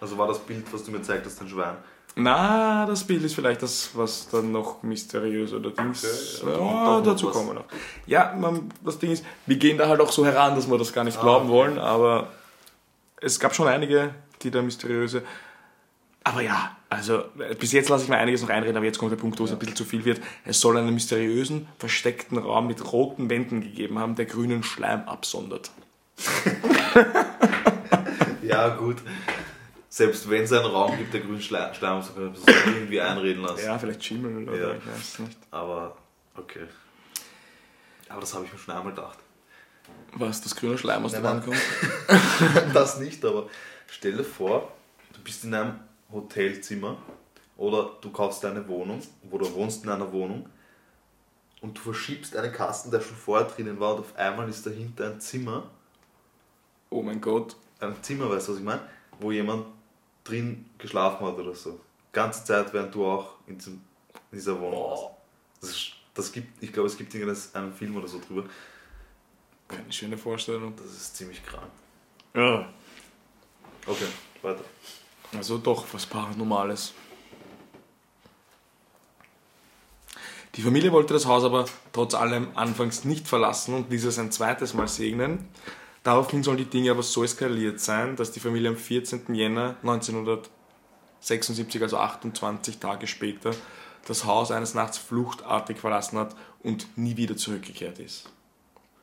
also 0.00 0.16
war 0.18 0.28
das 0.28 0.38
Bild, 0.38 0.64
was 0.72 0.84
du 0.84 0.90
mir 0.92 0.98
gezeigt 0.98 1.24
hast, 1.26 1.40
ein 1.40 1.48
Schwein. 1.48 1.76
Na, 2.14 2.84
das 2.86 3.04
Bild 3.04 3.22
ist 3.24 3.34
vielleicht 3.34 3.62
das, 3.62 3.90
was 3.94 4.28
dann 4.28 4.52
noch 4.52 4.82
mysteriös 4.82 5.52
oder 5.52 5.70
Dings. 5.70 6.40
Okay, 6.42 6.52
ja, 6.52 6.58
noch 6.58 7.02
dazu 7.02 7.30
kommen 7.30 7.48
wir 7.48 7.54
noch. 7.54 7.64
Ja, 8.06 8.34
man, 8.38 8.70
das 8.84 8.98
Ding 8.98 9.10
ist, 9.12 9.24
wir 9.46 9.56
gehen 9.56 9.78
da 9.78 9.88
halt 9.88 10.00
auch 10.00 10.10
so 10.12 10.24
heran, 10.26 10.54
dass 10.54 10.68
wir 10.70 10.76
das 10.78 10.92
gar 10.92 11.04
nicht 11.04 11.16
Ah, 11.18 11.22
glauben 11.22 11.48
wollen, 11.48 11.78
aber 11.78 12.28
es 13.20 13.38
gab 13.40 13.54
schon 13.54 13.68
einige, 13.68 14.14
die 14.42 14.50
da 14.50 14.62
mysteriöse. 14.62 15.22
Aber 16.24 16.40
ja, 16.42 16.76
also 16.90 17.24
äh, 17.38 17.54
bis 17.58 17.72
jetzt 17.72 17.88
lasse 17.88 18.04
ich 18.04 18.10
mir 18.10 18.18
einiges 18.18 18.42
noch 18.42 18.50
einreden, 18.50 18.76
aber 18.76 18.84
jetzt 18.86 18.98
kommt 18.98 19.12
der 19.12 19.16
Punkt, 19.16 19.38
wo 19.40 19.44
es 19.44 19.52
ein 19.52 19.58
bisschen 19.58 19.76
zu 19.76 19.84
viel 19.84 20.04
wird. 20.04 20.20
Es 20.44 20.60
soll 20.60 20.76
einen 20.76 20.92
mysteriösen, 20.92 21.68
versteckten 21.78 22.38
Raum 22.38 22.66
mit 22.66 22.92
roten 22.92 23.30
Wänden 23.30 23.60
gegeben 23.62 23.98
haben, 23.98 24.14
der 24.14 24.26
grünen 24.26 24.62
Schleim 24.62 25.02
absondert. 25.08 25.70
Ja, 28.42 28.68
gut. 28.70 28.96
Selbst 29.90 30.28
wenn 30.30 30.44
es 30.44 30.52
einen 30.52 30.64
Raum 30.64 30.96
gibt, 30.96 31.12
der 31.12 31.20
grün 31.20 31.40
Schleim, 31.40 31.74
Schleim 31.74 32.02
so 32.02 32.12
kann 32.14 32.32
man 32.64 32.74
irgendwie 32.76 33.00
einreden 33.00 33.42
lassen. 33.42 33.64
Ja, 33.64 33.78
vielleicht 33.78 34.02
Schimmel 34.04 34.48
oder 34.48 34.58
Ja. 34.58 34.74
ich 34.74 34.86
weiß 34.86 34.96
es 35.00 35.18
nicht. 35.18 35.38
Aber, 35.50 35.96
okay. 36.34 36.64
Aber 38.08 38.20
das 38.20 38.32
habe 38.34 38.46
ich 38.46 38.52
mir 38.52 38.58
schon 38.58 38.74
einmal 38.74 38.94
gedacht. 38.94 39.18
Was, 40.14 40.40
das 40.40 40.56
grüne 40.56 40.78
Schleim 40.78 41.04
aus 41.04 41.12
der 41.12 41.20
Nein, 41.20 41.34
Wand 41.34 41.44
kommt? 41.44 42.74
das 42.74 42.98
nicht, 42.98 43.24
aber 43.24 43.48
stell 43.86 44.16
dir 44.16 44.24
vor, 44.24 44.72
du 45.12 45.20
bist 45.20 45.44
in 45.44 45.54
einem 45.54 45.78
Hotelzimmer 46.10 46.96
oder 47.56 47.90
du 48.00 48.10
kaufst 48.10 48.44
eine 48.44 48.66
Wohnung 48.68 49.02
oder 49.30 49.46
du 49.46 49.54
wohnst 49.54 49.84
in 49.84 49.90
einer 49.90 50.10
Wohnung 50.12 50.48
und 51.60 51.76
du 51.76 51.80
verschiebst 51.82 52.36
einen 52.36 52.52
Kasten, 52.52 52.90
der 52.90 53.00
schon 53.00 53.16
vorher 53.16 53.46
drinnen 53.48 53.78
war 53.80 53.94
und 53.94 54.00
auf 54.00 54.16
einmal 54.16 54.48
ist 54.48 54.64
dahinter 54.66 55.06
ein 55.06 55.20
Zimmer, 55.20 55.64
Oh 56.90 57.02
mein 57.02 57.20
Gott. 57.20 57.54
ein 57.80 57.94
Zimmer, 58.02 58.30
weißt 58.30 58.48
du, 58.48 58.52
was 58.52 58.58
ich 58.58 58.64
meine? 58.64 58.80
Wo 59.20 59.30
jemand 59.30 59.66
drin 60.24 60.64
geschlafen 60.78 61.26
hat 61.26 61.36
oder 61.36 61.54
so. 61.54 61.78
Ganze 62.12 62.44
Zeit, 62.44 62.72
während 62.72 62.94
du 62.94 63.04
auch 63.04 63.34
in, 63.46 63.58
diesem, 63.58 63.74
in 64.32 64.38
dieser 64.38 64.58
Wohnung 64.58 64.82
warst. 64.82 65.04
Das, 65.60 65.70
ist, 65.70 65.92
das 66.14 66.32
gibt, 66.32 66.62
ich 66.62 66.72
glaube, 66.72 66.88
es 66.88 66.96
gibt 66.96 67.14
irgendeinen 67.14 67.72
Film 67.74 67.96
oder 67.96 68.08
so 68.08 68.20
drüber. 68.26 68.48
Keine 69.68 69.92
schöne 69.92 70.18
Vorstellung. 70.18 70.74
Das 70.76 70.86
ist 70.86 71.16
ziemlich 71.16 71.44
krank. 71.44 71.70
Ja. 72.34 72.68
Okay, 73.86 74.06
weiter. 74.42 74.64
Also 75.36 75.58
doch 75.58 75.84
was 75.92 76.06
Paranormales. 76.06 76.94
Die 80.58 80.58
Die 80.58 80.64
Familie 80.64 80.90
wollte 80.90 81.14
das 81.14 81.26
Haus 81.26 81.44
aber 81.44 81.66
trotz 81.92 82.14
allem 82.14 82.48
anfangs 82.56 83.04
nicht 83.04 83.28
verlassen 83.28 83.74
und 83.74 83.90
ließ 83.90 84.06
es 84.06 84.18
ein 84.18 84.32
zweites 84.32 84.74
Mal 84.74 84.88
segnen. 84.88 85.46
Daraufhin 86.02 86.42
sollen 86.42 86.56
die 86.56 86.64
Dinge 86.64 86.90
aber 86.90 87.04
so 87.04 87.22
eskaliert 87.22 87.78
sein, 87.78 88.16
dass 88.16 88.32
die 88.32 88.40
Familie 88.40 88.70
am 88.70 88.76
14. 88.76 89.32
Jänner 89.36 89.76
1976, 89.82 91.80
also 91.80 91.98
28 91.98 92.78
Tage 92.78 93.06
später, 93.06 93.52
das 94.08 94.24
Haus 94.24 94.50
eines 94.50 94.74
Nachts 94.74 94.98
fluchtartig 94.98 95.78
verlassen 95.78 96.18
hat 96.18 96.34
und 96.64 96.88
nie 96.98 97.16
wieder 97.16 97.36
zurückgekehrt 97.36 98.00
ist. 98.00 98.28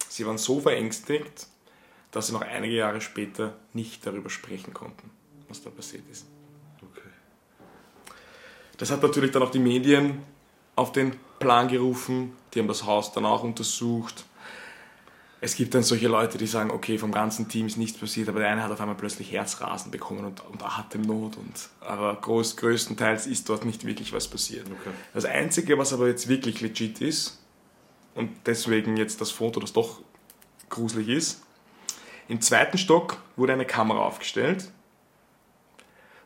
Sie 0.09 0.25
waren 0.25 0.37
so 0.37 0.59
verängstigt, 0.59 1.47
dass 2.11 2.27
sie 2.27 2.33
noch 2.33 2.41
einige 2.41 2.75
Jahre 2.75 3.01
später 3.01 3.55
nicht 3.73 4.05
darüber 4.05 4.29
sprechen 4.29 4.73
konnten, 4.73 5.09
was 5.49 5.61
da 5.61 5.69
passiert 5.69 6.03
ist. 6.09 6.25
Okay. 6.81 7.09
Das 8.77 8.89
hat 8.91 9.03
natürlich 9.03 9.31
dann 9.31 9.43
auch 9.43 9.51
die 9.51 9.59
Medien 9.59 10.23
auf 10.75 10.91
den 10.91 11.15
Plan 11.39 11.67
gerufen, 11.67 12.33
die 12.53 12.59
haben 12.59 12.67
das 12.67 12.85
Haus 12.85 13.11
dann 13.11 13.25
auch 13.25 13.43
untersucht. 13.43 14.25
Es 15.41 15.55
gibt 15.55 15.75
dann 15.75 15.83
solche 15.83 16.07
Leute, 16.07 16.37
die 16.37 16.47
sagen, 16.47 16.71
okay, 16.71 16.97
vom 16.97 17.11
ganzen 17.11 17.49
Team 17.49 17.67
ist 17.67 17.77
nichts 17.77 17.99
passiert, 17.99 18.29
aber 18.29 18.39
der 18.39 18.49
eine 18.49 18.63
hat 18.63 18.71
auf 18.71 18.79
einmal 18.79 18.95
plötzlich 18.95 19.31
Herzrasen 19.31 19.91
bekommen 19.91 20.25
und, 20.25 20.43
und 20.45 20.63
Atemnot. 20.63 21.37
Und, 21.37 21.69
aber 21.81 22.15
groß, 22.15 22.55
größtenteils 22.57 23.27
ist 23.27 23.47
dort 23.49 23.65
nicht 23.65 23.85
wirklich 23.85 24.13
was 24.13 24.27
passiert. 24.27 24.65
Okay. 24.67 24.91
Das 25.13 25.25
Einzige, 25.25 25.77
was 25.77 25.93
aber 25.93 26.07
jetzt 26.07 26.29
wirklich 26.29 26.61
legit 26.61 27.01
ist, 27.01 27.39
und 28.15 28.31
deswegen 28.47 28.97
jetzt 28.97 29.21
das 29.21 29.29
Foto, 29.31 29.59
das 29.59 29.71
doch 29.73 30.01
gruselig 30.69 31.07
ist, 31.09 31.43
im 32.27 32.41
zweiten 32.41 32.77
Stock 32.79 33.21
wurde 33.35 33.53
eine 33.53 33.65
Kamera 33.65 33.99
aufgestellt 33.99 34.71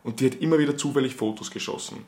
und 0.03 0.21
die 0.21 0.27
hat 0.27 0.35
immer 0.35 0.57
wieder 0.57 0.77
zufällig 0.77 1.15
Fotos 1.15 1.51
geschossen. 1.51 2.05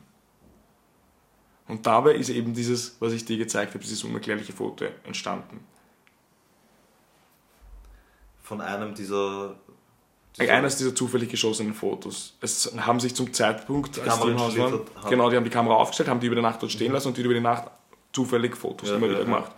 Und 1.68 1.86
dabei 1.86 2.14
ist 2.14 2.28
eben 2.30 2.54
dieses, 2.54 2.96
was 3.00 3.12
ich 3.12 3.24
dir 3.24 3.36
gezeigt 3.38 3.74
habe, 3.74 3.78
dieses 3.84 4.02
unerklärliche 4.04 4.52
Foto 4.52 4.86
entstanden. 5.04 5.60
Von 8.42 8.60
einem 8.60 8.94
dieser. 8.94 9.56
Eines 10.38 10.76
dieser 10.76 10.94
zufällig 10.94 11.28
geschossenen 11.30 11.74
Fotos. 11.74 12.36
Es 12.40 12.72
haben 12.78 12.98
sich 12.98 13.14
zum 13.14 13.32
Zeitpunkt, 13.34 13.98
als 14.00 14.18
die 14.20 14.28
im 14.30 14.38
Haus 14.38 14.46
installiert 14.54 14.72
waren, 14.72 14.80
hat- 14.96 15.04
hat- 15.04 15.10
genau, 15.10 15.28
die 15.30 15.36
haben 15.36 15.44
die 15.44 15.50
Kamera 15.50 15.74
aufgestellt, 15.74 16.08
haben 16.08 16.20
die 16.20 16.26
über 16.26 16.36
die 16.36 16.42
Nacht 16.42 16.62
dort 16.62 16.72
stehen 16.72 16.90
lassen 16.92 17.08
und 17.08 17.16
die 17.18 17.22
über 17.22 17.34
die 17.34 17.40
Nacht 17.40 17.70
zufällig 18.12 18.56
Fotos 18.56 18.88
Ja, 18.88 18.96
immer 18.96 19.06
ja, 19.06 19.12
wieder 19.12 19.20
ja. 19.20 19.24
gemacht. 19.26 19.52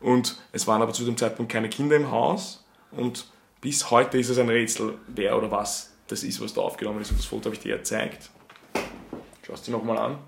Und 0.00 0.36
es 0.52 0.66
waren 0.66 0.80
aber 0.82 0.92
zu 0.92 1.04
dem 1.04 1.16
Zeitpunkt 1.16 1.50
keine 1.50 1.68
Kinder 1.68 1.96
im 1.96 2.10
Haus 2.10 2.64
und 2.92 3.26
bis 3.60 3.90
heute 3.90 4.18
ist 4.18 4.28
es 4.28 4.38
ein 4.38 4.48
Rätsel, 4.48 4.94
wer 5.08 5.36
oder 5.36 5.50
was 5.50 5.92
das 6.06 6.22
ist, 6.22 6.40
was 6.40 6.54
da 6.54 6.60
aufgenommen 6.60 7.00
ist. 7.00 7.10
Und 7.10 7.18
das 7.18 7.26
Foto 7.26 7.46
habe 7.46 7.54
ich 7.54 7.60
dir 7.60 7.76
gezeigt. 7.76 8.30
Schau 9.42 9.54
es 9.54 9.62
dir 9.62 9.72
nochmal 9.72 9.98
an. 9.98 10.18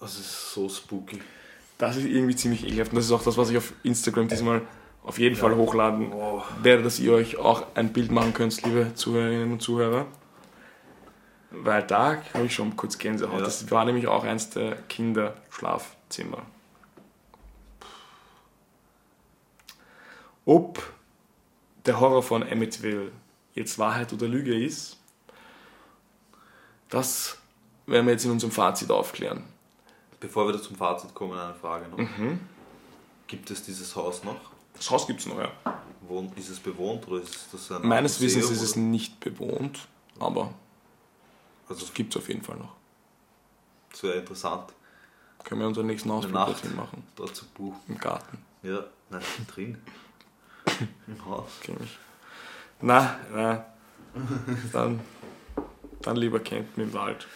Das 0.00 0.18
ist 0.18 0.52
so 0.52 0.68
spooky. 0.68 1.20
Das 1.78 1.96
ist 1.96 2.04
irgendwie 2.06 2.36
ziemlich 2.36 2.64
ekelhaft. 2.64 2.92
Und 2.92 2.96
das 2.96 3.06
ist 3.06 3.12
auch 3.12 3.22
das, 3.22 3.36
was 3.36 3.50
ich 3.50 3.56
auf 3.56 3.72
Instagram 3.82 4.28
diesmal 4.28 4.62
auf 5.04 5.18
jeden 5.18 5.34
Fall 5.34 5.56
hochladen 5.56 6.12
Wow. 6.12 6.44
werde, 6.62 6.84
dass 6.84 7.00
ihr 7.00 7.12
euch 7.12 7.36
auch 7.36 7.66
ein 7.74 7.92
Bild 7.92 8.12
machen 8.12 8.32
könnt, 8.34 8.62
liebe 8.62 8.94
Zuhörerinnen 8.94 9.52
und 9.52 9.60
Zuhörer. 9.62 10.06
Weil 11.50 11.82
da 11.82 12.22
habe 12.34 12.46
ich 12.46 12.54
schon 12.54 12.76
kurz 12.76 12.98
Gänsehaut. 12.98 13.38
Ja. 13.38 13.44
Das 13.44 13.70
war 13.70 13.84
nämlich 13.84 14.06
auch 14.06 14.24
eins 14.24 14.50
der 14.50 14.76
Kinderschlafzimmer. 14.88 16.42
Ob 20.44 20.82
der 21.86 22.00
Horror 22.00 22.22
von 22.22 22.42
Amityville 22.42 23.12
jetzt 23.54 23.78
Wahrheit 23.78 24.12
oder 24.12 24.26
Lüge 24.28 24.54
ist, 24.64 24.96
das 26.88 27.38
werden 27.86 28.06
wir 28.06 28.12
jetzt 28.12 28.24
in 28.24 28.30
unserem 28.30 28.52
Fazit 28.52 28.90
aufklären. 28.90 29.44
Bevor 30.20 30.46
wir 30.46 30.52
da 30.52 30.62
zum 30.62 30.76
Fazit 30.76 31.14
kommen, 31.14 31.38
eine 31.38 31.54
Frage 31.54 31.88
noch. 31.88 31.98
Mhm. 31.98 32.40
Gibt 33.26 33.50
es 33.50 33.62
dieses 33.62 33.94
Haus 33.96 34.22
noch? 34.24 34.36
Das 34.74 34.90
Haus 34.90 35.06
gibt 35.06 35.20
es 35.20 35.26
noch, 35.26 35.38
ja. 35.38 35.50
Wohnt, 36.02 36.36
ist 36.38 36.48
es 36.48 36.58
bewohnt 36.60 37.06
oder 37.08 37.22
ist 37.22 37.48
das 37.52 37.70
ein 37.72 37.86
Meines 37.86 38.20
Museum, 38.20 38.42
Wissens 38.42 38.56
ist 38.56 38.62
es 38.62 38.72
oder? 38.72 38.80
nicht 38.82 39.20
bewohnt, 39.20 39.86
aber 40.18 40.52
Also 41.68 41.84
es 41.84 41.94
gibt 41.94 42.14
es 42.14 42.20
auf 42.22 42.28
jeden 42.28 42.42
Fall 42.42 42.56
noch. 42.56 42.74
es 43.92 44.02
wäre 44.02 44.14
interessant, 44.18 44.72
Können 45.44 45.60
wir 45.60 45.68
unseren 45.68 45.86
nächsten 45.86 46.10
Ausflug 46.10 46.34
dorthin 46.34 46.76
machen. 46.76 47.02
dort 47.16 47.34
zu 47.34 47.44
buchen. 47.46 47.80
Im 47.88 47.98
Garten, 47.98 48.38
Ja, 48.62 48.84
nein, 49.10 49.22
drin. 49.52 49.78
Im 51.06 51.24
Haus. 51.26 51.50
kenn 51.62 51.76
ich. 51.82 51.98
Na, 52.80 53.16
na. 53.32 53.64
Dann, 54.72 55.00
dann 56.02 56.16
lieber 56.16 56.40
campen 56.40 56.82
im 56.82 56.92
Wald. 56.92 57.26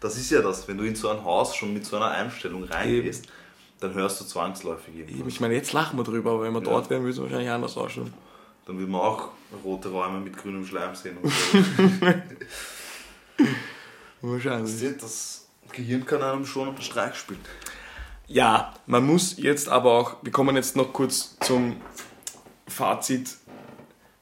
Das 0.00 0.16
ist 0.16 0.30
ja 0.30 0.40
das, 0.42 0.66
wenn 0.68 0.78
du 0.78 0.84
in 0.84 0.94
so 0.94 1.08
ein 1.08 1.24
Haus 1.24 1.56
schon 1.56 1.72
mit 1.74 1.84
so 1.84 1.96
einer 1.96 2.10
Einstellung 2.10 2.64
reingehst, 2.64 3.26
dann 3.80 3.94
hörst 3.94 4.20
du 4.20 4.24
zwangsläufig 4.24 4.94
irgendwas. 4.96 5.26
Ich 5.28 5.40
meine, 5.40 5.54
jetzt 5.54 5.72
lachen 5.72 5.98
wir 5.98 6.04
drüber, 6.04 6.32
aber 6.32 6.42
wenn 6.44 6.52
wir 6.52 6.60
Ja. 6.62 6.64
dort 6.70 6.88
wären, 6.90 7.02
würde 7.02 7.12
es 7.14 7.20
wahrscheinlich 7.20 7.50
anders 7.50 7.76
ausschauen. 7.76 8.12
Dann 8.66 8.78
wird 8.78 8.88
man 8.88 9.00
auch 9.00 9.28
rote 9.64 9.88
Räume 9.90 10.20
mit 10.20 10.36
grünem 10.36 10.64
Schleim 10.66 10.94
sehen. 10.94 11.18
Und 11.18 11.30
so. 11.32 11.58
Wahrscheinlich. 14.22 14.96
das 15.00 15.46
Gehirn 15.72 16.04
kann 16.06 16.22
einem 16.22 16.46
schon 16.46 16.68
einen 16.68 16.80
Streich 16.80 17.14
spielen. 17.16 17.40
Ja, 18.26 18.74
man 18.86 19.06
muss 19.06 19.36
jetzt 19.36 19.68
aber 19.68 19.92
auch, 19.92 20.16
wir 20.22 20.32
kommen 20.32 20.56
jetzt 20.56 20.74
noch 20.74 20.92
kurz 20.92 21.36
zum 21.40 21.76
Fazit 22.66 23.36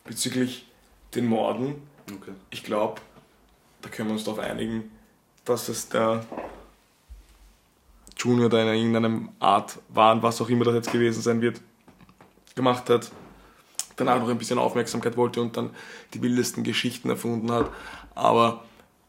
bezüglich 0.04 0.66
den 1.14 1.26
Morden. 1.26 1.76
Okay. 2.12 2.32
Ich 2.50 2.64
glaube, 2.64 3.00
da 3.82 3.88
können 3.88 4.08
wir 4.08 4.14
uns 4.14 4.24
darauf 4.24 4.40
einigen, 4.40 4.90
dass 5.44 5.68
es 5.68 5.88
der 5.88 6.24
Junior 8.16 8.48
da 8.48 8.62
in 8.62 8.68
irgendeiner 8.68 9.28
Art 9.40 9.78
war, 9.88 10.22
was 10.22 10.40
auch 10.40 10.48
immer 10.48 10.64
das 10.64 10.74
jetzt 10.74 10.92
gewesen 10.92 11.22
sein 11.22 11.40
wird, 11.40 11.60
gemacht 12.54 12.88
hat. 12.90 13.10
Danach 13.96 14.18
noch 14.18 14.28
ein 14.28 14.38
bisschen 14.38 14.58
Aufmerksamkeit 14.58 15.16
wollte 15.16 15.40
und 15.40 15.56
dann 15.56 15.70
die 16.14 16.22
wildesten 16.22 16.64
Geschichten 16.64 17.10
erfunden 17.10 17.50
hat. 17.52 17.70
Aber 18.14 18.64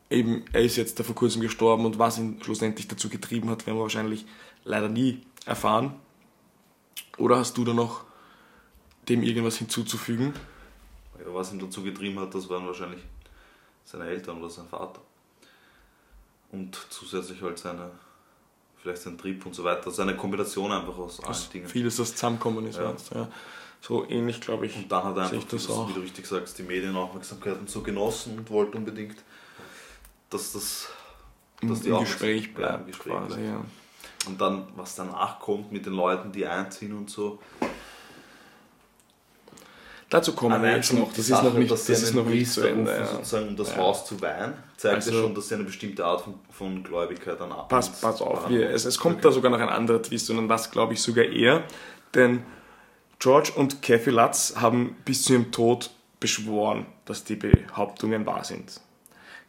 eben, 0.09 0.45
er 0.53 0.61
ist 0.61 0.75
jetzt 0.75 0.99
da 0.99 1.03
vor 1.03 1.15
kurzem 1.15 1.41
gestorben 1.41 1.85
und 1.85 1.97
was 1.97 2.17
ihn 2.17 2.39
schlussendlich 2.43 2.87
dazu 2.87 3.09
getrieben 3.09 3.49
hat, 3.49 3.65
werden 3.65 3.77
wir 3.77 3.83
wahrscheinlich 3.83 4.25
leider 4.63 4.89
nie 4.89 5.21
erfahren. 5.45 5.95
Oder 7.17 7.37
hast 7.37 7.57
du 7.57 7.63
da 7.63 7.73
noch 7.73 8.03
dem 9.09 9.23
irgendwas 9.23 9.57
hinzuzufügen? 9.57 10.33
Ja, 11.19 11.33
was 11.33 11.51
ihn 11.53 11.59
dazu 11.59 11.83
getrieben 11.83 12.19
hat, 12.19 12.33
das 12.35 12.49
waren 12.49 12.65
wahrscheinlich 12.65 13.01
seine 13.85 14.05
Eltern 14.05 14.39
oder 14.39 14.49
sein 14.49 14.67
Vater. 14.67 15.01
Und 16.51 16.77
zusätzlich 16.89 17.41
halt 17.41 17.57
seine, 17.57 17.91
vielleicht 18.81 19.01
sein 19.01 19.17
Trieb 19.17 19.45
und 19.45 19.53
so 19.53 19.63
weiter. 19.63 19.87
Also 19.87 20.01
eine 20.01 20.15
Kombination 20.15 20.71
einfach 20.71 20.97
aus 20.97 21.19
allen 21.19 21.27
dass 21.29 21.49
Dingen. 21.49 21.67
vieles, 21.67 21.97
das 21.97 22.11
zusammenkommen 22.13 22.65
ist. 22.67 22.77
Ja. 22.77 22.87
meinst 22.87 23.11
Ja. 23.13 23.27
So 23.81 24.07
ähnlich, 24.09 24.41
glaube 24.41 24.65
ich. 24.65 24.75
Und 24.75 24.91
dann 24.91 25.03
hat 25.03 25.17
er 25.17 25.23
einfach, 25.29 25.43
das 25.49 25.67
das, 25.67 25.87
wie 25.89 25.93
du 25.93 25.99
richtig 25.99 26.25
sagst, 26.25 26.57
die 26.57 26.63
Medienaufmerksamkeit 26.63 27.59
und 27.59 27.69
so 27.69 27.81
genossen 27.81 28.37
und 28.39 28.49
wollte 28.49 28.77
unbedingt, 28.77 29.17
dass 30.29 30.53
das 30.53 30.89
Im, 31.61 31.69
dass 31.69 31.81
die 31.81 31.89
im 31.89 31.95
auch- 31.95 31.99
Gespräch 32.01 32.47
ja, 32.47 32.51
bleibt. 32.53 32.79
im 32.81 32.87
Gespräch 32.87 33.13
quasi, 33.13 33.35
bleibt. 33.41 33.47
ja. 33.47 33.65
Und 34.27 34.41
dann, 34.41 34.67
was 34.75 34.95
danach 34.95 35.39
kommt 35.39 35.71
mit 35.71 35.85
den 35.85 35.93
Leuten, 35.93 36.31
die 36.31 36.47
einziehen 36.47 36.93
und 36.97 37.09
so. 37.11 37.39
Dazu 40.09 40.33
kommen 40.33 40.61
wir 40.61 40.75
jetzt 40.75 40.93
noch. 40.93 41.09
Das 41.09 41.19
ist 41.19 41.27
Sache, 41.29 41.45
noch 41.47 41.53
nicht, 41.55 41.71
das 41.71 41.89
ist 41.89 42.13
noch 42.13 42.25
nicht 42.25 42.51
zu 42.51 42.61
Ende. 42.61 42.91
Ja. 42.91 43.05
sozusagen, 43.05 43.47
um 43.49 43.55
das 43.55 43.71
Ja. 43.71 43.77
Haus 43.77 44.05
zu 44.05 44.21
weihen, 44.21 44.53
zeigt 44.77 44.95
Also- 44.95 45.11
ja 45.11 45.21
schon, 45.21 45.33
dass 45.35 45.47
sie 45.49 45.55
eine 45.55 45.63
bestimmte 45.63 46.05
Art 46.05 46.21
von, 46.21 46.35
von 46.51 46.83
Gläubigkeit 46.83 47.39
dann 47.39 47.51
ab. 47.51 47.69
Pass, 47.69 48.01
pass 48.01 48.21
auf, 48.21 48.47
wir, 48.49 48.69
es, 48.69 48.85
es 48.85 48.97
kommt 48.99 49.25
da 49.25 49.31
sogar 49.31 49.49
noch 49.51 49.59
ein 49.59 49.69
anderer 49.69 50.01
Twist 50.01 50.29
und 50.29 50.47
das 50.47 50.69
glaube 50.69 50.93
ich 50.93 51.01
sogar 51.01 51.25
eher, 51.25 51.63
denn 52.13 52.43
George 53.19 53.51
und 53.55 53.81
Kathy 53.81 54.11
Lutz 54.11 54.53
haben 54.57 54.95
bis 55.05 55.23
zu 55.23 55.33
ihrem 55.33 55.51
Tod 55.51 55.89
beschworen, 56.19 56.85
dass 57.05 57.23
die 57.23 57.35
Behauptungen 57.35 58.25
wahr 58.25 58.43
sind. 58.43 58.79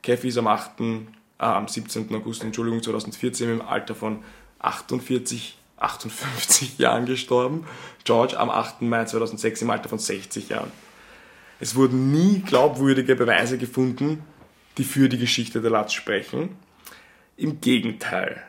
Kathy 0.03 0.29
ist 0.29 0.39
am, 0.39 0.47
8., 0.47 0.81
äh, 0.81 1.45
am 1.45 1.69
17. 1.69 2.15
August 2.15 2.43
Entschuldigung, 2.45 2.83
2014 2.83 3.51
im 3.51 3.63
Alter 3.63 3.95
von 3.95 4.23
48, 4.61 5.59
58 5.79 6.79
Jahren 6.79 7.07
gestorben. 7.07 7.67
George 8.05 8.39
am 8.39 8.51
8. 8.51 8.83
Mai 8.83 9.05
2006 9.05 9.63
im 9.63 9.71
Alter 9.71 9.89
von 9.89 9.99
60 9.99 10.49
Jahren. 10.49 10.73
Es 11.59 11.75
wurden 11.75 12.13
nie 12.13 12.41
glaubwürdige 12.41 13.17
Beweise 13.17 13.59
gefunden, 13.59 14.23
die 14.79 14.85
für 14.85 15.09
die 15.09 15.19
Geschichte 15.19 15.61
der 15.61 15.71
Lutz 15.71 15.93
sprechen. 15.93 16.57
Im 17.37 17.61
Gegenteil. 17.61 18.43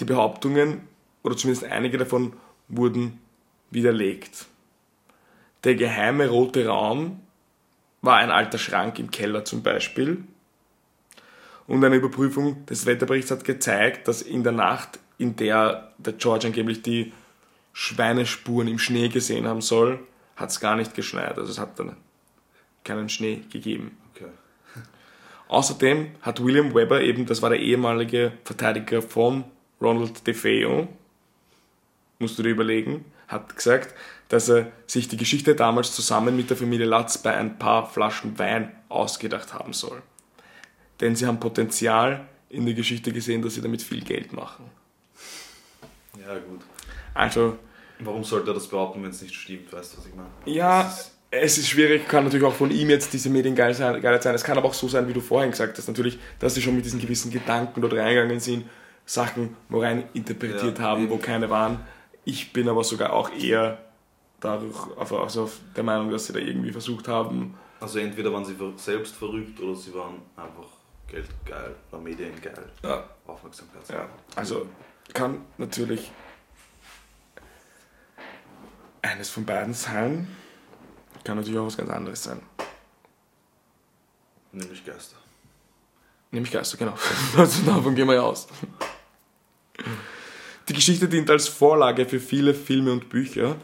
Die 0.00 0.04
Behauptungen, 0.04 0.82
oder 1.22 1.36
zumindest 1.36 1.70
einige 1.70 1.98
davon, 1.98 2.34
wurden 2.68 3.20
widerlegt. 3.70 4.46
Der 5.64 5.74
geheime 5.74 6.28
rote 6.28 6.66
Raum 6.66 7.20
war 8.02 8.18
ein 8.18 8.30
alter 8.30 8.58
Schrank 8.58 8.98
im 8.98 9.10
Keller 9.10 9.44
zum 9.44 9.62
Beispiel. 9.62 10.24
Und 11.66 11.84
eine 11.84 11.96
Überprüfung 11.96 12.64
des 12.66 12.86
Wetterberichts 12.86 13.32
hat 13.32 13.44
gezeigt, 13.44 14.06
dass 14.06 14.22
in 14.22 14.44
der 14.44 14.52
Nacht, 14.52 15.00
in 15.18 15.36
der 15.36 15.92
der 15.98 16.14
George 16.14 16.46
angeblich 16.46 16.82
die 16.82 17.12
Schweinespuren 17.72 18.68
im 18.68 18.78
Schnee 18.78 19.08
gesehen 19.08 19.46
haben 19.46 19.60
soll, 19.60 20.00
hat 20.36 20.50
es 20.50 20.60
gar 20.60 20.76
nicht 20.76 20.94
geschneit. 20.94 21.38
Also 21.38 21.50
es 21.50 21.58
hat 21.58 21.78
dann 21.78 21.96
keinen 22.84 23.08
Schnee 23.08 23.42
gegeben. 23.50 23.96
Okay. 24.14 24.30
Außerdem 25.48 26.12
hat 26.22 26.42
William 26.42 26.74
Webber 26.74 27.00
eben, 27.00 27.26
das 27.26 27.42
war 27.42 27.50
der 27.50 27.60
ehemalige 27.60 28.32
Verteidiger 28.44 29.02
von 29.02 29.44
Ronald 29.80 30.26
DeFeo, 30.26 30.88
musst 32.18 32.38
du 32.38 32.42
dir 32.42 32.50
überlegen, 32.50 33.04
hat 33.28 33.54
gesagt, 33.54 33.94
dass 34.28 34.48
er 34.48 34.72
sich 34.86 35.08
die 35.08 35.16
Geschichte 35.16 35.54
damals 35.54 35.94
zusammen 35.94 36.36
mit 36.36 36.50
der 36.50 36.56
Familie 36.56 36.86
Latz 36.86 37.18
bei 37.18 37.34
ein 37.34 37.58
paar 37.58 37.88
Flaschen 37.88 38.38
Wein 38.38 38.72
ausgedacht 38.88 39.52
haben 39.52 39.72
soll. 39.72 40.02
Denn 41.00 41.14
sie 41.14 41.26
haben 41.26 41.40
Potenzial 41.40 42.26
in 42.48 42.64
der 42.64 42.74
Geschichte 42.74 43.12
gesehen, 43.12 43.42
dass 43.42 43.54
sie 43.54 43.60
damit 43.60 43.82
viel 43.82 44.02
Geld 44.02 44.32
machen. 44.32 44.64
Ja, 46.20 46.34
gut. 46.38 46.60
Also, 47.14 47.58
Warum 48.00 48.24
sollte 48.24 48.50
er 48.50 48.54
das 48.54 48.66
behaupten, 48.68 49.02
wenn 49.02 49.10
es 49.10 49.22
nicht 49.22 49.34
stimmt? 49.34 49.72
Weißt 49.72 49.94
du, 49.94 49.98
was 49.98 50.06
ich 50.06 50.14
meine? 50.14 50.28
ja, 50.44 50.82
ist- 50.82 51.12
es 51.30 51.58
ist 51.58 51.68
schwierig, 51.68 52.06
kann 52.08 52.24
natürlich 52.24 52.46
auch 52.46 52.54
von 52.54 52.70
ihm 52.70 52.88
jetzt 52.90 53.12
diese 53.12 53.28
Medien 53.30 53.54
geil 53.54 53.74
sein. 53.74 54.02
Es 54.34 54.44
kann 54.44 54.56
aber 54.56 54.68
auch 54.68 54.74
so 54.74 54.86
sein, 54.88 55.08
wie 55.08 55.12
du 55.12 55.20
vorhin 55.20 55.50
gesagt 55.50 55.76
hast, 55.76 55.88
natürlich, 55.88 56.18
dass 56.38 56.54
sie 56.54 56.62
schon 56.62 56.76
mit 56.76 56.84
diesen 56.84 57.00
gewissen 57.00 57.30
Gedanken 57.30 57.80
dort 57.80 57.94
reingegangen 57.94 58.38
sind, 58.40 58.64
Sachen 59.04 59.56
wo 59.68 59.80
rein 59.80 60.04
interpretiert 60.14 60.78
Ja, 60.78 60.84
haben, 60.84 61.02
eben. 61.04 61.10
wo 61.10 61.16
keine 61.18 61.50
waren. 61.50 61.80
Ich 62.24 62.52
bin 62.52 62.68
aber 62.68 62.84
sogar 62.84 63.12
auch 63.12 63.30
eher 63.32 63.78
dadurch, 64.40 64.76
also 64.98 65.18
also 65.18 65.42
auf 65.44 65.58
der 65.76 65.84
Meinung, 65.84 66.10
dass 66.10 66.26
sie 66.26 66.32
da 66.32 66.38
irgendwie 66.38 66.70
versucht 66.72 67.08
haben, 67.08 67.54
Also 67.80 67.98
entweder 67.98 68.32
waren 68.32 68.44
sie 68.44 68.54
selbst 68.76 69.14
verrückt 69.16 69.60
oder 69.60 69.74
sie 69.74 69.92
waren 69.94 70.22
einfach 70.36 70.68
geldgeil, 71.08 71.74
war 71.90 72.00
mediengeil, 72.00 72.64
ja, 72.82 73.04
Aufmerksamkeit. 73.26 73.82
Ja, 73.90 74.08
also 74.36 74.66
kann 75.12 75.44
natürlich 75.58 76.10
eines 79.02 79.30
von 79.30 79.44
beiden 79.44 79.72
sein. 79.74 80.28
Kann 81.24 81.36
natürlich 81.36 81.58
auch 81.58 81.66
was 81.66 81.76
ganz 81.76 81.90
anderes 81.90 82.22
sein. 82.22 82.40
Nämlich 84.52 84.84
Geister. 84.84 85.16
Nämlich 86.30 86.52
Geister, 86.52 86.76
genau. 86.76 86.94
Also 87.36 87.62
davon 87.62 87.94
gehen 87.94 88.06
wir 88.08 88.14
ja 88.14 88.22
aus. 88.22 88.48
Die 90.68 90.72
Geschichte 90.72 91.08
dient 91.08 91.30
als 91.30 91.46
Vorlage 91.48 92.06
für 92.06 92.18
viele 92.20 92.54
Filme 92.54 92.92
und 92.92 93.08
Bücher. 93.08 93.56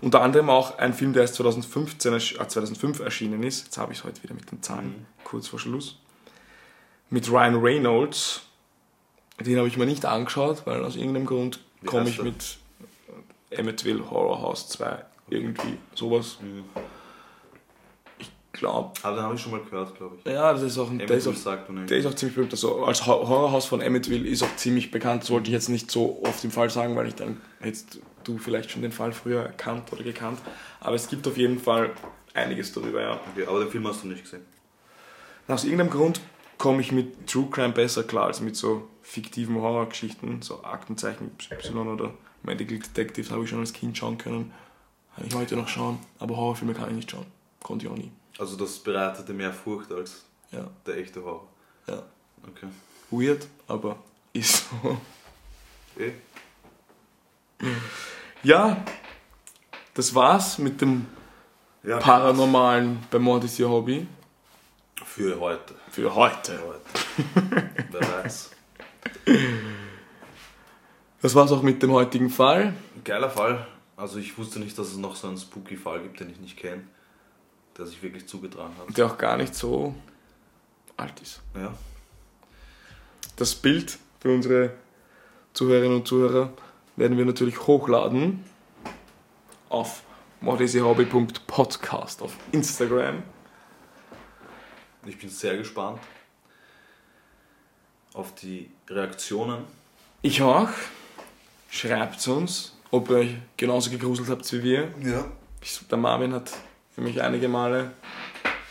Unter 0.00 0.20
anderem 0.20 0.50
auch 0.50 0.76
ein 0.78 0.92
Film, 0.92 1.14
der 1.14 1.22
erst 1.22 1.36
2015, 1.36 2.12
ersch- 2.12 2.38
äh, 2.40 2.46
2005 2.46 3.00
erschienen 3.00 3.42
ist. 3.42 3.64
Jetzt 3.64 3.78
habe 3.78 3.92
ich 3.92 4.00
es 4.00 4.04
heute 4.04 4.22
wieder 4.22 4.34
mit 4.34 4.50
den 4.52 4.62
Zahlen, 4.62 5.06
kurz 5.24 5.48
vor 5.48 5.58
Schluss. 5.58 5.98
Mit 7.14 7.30
Ryan 7.30 7.54
Reynolds. 7.62 8.42
Den 9.38 9.56
habe 9.56 9.68
ich 9.68 9.76
mir 9.76 9.86
nicht 9.86 10.04
angeschaut, 10.04 10.62
weil 10.64 10.84
aus 10.84 10.96
irgendeinem 10.96 11.26
Grund 11.26 11.60
komme 11.86 12.08
ich 12.08 12.20
mit 12.20 12.58
Emmett 13.50 13.84
Horror 14.10 14.42
House 14.42 14.68
2 14.70 15.04
irgendwie 15.30 15.78
sowas. 15.94 16.38
Mhm. 16.40 16.64
Ich 18.18 18.30
glaube, 18.52 18.92
Aber 19.02 19.14
den 19.16 19.24
habe 19.24 19.34
ich 19.36 19.40
schon 19.40 19.52
mal 19.52 19.60
gehört, 19.60 19.96
glaube 19.96 20.16
ich. 20.18 20.24
ja, 20.32 20.52
das 20.52 20.62
ist 20.62 20.76
auch, 20.78 20.90
ein- 20.90 20.98
der 20.98 21.08
ist 21.10 21.26
auch, 21.28 21.34
der 21.86 21.98
ist 21.98 22.06
auch 22.06 22.14
ziemlich 22.14 22.34
berühmt. 22.34 22.52
Also 22.52 22.84
als 22.84 23.06
Hor- 23.06 23.28
Horrorhaus 23.28 23.66
von 23.66 23.80
Emmett 23.80 24.08
ist 24.08 24.42
auch 24.42 24.56
ziemlich 24.56 24.90
bekannt. 24.90 25.22
Das 25.22 25.30
wollte 25.30 25.48
ich 25.50 25.52
jetzt 25.52 25.68
nicht 25.68 25.90
so 25.92 26.20
oft 26.24 26.42
im 26.44 26.50
Fall 26.50 26.68
sagen, 26.70 26.96
weil 26.96 27.06
ich 27.06 27.14
dann 27.14 27.40
hättest 27.60 28.00
du 28.24 28.38
vielleicht 28.38 28.72
schon 28.72 28.82
den 28.82 28.92
Fall 28.92 29.12
früher 29.12 29.42
erkannt 29.42 29.92
oder 29.92 30.02
gekannt. 30.02 30.40
Aber 30.80 30.96
es 30.96 31.08
gibt 31.08 31.26
auf 31.28 31.36
jeden 31.36 31.60
Fall 31.60 31.90
einiges 32.34 32.72
darüber, 32.72 33.00
ja. 33.02 33.20
Okay, 33.32 33.46
aber 33.46 33.60
den 33.60 33.70
Film 33.70 33.86
hast 33.86 34.02
du 34.02 34.08
nicht 34.08 34.22
gesehen. 34.24 34.44
Aus 35.46 35.62
irgendeinem 35.62 35.90
Grund 35.90 36.20
komme 36.64 36.80
ich 36.80 36.92
mit 36.92 37.26
True 37.26 37.48
Crime 37.50 37.74
besser 37.74 38.04
klar 38.04 38.24
als 38.24 38.40
mit 38.40 38.56
so 38.56 38.88
fiktiven 39.02 39.56
Horrorgeschichten, 39.56 40.40
so 40.40 40.64
Aktenzeichen 40.64 41.30
Y 41.50 41.88
oder 41.88 42.14
Medical 42.42 42.78
Detectives 42.78 43.30
habe 43.30 43.44
ich 43.44 43.50
schon 43.50 43.58
als 43.60 43.74
Kind 43.74 43.98
schauen 43.98 44.16
können. 44.16 44.50
Kann 45.14 45.26
ich 45.26 45.34
heute 45.34 45.56
noch 45.56 45.68
schauen, 45.68 45.98
aber 46.18 46.38
Horrorfilme 46.38 46.72
kann 46.72 46.88
ich 46.88 46.96
nicht 46.96 47.10
schauen. 47.10 47.26
Konnte 47.62 47.84
ich 47.84 47.92
auch 47.92 47.96
nie. 47.98 48.10
Also 48.38 48.56
das 48.56 48.78
bereitete 48.78 49.34
mehr 49.34 49.52
Furcht 49.52 49.92
als 49.92 50.24
Ja, 50.52 50.66
der 50.86 50.96
echte 50.96 51.22
Horror. 51.22 51.46
ja. 51.86 52.02
Okay. 52.48 52.68
Weird, 53.10 53.46
aber 53.68 53.98
ist 54.32 54.64
so. 54.82 54.96
Eh? 55.98 56.12
Ja, 58.42 58.82
das 59.92 60.14
war's 60.14 60.56
mit 60.56 60.80
dem 60.80 61.04
Ja, 61.82 61.98
Paranormalen 61.98 63.00
bei 63.10 63.18
Mord 63.18 63.44
ist 63.44 63.58
ihr 63.58 63.68
Hobby. 63.68 64.06
Für 65.14 65.38
heute. 65.38 65.76
Für 65.92 66.12
heute. 66.12 66.58
Für 66.58 66.66
heute. 66.66 67.70
Wer 67.92 68.00
weiß. 68.00 68.50
Das 71.22 71.36
war's 71.36 71.52
auch 71.52 71.62
mit 71.62 71.80
dem 71.84 71.92
heutigen 71.92 72.28
Fall. 72.28 72.74
Geiler 73.04 73.30
Fall. 73.30 73.64
Also 73.96 74.18
ich 74.18 74.36
wusste 74.36 74.58
nicht, 74.58 74.76
dass 74.76 74.88
es 74.88 74.96
noch 74.96 75.14
so 75.14 75.28
einen 75.28 75.36
spooky 75.38 75.76
Fall 75.76 76.02
gibt, 76.02 76.18
den 76.18 76.30
ich 76.30 76.40
nicht 76.40 76.56
kenne, 76.56 76.82
der 77.78 77.86
sich 77.86 78.02
wirklich 78.02 78.26
zugetragen 78.26 78.74
hat. 78.76 78.98
Der 78.98 79.06
auch 79.06 79.16
gar 79.16 79.36
nicht 79.36 79.54
so 79.54 79.94
alt 80.96 81.20
ist. 81.22 81.42
Ja. 81.54 81.72
Das 83.36 83.54
Bild 83.54 83.96
für 84.18 84.34
unsere 84.34 84.72
Zuhörerinnen 85.52 85.98
und 85.98 86.08
Zuhörer 86.08 86.52
werden 86.96 87.16
wir 87.16 87.24
natürlich 87.24 87.68
hochladen 87.68 88.44
auf 89.68 90.02
mordisihobby.podcast 90.40 92.20
auf 92.20 92.36
Instagram. 92.50 93.22
Ich 95.06 95.18
bin 95.18 95.28
sehr 95.28 95.56
gespannt 95.56 96.00
auf 98.14 98.34
die 98.34 98.70
Reaktionen. 98.88 99.64
Ich 100.22 100.40
auch. 100.42 100.68
Schreibt 101.70 102.26
uns, 102.28 102.76
ob 102.90 103.10
ihr 103.10 103.16
euch 103.16 103.34
genauso 103.56 103.90
gegruselt 103.90 104.28
habt 104.30 104.50
wie 104.52 104.62
wir. 104.62 104.88
Ja. 105.02 105.24
Ich- 105.60 105.80
Der 105.90 105.98
Marvin 105.98 106.32
hat 106.32 106.52
für 106.94 107.00
mich 107.00 107.20
einige 107.20 107.48
Male 107.48 107.92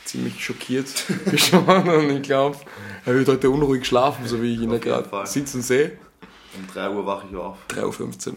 ziemlich 0.06 0.44
schockiert 0.44 1.06
geschaut 1.26 1.68
und 1.88 2.10
ich 2.10 2.22
glaube, 2.22 2.58
er 3.06 3.14
wird 3.16 3.28
heute 3.28 3.50
unruhig 3.50 3.86
schlafen, 3.86 4.28
so 4.28 4.42
wie 4.42 4.54
ich 4.54 4.62
ihn 4.62 4.70
da 4.70 4.78
gerade 4.78 5.28
sitzen 5.28 5.62
sehe. 5.62 5.98
Um 6.56 6.68
3 6.68 6.90
Uhr 6.92 7.06
wache 7.06 7.28
ich 7.30 7.36
auf. 7.36 7.58
3.15 7.70 8.30
Uhr. 8.30 8.36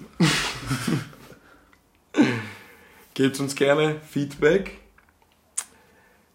Gebt 3.14 3.38
uns 3.40 3.54
gerne 3.54 4.00
Feedback. 4.10 4.78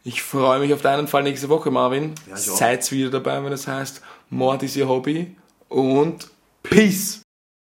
Ich 0.03 0.23
freue 0.23 0.59
mich 0.59 0.73
auf 0.73 0.81
deinen 0.81 1.07
Fall 1.07 1.23
nächste 1.23 1.49
Woche, 1.49 1.69
Marvin. 1.69 2.15
Ja. 2.27 2.35
Seid 2.35 2.89
wieder 2.91 3.11
dabei, 3.11 3.43
wenn 3.43 3.53
es 3.53 3.67
heißt 3.67 4.01
Mord 4.29 4.63
ist 4.63 4.75
ihr 4.75 4.87
Hobby 4.87 5.35
und 5.69 6.29
Peace! 6.63 7.21